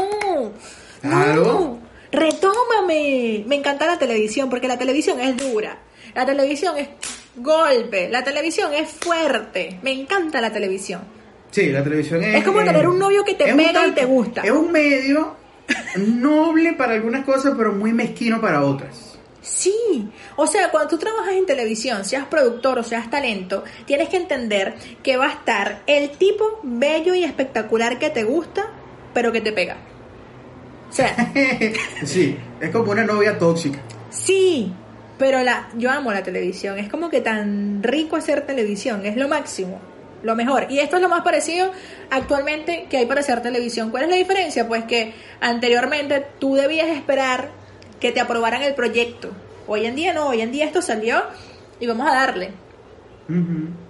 Claro. 1.02 1.44
no, 1.44 1.80
retómame. 2.12 3.44
Me 3.48 3.56
encanta 3.56 3.86
la 3.86 3.98
televisión 3.98 4.50
porque 4.50 4.68
la 4.68 4.78
televisión 4.78 5.20
es 5.20 5.36
dura, 5.38 5.80
la 6.14 6.26
televisión 6.26 6.78
es 6.78 6.90
golpe, 7.36 8.10
la 8.10 8.24
televisión 8.24 8.74
es 8.74 8.90
fuerte. 8.90 9.80
Me 9.84 9.92
encanta 9.92 10.42
la 10.42 10.52
televisión. 10.52 11.02
Sí, 11.52 11.68
la 11.68 11.84
televisión 11.84 12.22
es... 12.24 12.36
Es 12.36 12.44
como 12.44 12.64
tener 12.64 12.88
un 12.88 13.00
novio 13.00 13.24
que 13.24 13.34
te 13.36 13.52
un 13.52 13.58
pega 13.58 13.88
y 13.88 13.92
te 13.92 14.06
gusta. 14.06 14.42
Es 14.42 14.52
un 14.52 14.72
medio 14.72 15.36
noble 15.98 16.74
para 16.74 16.94
algunas 16.94 17.26
cosas, 17.26 17.54
pero 17.58 17.74
muy 17.74 17.94
mezquino 17.94 18.40
para 18.42 18.64
otras. 18.64 19.18
Sí, 19.42 20.10
o 20.36 20.46
sea, 20.46 20.70
cuando 20.72 20.90
tú 20.90 20.98
trabajas 20.98 21.34
en 21.34 21.46
televisión, 21.46 22.04
seas 22.04 22.26
productor 22.26 22.80
o 22.80 22.84
seas 22.84 23.10
talento, 23.10 23.64
tienes 23.86 24.10
que 24.10 24.18
entender 24.18 24.76
que 25.02 25.16
va 25.16 25.28
a 25.28 25.32
estar 25.34 25.84
el 25.88 26.12
tipo 26.12 26.60
bello 26.64 27.16
y 27.16 27.24
espectacular 27.24 27.98
que 27.98 28.10
te 28.10 28.24
gusta, 28.24 28.70
pero 29.14 29.32
que 29.32 29.42
te 29.42 29.54
pega. 29.54 29.78
O 30.90 30.94
sea, 30.94 31.16
sí, 32.06 32.38
es 32.60 32.70
como 32.72 32.92
una 32.92 33.04
novia 33.04 33.38
tóxica. 33.38 33.80
sí, 34.10 34.74
pero 35.18 35.42
la, 35.44 35.70
yo 35.76 35.90
amo 35.90 36.12
la 36.12 36.24
televisión, 36.24 36.78
es 36.78 36.90
como 36.90 37.10
que 37.10 37.22
tan 37.22 37.82
rico 37.82 38.16
hacer 38.16 38.46
televisión, 38.46 39.06
es 39.06 39.16
lo 39.16 39.28
máximo, 39.28 39.80
lo 40.24 40.36
mejor. 40.36 40.68
Y 40.70 40.80
esto 40.80 40.98
es 40.98 41.02
lo 41.02 41.10
más 41.10 41.22
parecido 41.22 41.72
actualmente 42.10 42.88
que 42.90 42.98
hay 42.98 43.06
para 43.06 43.22
hacer 43.22 43.42
televisión. 43.42 43.92
¿Cuál 43.92 44.04
es 44.04 44.10
la 44.10 44.16
diferencia? 44.16 44.68
Pues 44.68 44.84
que 44.86 45.14
anteriormente 45.42 46.26
tú 46.40 46.56
debías 46.56 46.88
esperar 46.88 47.50
que 48.00 48.12
te 48.12 48.20
aprobaran 48.20 48.62
el 48.64 48.74
proyecto. 48.76 49.32
Hoy 49.68 49.86
en 49.86 49.96
día 49.96 50.14
no, 50.14 50.28
hoy 50.28 50.42
en 50.42 50.52
día 50.52 50.66
esto 50.66 50.82
salió 50.82 51.24
y 51.80 51.88
vamos 51.88 52.10
a 52.10 52.14
darle. 52.14 52.52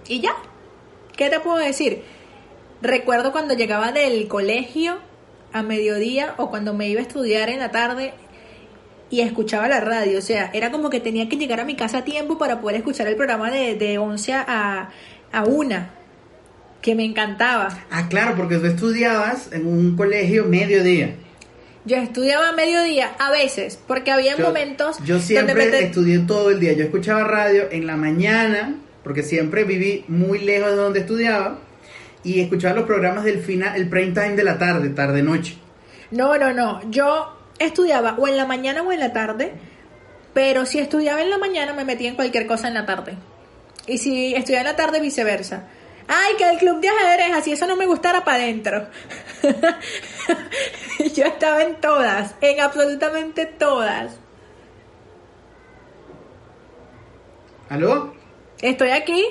Y 0.08 0.20
ya. 0.20 0.32
¿Qué 1.16 1.30
te 1.30 1.40
puedo 1.40 1.58
decir? 1.58 2.04
Recuerdo 2.82 3.32
cuando 3.32 3.54
llegaba 3.54 3.92
del 3.92 4.28
colegio 4.28 4.98
a 5.54 5.64
mediodía 5.64 6.36
o 6.38 6.50
cuando 6.50 6.74
me 6.74 6.88
iba 6.90 7.00
a 7.00 7.04
estudiar 7.04 7.50
en 7.50 7.60
la 7.60 7.72
tarde 7.72 8.14
y 9.10 9.22
escuchaba 9.22 9.68
la 9.68 9.80
radio. 9.80 10.20
O 10.20 10.22
sea, 10.22 10.52
era 10.54 10.72
como 10.72 10.90
que 10.90 11.00
tenía 11.00 11.30
que 11.30 11.38
llegar 11.38 11.60
a 11.60 11.66
mi 11.66 11.76
casa 11.76 12.00
a 12.00 12.04
tiempo 12.04 12.38
para 12.38 12.60
poder 12.60 12.78
escuchar 12.78 13.08
el 13.08 13.16
programa 13.16 13.50
de, 13.52 13.76
de 13.76 13.98
11 13.98 14.34
a, 14.34 14.90
a 15.32 15.44
1, 15.44 15.90
que 16.82 16.96
me 16.96 17.04
encantaba. 17.06 17.70
Ah, 17.92 18.08
claro, 18.10 18.36
porque 18.36 18.58
tú 18.58 18.66
estudiabas 18.68 19.52
en 19.52 19.66
un 19.68 19.96
colegio 19.96 20.46
mediodía. 20.46 21.16
Yo 21.86 21.98
estudiaba 21.98 22.50
a 22.50 22.52
mediodía 22.52 23.12
a 23.18 23.32
veces, 23.32 23.80
porque 23.88 24.12
había 24.12 24.36
Yo- 24.36 24.46
momentos 24.46 24.98
Yo 25.06 25.20
siempre 25.20 25.54
donde 25.54 25.66
me 25.72 25.78
te- 25.78 25.86
estudié 25.86 26.20
todo 26.20 26.50
el 26.52 26.60
día. 26.60 26.74
Yo 26.74 26.84
escuchaba 26.84 27.24
radio 27.24 27.64
en 27.72 27.88
la 27.88 27.96
mañana, 27.96 28.76
porque 29.04 29.24
siempre 29.24 29.64
viví 29.64 30.04
muy 30.08 30.40
lejos 30.40 30.72
de 30.72 30.76
donde 30.76 31.00
estudiaba, 31.00 31.60
y 32.24 32.42
escuchaba 32.42 32.76
los 32.76 32.86
programas 32.86 33.24
del 33.24 33.40
final, 33.40 33.76
el 33.78 33.88
prime 33.88 34.12
time 34.12 34.36
de 34.36 34.44
la 34.44 34.58
tarde, 34.58 34.90
tarde-noche. 34.90 35.58
No, 36.12 36.38
no, 36.38 36.52
no. 36.54 36.82
Yo 36.92 37.34
estudiaba 37.58 38.16
o 38.18 38.28
en 38.28 38.36
la 38.38 38.46
mañana 38.46 38.82
o 38.82 38.92
en 38.92 39.00
la 39.00 39.14
tarde, 39.14 39.54
pero 40.34 40.66
si 40.66 40.80
estudiaba 40.80 41.22
en 41.22 41.30
la 41.30 41.38
mañana 41.38 41.72
me 41.74 41.86
metía 41.86 42.10
en 42.10 42.16
cualquier 42.16 42.46
cosa 42.48 42.68
en 42.68 42.74
la 42.74 42.86
tarde. 42.86 43.14
Y 43.88 43.98
si 44.00 44.36
estudiaba 44.36 44.62
en 44.62 44.68
la 44.68 44.76
tarde, 44.76 45.00
viceversa. 45.00 45.68
Ay, 46.08 46.36
que 46.38 46.50
el 46.50 46.58
club 46.58 46.80
de 46.80 46.88
ajedrez, 46.90 47.34
así 47.36 47.52
eso 47.52 47.68
no 47.68 47.76
me 47.76 47.86
gustara 47.86 48.24
para 48.24 48.38
adentro. 48.44 48.88
Yo 51.16 51.26
estaba 51.26 51.64
en 51.64 51.76
todas, 51.82 52.34
en 52.42 52.60
absolutamente 52.62 53.46
todas. 53.46 54.18
¿Aló? 57.70 58.14
Estoy 58.62 58.90
aquí. 58.92 59.26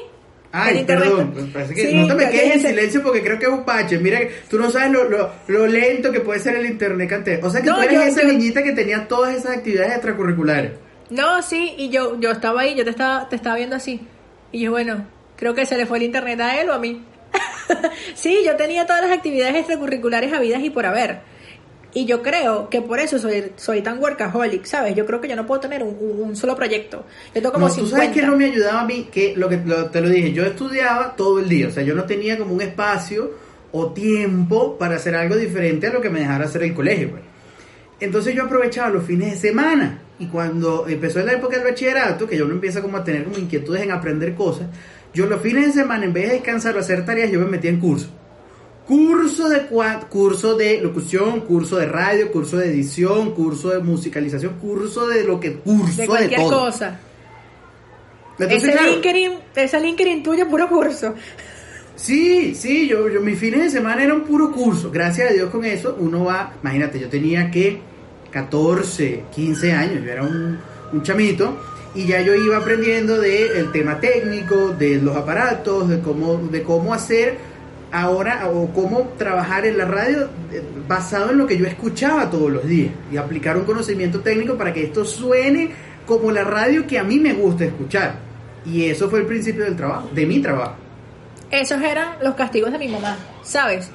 Ay, 0.52 0.84
perdón, 0.84 1.32
pues 1.32 1.46
parece 1.46 1.74
que 1.74 1.90
Sí, 1.90 1.94
no 1.94 2.06
te 2.06 2.14
me 2.14 2.24
que- 2.26 2.30
quedes 2.30 2.54
en 2.56 2.60
silencio 2.70 3.02
porque 3.02 3.22
creo 3.22 3.38
que 3.38 3.46
es 3.46 3.52
un 3.52 3.64
pache. 3.64 3.98
Mira, 3.98 4.20
tú 4.48 4.58
no 4.58 4.70
sabes 4.70 4.90
lo, 4.90 5.04
lo, 5.04 5.30
lo 5.48 5.66
lento 5.66 6.12
que 6.12 6.20
puede 6.20 6.40
ser 6.40 6.54
el 6.56 6.66
internet 6.66 7.08
cante. 7.10 7.40
O 7.42 7.50
sea 7.50 7.60
que 7.60 7.66
No, 7.68 7.76
tú 7.76 7.82
eres 7.82 7.94
yo- 7.94 8.02
esa 8.02 8.22
yo- 8.22 8.28
niñita 8.28 8.62
que 8.62 8.72
tenía 8.72 9.08
todas 9.08 9.34
esas 9.34 9.56
actividades 9.56 9.92
extracurriculares. 9.92 10.72
No, 11.10 11.42
sí, 11.42 11.74
y 11.76 11.90
yo, 11.90 12.18
yo 12.20 12.30
estaba 12.30 12.62
ahí, 12.62 12.74
yo 12.74 12.84
te 12.84 12.90
estaba, 12.90 13.28
te 13.28 13.36
estaba 13.36 13.56
viendo 13.56 13.76
así. 13.76 14.06
Y 14.52 14.60
yo, 14.60 14.70
bueno, 14.70 15.04
creo 15.36 15.54
que 15.54 15.66
se 15.66 15.76
le 15.76 15.86
fue 15.86 15.98
el 15.98 16.04
internet 16.04 16.40
a 16.40 16.60
él 16.60 16.68
o 16.70 16.72
a 16.74 16.78
mí. 16.78 17.04
sí, 18.14 18.38
yo 18.44 18.56
tenía 18.56 18.86
todas 18.86 19.02
las 19.02 19.12
actividades 19.12 19.56
extracurriculares 19.56 20.32
habidas 20.32 20.62
y 20.62 20.70
por 20.70 20.86
haber. 20.86 21.20
Y 21.94 22.04
yo 22.04 22.22
creo 22.22 22.68
que 22.68 22.82
por 22.82 23.00
eso 23.00 23.18
soy, 23.18 23.52
soy 23.56 23.80
tan 23.80 23.98
workaholic, 24.02 24.66
¿sabes? 24.66 24.94
Yo 24.94 25.06
creo 25.06 25.18
que 25.20 25.28
yo 25.28 25.36
no 25.36 25.46
puedo 25.46 25.60
tener 25.62 25.82
un, 25.82 26.36
solo 26.36 26.54
proyecto. 26.54 27.06
Yo 27.34 27.40
tengo 27.40 27.52
como 27.54 27.68
no, 27.68 27.74
tú 27.74 27.80
50. 27.86 27.96
sabes 27.96 28.14
que 28.20 28.26
no 28.26 28.36
me 28.36 28.44
ayudaba 28.46 28.80
a 28.80 28.84
mí, 28.84 29.08
que 29.10 29.34
lo 29.34 29.48
que 29.48 29.56
lo- 29.64 29.86
te 29.86 30.02
lo 30.02 30.08
dije, 30.10 30.32
yo 30.32 30.44
estudiaba 30.44 31.16
todo 31.16 31.38
el 31.38 31.48
día, 31.48 31.68
o 31.68 31.70
sea, 31.70 31.82
yo 31.82 31.94
no 31.94 32.04
tenía 32.04 32.36
como 32.36 32.52
un 32.54 32.60
espacio 32.60 33.30
o 33.72 33.92
tiempo 33.92 34.76
para 34.78 34.96
hacer 34.96 35.14
algo 35.14 35.36
diferente 35.36 35.86
a 35.86 35.92
lo 35.92 36.02
que 36.02 36.10
me 36.10 36.20
dejara 36.20 36.44
hacer 36.44 36.62
el 36.64 36.74
colegio. 36.74 37.10
pues. 37.12 37.22
Entonces 37.98 38.34
yo 38.34 38.44
aprovechaba 38.44 38.90
los 38.90 39.04
fines 39.04 39.30
de 39.32 39.48
semana 39.48 40.02
y 40.18 40.26
cuando 40.26 40.86
empezó 40.86 41.20
la 41.20 41.32
época 41.32 41.56
del 41.56 41.64
bachillerato, 41.66 42.26
que 42.26 42.36
yo 42.36 42.44
no 42.46 42.52
empieza 42.52 42.82
como 42.82 42.98
a 42.98 43.04
tener 43.04 43.24
como 43.24 43.38
inquietudes 43.38 43.82
en 43.82 43.90
aprender 43.90 44.34
cosas, 44.34 44.66
yo 45.16 45.24
los 45.24 45.40
fines 45.40 45.68
de 45.68 45.80
semana 45.80 46.04
en 46.04 46.12
vez 46.12 46.28
de 46.28 46.34
descansar 46.34 46.76
o 46.76 46.80
hacer 46.80 47.06
tareas, 47.06 47.30
yo 47.30 47.40
me 47.40 47.46
metía 47.46 47.70
en 47.70 47.80
curso. 47.80 48.08
Curso 48.86 49.48
de 49.48 49.62
curso 50.10 50.56
de 50.56 50.78
locución, 50.82 51.40
curso 51.40 51.78
de 51.78 51.86
radio, 51.86 52.30
curso 52.30 52.58
de 52.58 52.68
edición, 52.68 53.34
curso 53.34 53.70
de 53.70 53.78
musicalización, 53.78 54.58
curso 54.60 55.08
de 55.08 55.24
lo 55.24 55.40
que 55.40 55.54
curso 55.54 55.96
de 55.96 56.02
de, 56.02 56.06
cualquier 56.06 56.40
todo. 56.40 56.66
cosa. 56.66 57.00
Entonces, 58.32 58.62
ese, 58.62 58.72
claro, 58.72 58.90
LinkedIn, 58.92 59.32
ese 59.54 59.80
LinkedIn 59.80 60.22
tuyo, 60.22 60.46
puro 60.48 60.68
curso. 60.68 61.14
Sí, 61.94 62.54
sí, 62.54 62.86
yo, 62.86 63.08
yo 63.08 63.22
mis 63.22 63.38
fines 63.38 63.62
de 63.62 63.70
semana 63.70 64.04
eran 64.04 64.22
puro 64.22 64.52
curso. 64.52 64.90
Gracias 64.90 65.30
a 65.30 65.32
Dios 65.32 65.48
con 65.48 65.64
eso 65.64 65.96
uno 65.98 66.26
va, 66.26 66.52
imagínate, 66.62 67.00
yo 67.00 67.08
tenía 67.08 67.50
que 67.50 67.80
14, 68.30 69.24
15 69.34 69.72
años, 69.72 70.04
yo 70.04 70.12
era 70.12 70.24
un, 70.24 70.58
un 70.92 71.02
chamito 71.02 71.56
y 71.96 72.06
ya 72.06 72.20
yo 72.20 72.34
iba 72.34 72.58
aprendiendo 72.58 73.18
del 73.18 73.72
tema 73.72 73.98
técnico, 73.98 74.68
de 74.68 74.96
los 74.96 75.16
aparatos, 75.16 75.88
de 75.88 76.00
cómo, 76.00 76.36
de 76.36 76.62
cómo 76.62 76.92
hacer 76.92 77.38
ahora 77.90 78.50
o 78.50 78.70
cómo 78.74 79.14
trabajar 79.16 79.64
en 79.64 79.78
la 79.78 79.86
radio 79.86 80.28
eh, 80.52 80.62
basado 80.86 81.30
en 81.30 81.38
lo 81.38 81.46
que 81.46 81.56
yo 81.56 81.66
escuchaba 81.66 82.28
todos 82.28 82.50
los 82.50 82.66
días 82.66 82.92
y 83.10 83.16
aplicar 83.16 83.56
un 83.56 83.64
conocimiento 83.64 84.20
técnico 84.20 84.58
para 84.58 84.74
que 84.74 84.84
esto 84.84 85.06
suene 85.06 85.70
como 86.06 86.30
la 86.30 86.44
radio 86.44 86.86
que 86.86 86.98
a 86.98 87.02
mí 87.02 87.18
me 87.18 87.32
gusta 87.32 87.64
escuchar. 87.64 88.16
Y 88.66 88.84
eso 88.84 89.08
fue 89.08 89.20
el 89.20 89.26
principio 89.26 89.64
del 89.64 89.74
trabajo, 89.74 90.10
de 90.12 90.26
mi 90.26 90.40
trabajo. 90.40 90.74
Esos 91.50 91.80
eran 91.80 92.16
los 92.22 92.34
castigos 92.34 92.72
de 92.72 92.78
mi 92.78 92.88
mamá, 92.88 93.16
¿sabes? 93.42 93.90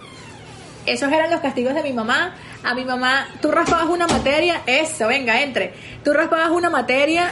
Esos 0.87 1.11
eran 1.11 1.29
los 1.29 1.41
castigos 1.41 1.75
de 1.75 1.83
mi 1.83 1.93
mamá. 1.93 2.33
A 2.63 2.73
mi 2.73 2.85
mamá, 2.85 3.27
tú 3.41 3.51
raspabas 3.51 3.89
una 3.89 4.07
materia, 4.07 4.61
eso, 4.65 5.07
venga, 5.07 5.41
entre. 5.41 5.73
Tú 6.03 6.13
raspabas 6.13 6.49
una 6.51 6.69
materia 6.69 7.31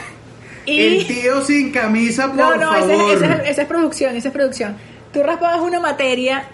y... 0.66 0.80
El 0.80 1.06
tío 1.06 1.42
sin 1.42 1.70
camisa, 1.72 2.26
por 2.28 2.36
no, 2.36 2.56
no, 2.56 2.72
favor. 2.72 3.12
ese 3.12 3.50
esa 3.50 3.62
es 3.62 3.68
producción, 3.68 4.16
esa 4.16 4.28
es 4.28 4.34
producción. 4.34 4.76
Tú 5.12 5.22
raspabas 5.22 5.60
una 5.60 5.80
materia 5.80 6.44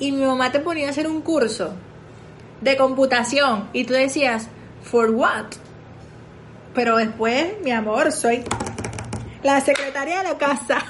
y 0.00 0.12
mi 0.12 0.24
mamá 0.24 0.52
te 0.52 0.60
ponía 0.60 0.86
a 0.88 0.90
hacer 0.90 1.06
un 1.06 1.20
curso 1.22 1.74
de 2.60 2.76
computación 2.76 3.68
y 3.72 3.84
tú 3.84 3.92
decías, 3.94 4.48
¿for 4.82 5.10
what? 5.10 5.44
Pero 6.74 6.96
después, 6.96 7.54
mi 7.64 7.70
amor, 7.72 8.12
soy 8.12 8.42
la 9.42 9.60
secretaria 9.60 10.18
de 10.22 10.24
la 10.30 10.38
casa. 10.38 10.84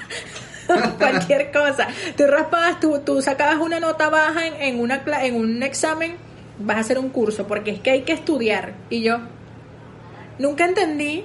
Cualquier 0.97 1.51
cosa. 1.51 1.87
Tú 2.17 2.25
raspabas, 2.27 2.79
tú, 2.79 2.99
tú 3.05 3.21
sacabas 3.21 3.57
una 3.57 3.79
nota 3.79 4.09
baja 4.09 4.47
en, 4.47 4.55
en, 4.61 4.79
una, 4.81 5.05
cla- 5.05 5.23
en 5.23 5.35
un 5.35 5.63
examen, 5.63 6.15
vas 6.59 6.77
a 6.77 6.79
hacer 6.81 6.99
un 6.99 7.09
curso, 7.09 7.47
porque 7.47 7.71
es 7.71 7.79
que 7.79 7.91
hay 7.91 8.01
que 8.03 8.11
estudiar. 8.13 8.73
Y 8.89 9.01
yo 9.01 9.19
nunca 10.39 10.65
entendí. 10.65 11.23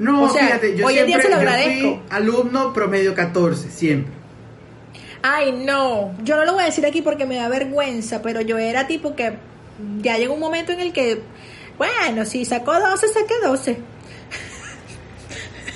No, 0.00 0.24
O 0.24 0.28
sea, 0.30 0.46
fíjate, 0.46 0.76
yo 0.76 0.86
hoy 0.86 0.98
en 0.98 1.06
día 1.06 1.20
siempre 1.20 1.22
se 1.22 1.28
lo 1.28 1.42
yo 1.42 1.48
fui 1.48 1.60
agradezco. 1.62 2.02
alumno 2.10 2.72
promedio 2.72 3.14
14, 3.14 3.70
siempre. 3.70 4.12
Ay, 5.22 5.52
no, 5.52 6.14
yo 6.24 6.36
no 6.36 6.44
lo 6.46 6.54
voy 6.54 6.62
a 6.62 6.66
decir 6.66 6.86
aquí 6.86 7.02
porque 7.02 7.26
me 7.26 7.36
da 7.36 7.48
vergüenza, 7.48 8.22
pero 8.22 8.40
yo 8.40 8.56
era 8.58 8.86
tipo 8.86 9.14
que 9.14 9.34
ya 10.00 10.16
llegó 10.16 10.34
un 10.34 10.40
momento 10.40 10.72
en 10.72 10.80
el 10.80 10.92
que, 10.92 11.20
bueno, 11.76 12.24
si 12.24 12.44
sacó 12.46 12.72
12, 12.80 13.08
saqué 13.08 13.34
12. 13.42 13.76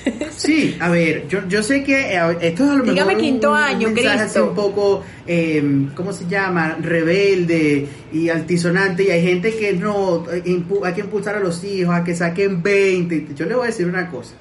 Sí, 0.35 0.77
a 0.79 0.89
ver, 0.89 1.27
yo, 1.27 1.47
yo 1.47 1.63
sé 1.63 1.83
que 1.83 2.15
eh, 2.15 2.37
esto 2.41 2.63
es 2.63 2.69
a 2.69 2.73
lo 2.73 2.83
mejor 2.83 2.93
Dígame 2.93 3.17
quinto 3.17 3.51
un, 3.51 3.57
año, 3.57 3.89
mensaje 3.89 4.23
así 4.23 4.39
un 4.39 4.53
poco, 4.53 5.03
eh, 5.25 5.87
¿cómo 5.95 6.13
se 6.13 6.27
llama? 6.27 6.77
Rebelde 6.79 7.87
y 8.11 8.29
altisonante 8.29 9.03
y 9.03 9.11
hay 9.11 9.23
gente 9.23 9.55
que 9.55 9.73
no, 9.73 10.25
hay 10.29 10.93
que 10.93 11.01
impulsar 11.01 11.35
a 11.35 11.39
los 11.39 11.63
hijos 11.63 11.95
a 11.95 12.03
que 12.03 12.15
saquen 12.15 12.61
20. 12.61 13.29
Yo 13.35 13.45
le 13.45 13.55
voy 13.55 13.63
a 13.63 13.67
decir 13.67 13.87
una 13.87 14.09
cosa. 14.09 14.33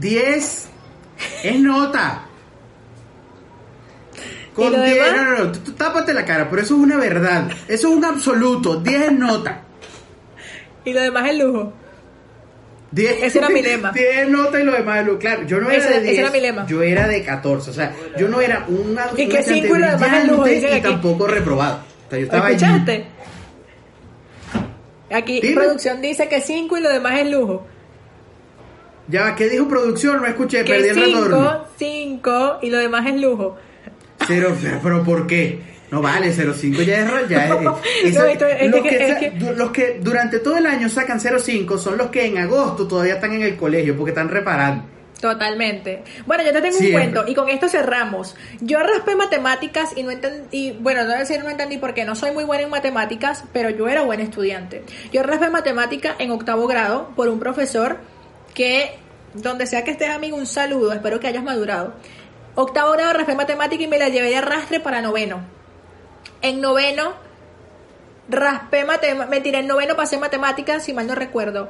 10 0.00 0.68
es 1.44 1.60
nota. 1.60 2.24
¿Y 4.56 4.60
lo 4.60 4.70
Con 4.70 4.84
10, 4.84 4.94
demás? 4.94 5.16
no, 5.16 5.24
no, 5.24 5.44
no, 5.44 5.52
tú, 5.52 5.58
tú 5.60 5.72
tápate 5.72 6.14
la 6.14 6.24
cara, 6.24 6.48
pero 6.48 6.62
eso 6.62 6.74
es 6.74 6.80
una 6.80 6.96
verdad. 6.96 7.50
Eso 7.68 7.88
es 7.88 7.96
un 7.96 8.04
absoluto. 8.04 8.80
10 8.80 9.02
es 9.02 9.12
nota. 9.12 9.62
Y 10.84 10.94
lo 10.94 11.02
demás 11.02 11.28
es 11.28 11.38
lujo. 11.38 11.74
10, 12.90 13.22
Ese 13.22 13.38
era 13.38 13.48
mi 13.50 13.60
lema. 13.62 13.92
10 13.94 14.28
notas 14.30 14.60
y 14.60 14.64
lo 14.64 14.72
demás. 14.72 15.04
lo- 15.06 15.18
Claro, 15.18 15.42
yo 15.46 15.60
no 15.60 15.68
era 15.70 15.78
Ese- 15.78 15.88
de 15.90 15.96
ese 15.96 16.06
10. 16.10 16.18
era 16.20 16.30
mi 16.30 16.40
lema. 16.40 16.66
Yo 16.66 16.82
era 16.82 17.06
de 17.08 17.22
14. 17.24 17.70
O 17.70 17.72
sea, 17.74 17.94
yo 18.18 18.28
no 18.28 18.40
era 18.40 18.64
un, 18.68 18.74
un 18.76 18.98
Y 19.16 19.28
que 19.28 19.38
estudiante 19.38 19.54
cinco 19.54 19.76
y 19.76 19.78
lo 19.80 19.86
demás 19.86 20.12
es 20.18 20.28
lujo, 20.28 20.48
y 20.48 20.64
aquí. 20.64 20.80
tampoco 20.80 21.26
reprobado. 21.26 21.80
O 22.06 22.10
sea, 22.10 22.18
yo 22.18 22.24
estaba 22.24 22.46
allí. 22.46 22.54
¿Escuchaste? 22.56 23.06
Aquí 25.10 25.40
Dime. 25.40 25.54
producción 25.54 26.02
dice 26.02 26.28
que 26.28 26.40
5 26.40 26.76
y 26.76 26.80
lo 26.82 26.90
demás 26.90 27.18
es 27.20 27.30
lujo. 27.30 27.66
Ya, 29.08 29.34
¿qué 29.34 29.48
dijo 29.48 29.66
producción? 29.66 30.18
No 30.20 30.26
escuché, 30.26 30.64
Que 30.64 30.74
perdí 30.74 30.88
el 30.90 30.96
retorno. 30.96 31.64
5, 31.78 32.18
5 32.28 32.58
y 32.62 32.68
lo 32.70 32.76
demás 32.78 33.06
es 33.06 33.18
lujo. 33.20 33.56
Pero, 34.26 34.54
pero 34.82 35.02
¿por 35.04 35.26
qué? 35.26 35.60
No 35.90 36.02
vale, 36.02 36.32
05 36.32 36.82
ya 36.82 36.98
es 36.98 37.10
ro- 37.10 37.26
ya 37.28 37.44
es, 37.46 37.60
No, 37.62 37.80
esa- 38.04 38.30
esto- 38.30 38.46
es 38.46 38.70
los, 38.70 38.82
que- 38.82 38.88
que, 38.90 39.04
es 39.06 39.12
sa- 39.14 39.18
que- 39.20 39.30
du- 39.30 39.52
los 39.56 39.70
que 39.70 39.98
durante 40.02 40.38
todo 40.40 40.56
el 40.58 40.66
año 40.66 40.88
sacan 40.88 41.18
05 41.20 41.78
son 41.78 41.96
los 41.96 42.08
que 42.08 42.26
en 42.26 42.38
agosto 42.38 42.86
todavía 42.86 43.14
están 43.14 43.32
en 43.32 43.42
el 43.42 43.56
colegio 43.56 43.96
porque 43.96 44.10
están 44.10 44.28
reparando. 44.28 44.84
Totalmente. 45.20 46.04
Bueno, 46.26 46.44
yo 46.44 46.52
te 46.52 46.60
tengo 46.60 46.76
Siempre. 46.76 47.06
un 47.06 47.12
cuento 47.12 47.30
y 47.30 47.34
con 47.34 47.48
esto 47.48 47.68
cerramos. 47.68 48.36
Yo 48.60 48.78
raspé 48.80 49.16
matemáticas 49.16 49.90
y 49.96 50.04
no 50.04 50.10
entendí, 50.12 50.46
y, 50.56 50.72
bueno, 50.78 51.02
no 51.04 51.10
decir 51.10 51.42
no 51.42 51.50
entendí 51.50 51.76
porque 51.78 52.04
no 52.04 52.14
soy 52.14 52.30
muy 52.30 52.44
buena 52.44 52.62
en 52.64 52.70
matemáticas, 52.70 53.42
pero 53.52 53.68
yo 53.70 53.88
era 53.88 54.02
buen 54.02 54.20
estudiante. 54.20 54.84
Yo 55.12 55.22
raspé 55.24 55.50
matemática 55.50 56.14
en 56.20 56.30
octavo 56.30 56.68
grado 56.68 57.10
por 57.16 57.28
un 57.28 57.40
profesor 57.40 57.96
que, 58.54 58.92
donde 59.34 59.66
sea 59.66 59.82
que 59.82 59.90
estés 59.90 60.10
amigo, 60.10 60.36
un 60.36 60.46
saludo, 60.46 60.92
espero 60.92 61.18
que 61.18 61.26
hayas 61.26 61.42
madurado. 61.42 61.94
Octavo 62.54 62.92
grado 62.92 63.12
raspé 63.12 63.34
matemática 63.34 63.82
y 63.82 63.88
me 63.88 63.98
la 63.98 64.08
llevé 64.10 64.28
de 64.28 64.36
arrastre 64.36 64.78
para 64.80 65.00
noveno. 65.02 65.40
En 66.42 66.60
noveno 66.60 67.14
raspé 68.28 68.84
matemáticas, 68.84 69.28
me 69.28 69.40
tiré 69.40 69.58
en 69.60 69.66
noveno, 69.66 69.96
pasé 69.96 70.18
matemáticas, 70.18 70.84
si 70.84 70.92
mal 70.92 71.06
no 71.06 71.14
recuerdo. 71.14 71.68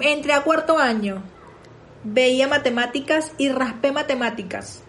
Entré 0.00 0.32
a 0.32 0.42
cuarto 0.42 0.78
año, 0.78 1.22
veía 2.04 2.48
matemáticas 2.48 3.32
y 3.38 3.48
raspé 3.50 3.92
matemáticas. 3.92 4.82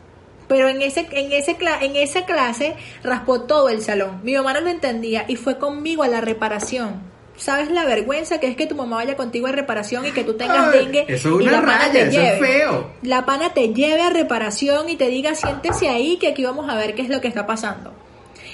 Pero 0.47 0.67
en 0.69 0.81
ese, 0.83 1.07
en 1.11 1.31
ese 1.33 1.57
cla- 1.57 1.79
en 1.81 1.95
esa 1.95 2.25
clase 2.25 2.75
raspó 3.03 3.41
todo 3.41 3.69
el 3.69 3.81
salón. 3.81 4.19
Mi 4.23 4.35
mamá 4.35 4.53
no 4.53 4.61
lo 4.61 4.69
entendía 4.69 5.25
y 5.27 5.35
fue 5.37 5.57
conmigo 5.57 6.03
a 6.03 6.07
la 6.07 6.21
reparación. 6.21 7.01
¿Sabes 7.35 7.69
la 7.71 7.83
vergüenza 7.83 8.39
que 8.39 8.47
es 8.47 8.55
que 8.55 8.65
tu 8.67 8.75
mamá 8.75 8.97
vaya 8.97 9.17
contigo 9.17 9.47
a 9.47 9.51
reparación 9.51 10.05
y 10.05 10.11
que 10.11 10.23
tú 10.23 10.35
tengas 10.37 10.71
Ay, 10.73 10.79
dengue 10.85 11.05
eso 11.09 11.29
es 11.39 11.45
y 11.45 11.47
una 11.49 11.51
la 11.51 11.61
pana 11.65 11.77
raya, 11.79 11.91
te 11.91 12.01
eso 12.03 12.21
es 12.21 12.33
lleve? 12.39 12.47
feo. 12.47 12.91
La 13.01 13.25
pana 13.25 13.53
te 13.53 13.73
lleve 13.73 14.01
a 14.03 14.09
reparación 14.11 14.87
y 14.87 14.95
te 14.95 15.07
diga 15.07 15.35
siéntese 15.35 15.89
ahí 15.89 16.15
que 16.17 16.29
aquí 16.29 16.45
vamos 16.45 16.69
a 16.69 16.75
ver 16.75 16.93
qué 16.95 17.01
es 17.01 17.09
lo 17.09 17.19
que 17.19 17.27
está 17.27 17.45
pasando. 17.45 17.91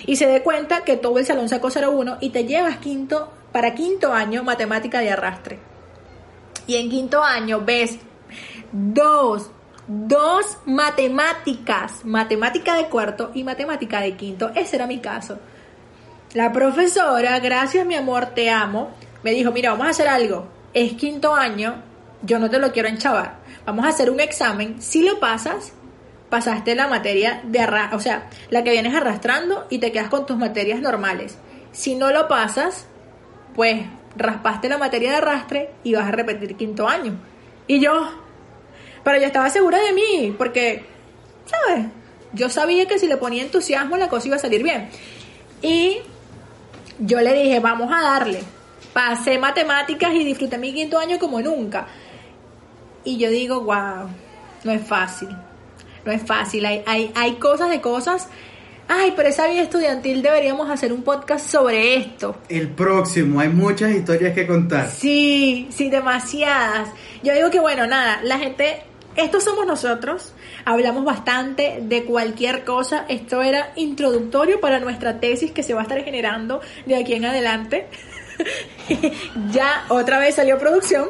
Y 0.05 0.15
se 0.15 0.27
dé 0.27 0.41
cuenta 0.41 0.83
que 0.83 0.97
todo 0.97 1.17
el 1.17 1.25
salón 1.25 1.49
sacó 1.49 1.69
01 1.69 2.17
y 2.21 2.29
te 2.29 2.45
llevas 2.45 2.77
quinto 2.77 3.31
para 3.51 3.75
quinto 3.75 4.13
año 4.13 4.43
matemática 4.43 4.99
de 4.99 5.11
arrastre. 5.11 5.59
Y 6.67 6.75
en 6.75 6.89
quinto 6.89 7.23
año 7.23 7.61
ves 7.61 7.99
dos, 8.71 9.51
dos 9.87 10.57
matemáticas, 10.65 12.05
matemática 12.05 12.75
de 12.75 12.85
cuarto 12.85 13.31
y 13.33 13.43
matemática 13.43 14.01
de 14.01 14.15
quinto. 14.15 14.51
Ese 14.55 14.77
era 14.77 14.87
mi 14.87 14.99
caso. 14.99 15.39
La 16.33 16.53
profesora, 16.53 17.39
gracias 17.39 17.85
mi 17.85 17.95
amor, 17.95 18.27
te 18.27 18.49
amo, 18.49 18.91
me 19.23 19.31
dijo, 19.31 19.51
mira, 19.51 19.71
vamos 19.71 19.87
a 19.87 19.89
hacer 19.89 20.07
algo. 20.07 20.47
Es 20.73 20.93
quinto 20.93 21.35
año, 21.35 21.83
yo 22.21 22.39
no 22.39 22.49
te 22.49 22.59
lo 22.59 22.71
quiero 22.71 22.87
enchavar. 22.87 23.41
Vamos 23.65 23.85
a 23.85 23.89
hacer 23.89 24.09
un 24.09 24.19
examen. 24.19 24.81
Si 24.81 25.03
lo 25.03 25.19
pasas, 25.19 25.73
pasaste 26.31 26.75
la 26.75 26.87
materia 26.87 27.41
de 27.43 27.59
arrastre, 27.59 27.97
o 27.97 27.99
sea, 27.99 28.29
la 28.49 28.63
que 28.63 28.71
vienes 28.71 28.95
arrastrando 28.95 29.67
y 29.69 29.79
te 29.79 29.91
quedas 29.91 30.07
con 30.07 30.25
tus 30.25 30.37
materias 30.37 30.79
normales. 30.79 31.37
Si 31.73 31.93
no 31.93 32.09
lo 32.09 32.29
pasas, 32.29 32.87
pues 33.53 33.81
raspaste 34.15 34.69
la 34.69 34.77
materia 34.77 35.11
de 35.11 35.17
arrastre 35.17 35.69
y 35.83 35.93
vas 35.93 36.07
a 36.07 36.11
repetir 36.11 36.55
quinto 36.55 36.87
año. 36.87 37.19
Y 37.67 37.81
yo, 37.81 38.09
pero 39.03 39.19
yo 39.19 39.25
estaba 39.25 39.49
segura 39.49 39.77
de 39.79 39.91
mí, 39.91 40.33
porque, 40.37 40.85
¿sabes? 41.45 41.87
Yo 42.31 42.47
sabía 42.47 42.87
que 42.87 42.97
si 42.97 43.07
le 43.07 43.17
ponía 43.17 43.43
entusiasmo 43.43 43.97
la 43.97 44.07
cosa 44.07 44.27
iba 44.27 44.37
a 44.37 44.39
salir 44.39 44.63
bien. 44.63 44.87
Y 45.61 45.97
yo 46.97 47.19
le 47.19 47.33
dije, 47.33 47.59
vamos 47.59 47.91
a 47.91 48.01
darle. 48.01 48.41
Pasé 48.93 49.37
matemáticas 49.37 50.13
y 50.13 50.23
disfruté 50.23 50.57
mi 50.57 50.73
quinto 50.73 50.97
año 50.97 51.19
como 51.19 51.41
nunca. 51.41 51.87
Y 53.03 53.17
yo 53.17 53.29
digo, 53.29 53.59
wow, 53.61 54.07
no 54.63 54.71
es 54.71 54.87
fácil. 54.87 55.27
No 56.05 56.11
es 56.11 56.21
fácil. 56.23 56.65
Hay, 56.65 56.83
hay, 56.85 57.11
hay 57.15 57.33
cosas 57.33 57.69
de 57.69 57.81
cosas. 57.81 58.29
Ay, 58.93 59.13
pero 59.15 59.29
esa 59.29 59.47
vida 59.47 59.61
estudiantil 59.61 60.21
deberíamos 60.21 60.69
hacer 60.69 60.91
un 60.91 61.01
podcast 61.01 61.49
sobre 61.49 61.95
esto. 61.95 62.35
El 62.49 62.67
próximo, 62.67 63.39
hay 63.39 63.47
muchas 63.47 63.91
historias 63.91 64.33
que 64.33 64.45
contar. 64.45 64.89
Sí, 64.89 65.69
sí, 65.71 65.89
demasiadas. 65.89 66.89
Yo 67.23 67.33
digo 67.33 67.49
que 67.49 67.61
bueno, 67.61 67.87
nada, 67.87 68.19
la 68.23 68.37
gente, 68.37 68.83
estos 69.15 69.45
somos 69.45 69.65
nosotros, 69.65 70.33
hablamos 70.65 71.05
bastante 71.05 71.79
de 71.81 72.03
cualquier 72.03 72.65
cosa, 72.65 73.05
esto 73.07 73.41
era 73.41 73.71
introductorio 73.77 74.59
para 74.59 74.81
nuestra 74.81 75.21
tesis 75.21 75.51
que 75.51 75.63
se 75.63 75.73
va 75.73 75.79
a 75.79 75.83
estar 75.83 76.03
generando 76.03 76.59
de 76.85 76.97
aquí 76.97 77.13
en 77.13 77.23
adelante. 77.23 77.87
ya 79.53 79.85
otra 79.87 80.19
vez 80.19 80.35
salió 80.35 80.59
producción, 80.59 81.07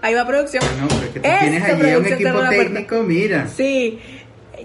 ahí 0.00 0.14
va 0.14 0.26
producción. 0.26 0.64
No, 0.80 0.88
pero 0.88 1.02
es 1.02 1.10
que 1.10 1.20
tú 1.20 1.28
tienes 1.38 1.64
allí 1.64 1.94
un 1.96 2.06
equipo 2.06 2.48
técnico, 2.48 3.02
mira. 3.02 3.46
Sí. 3.48 3.98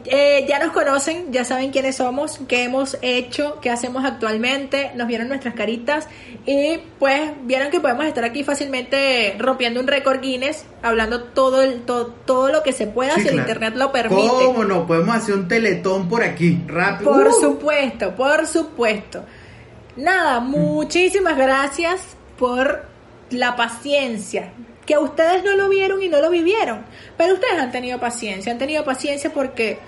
Eh, 0.07 0.45
ya 0.47 0.59
nos 0.59 0.71
conocen, 0.71 1.31
ya 1.33 1.43
saben 1.45 1.71
quiénes 1.71 1.95
somos, 1.95 2.39
qué 2.47 2.63
hemos 2.63 2.95
hecho, 3.01 3.59
qué 3.59 3.71
hacemos 3.71 4.05
actualmente, 4.05 4.91
nos 4.93 5.07
vieron 5.07 5.27
nuestras 5.29 5.55
caritas 5.55 6.07
y 6.45 6.77
pues 6.99 7.31
vieron 7.43 7.71
que 7.71 7.79
podemos 7.79 8.05
estar 8.05 8.23
aquí 8.23 8.43
fácilmente 8.43 9.35
rompiendo 9.39 9.79
un 9.79 9.87
récord 9.87 10.21
Guinness, 10.21 10.63
hablando 10.83 11.23
todo 11.23 11.63
el, 11.63 11.81
to- 11.85 12.13
todo 12.25 12.49
lo 12.49 12.61
que 12.61 12.71
se 12.71 12.85
pueda 12.85 13.15
Sí, 13.15 13.21
si 13.21 13.27
el 13.29 13.33
claro. 13.33 13.49
internet 13.49 13.75
lo 13.77 13.91
permite. 13.91 14.27
¿Cómo 14.45 14.63
no? 14.63 14.85
Podemos 14.85 15.15
hacer 15.15 15.33
un 15.33 15.47
teletón 15.47 16.07
por 16.07 16.21
aquí, 16.23 16.59
rápido. 16.67 17.11
Por 17.11 17.27
Uh. 17.27 17.31
supuesto, 17.41 18.15
por 18.15 18.45
supuesto. 18.45 19.25
Nada, 19.95 20.39
muchísimas 20.39 21.35
gracias 21.35 22.01
por 22.37 22.83
la 23.31 23.55
paciencia, 23.55 24.51
que 24.85 24.99
ustedes 24.99 25.43
no 25.43 25.55
lo 25.55 25.67
vieron 25.67 26.03
y 26.03 26.09
no 26.09 26.21
lo 26.21 26.29
vivieron, 26.29 26.85
pero 27.17 27.33
ustedes 27.33 27.59
han 27.59 27.71
tenido 27.71 27.99
paciencia, 27.99 28.51
han 28.51 28.59
tenido 28.59 28.83
paciencia 28.83 29.31
porque 29.33 29.79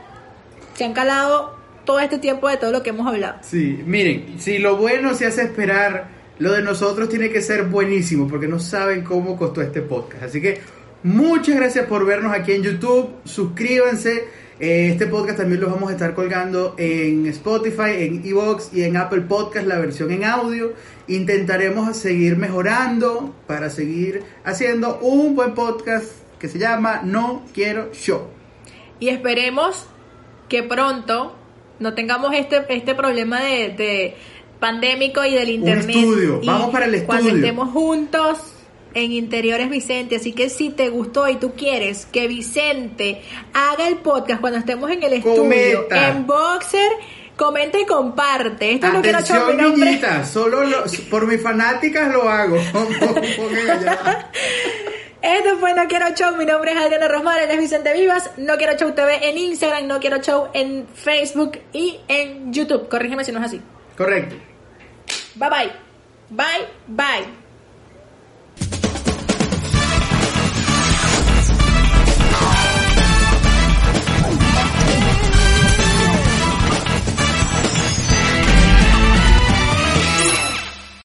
se 0.78 0.86
han 0.86 0.94
calado 0.94 1.58
todo 1.86 2.00
este 2.00 2.20
tiempo 2.20 2.48
de 2.48 2.58
todo 2.58 2.72
lo 2.72 2.84
que 2.84 2.92
hemos 2.92 3.08
hablado. 3.08 3.40
Sí, 3.42 3.82
miren, 3.86 4.36
si 4.40 4.60
lo 4.60 4.78
bueno 4.78 5.16
se 5.16 5.26
hace 5.26 5.42
esperar, 5.42 6.10
lo 6.38 6.52
de 6.54 6.62
nosotros 6.62 7.10
tiene 7.10 7.30
que 7.32 7.42
ser 7.42 7.64
buenísimo, 7.64 8.28
porque 8.28 8.48
no 8.48 8.60
saben 8.60 9.02
cómo 9.04 9.36
costó 9.38 9.62
este 9.64 9.82
podcast. 9.82 10.22
Así 10.24 10.40
que 10.40 10.62
muchas 11.02 11.56
gracias 11.56 11.88
por 11.88 12.06
vernos 12.06 12.32
aquí 12.32 12.52
en 12.52 12.62
YouTube, 12.62 13.10
suscríbanse. 13.24 14.26
Eh, 14.60 14.90
Este 14.92 15.08
podcast 15.08 15.40
también 15.40 15.62
lo 15.62 15.70
vamos 15.70 15.90
a 15.90 15.94
estar 15.94 16.14
colgando 16.14 16.76
en 16.78 17.26
Spotify, 17.28 17.92
en 18.00 18.22
Evox 18.24 18.72
y 18.74 18.84
en 18.84 18.98
Apple 18.98 19.22
Podcast, 19.22 19.66
la 19.66 19.80
versión 19.80 20.12
en 20.12 20.26
audio. 20.26 20.74
Intentaremos 21.08 21.98
seguir 21.98 22.38
mejorando 22.38 23.34
para 23.48 23.70
seguir 23.72 24.22
haciendo 24.44 25.00
un 25.00 25.36
buen 25.36 25.56
podcast 25.56 26.06
que 26.38 26.48
se 26.48 26.60
llama 26.60 27.02
No 27.04 27.44
Quiero 27.54 27.92
Show. 27.94 28.28
Y 29.00 29.10
esperemos 29.10 29.88
que 30.50 30.64
pronto 30.64 31.36
no 31.80 31.94
tengamos 31.94 32.34
este, 32.34 32.64
este 32.70 32.96
problema 32.96 33.42
de, 33.42 33.70
de 33.70 34.16
pandémico 34.60 35.24
y 35.26 35.34
del 35.36 35.50
internet. 35.50 35.90
estudio, 35.96 36.40
Y 36.42 36.48
vamos 36.48 36.72
para 36.72 36.86
el 36.86 37.04
Cuando 37.06 37.28
estudio. 37.28 37.46
estemos 37.46 37.72
juntos 37.72 38.40
en 38.94 39.12
Interiores 39.12 39.70
Vicente, 39.70 40.16
así 40.16 40.32
que 40.34 40.50
si 40.50 40.70
te 40.72 40.90
gustó 40.90 41.28
y 41.28 41.36
tú 41.36 41.54
quieres 41.54 42.08
que 42.08 42.28
Vicente 42.28 43.22
haga 43.54 43.88
el 43.88 43.98
podcast 43.98 44.42
cuando 44.42 44.58
estemos 44.58 44.90
en 44.90 45.04
el 45.04 45.14
estudio, 45.14 45.38
Comenta. 45.88 46.10
en 46.10 46.26
Boxer, 46.26 46.92
comenta 47.36 47.80
y 47.80 47.86
comparte. 47.86 48.72
Esto 48.72 48.88
no 48.92 48.98
Atención, 49.00 49.38
echar 49.44 49.56
mi 49.56 49.62
nombre. 49.62 49.86
niñita, 49.92 50.26
solo 50.26 50.64
lo- 50.64 50.84
por 51.12 51.28
mis 51.28 51.40
fanáticas 51.44 52.12
lo 52.12 52.28
hago. 52.28 52.58
Esto 55.28 55.58
fue 55.58 55.74
No 55.74 55.90
Quiero 55.90 56.06
Show, 56.16 56.38
mi 56.38 56.46
nombre 56.46 56.72
es 56.72 56.78
Adriana 56.78 57.10
Rosmar, 57.10 57.42
él 57.42 57.52
es 57.52 57.60
Vicente 57.60 57.92
Vivas, 57.92 58.32
No 58.38 58.56
Quiero 58.56 58.78
Show 58.78 58.94
TV 58.94 59.28
en 59.28 59.38
Instagram, 59.38 59.86
No 59.86 60.00
Quiero 60.00 60.20
Show 60.20 60.48
en 60.54 60.88
Facebook 60.88 61.60
y 61.74 62.00
en 62.08 62.54
YouTube. 62.54 62.88
Corrígeme 62.88 63.26
si 63.26 63.34
no 63.34 63.40
es 63.40 63.46
así. 63.48 63.62
Correcto. 63.98 64.38
Bye 65.36 65.50
bye. 65.50 65.72
Bye 66.30 66.68
bye. 66.88 67.37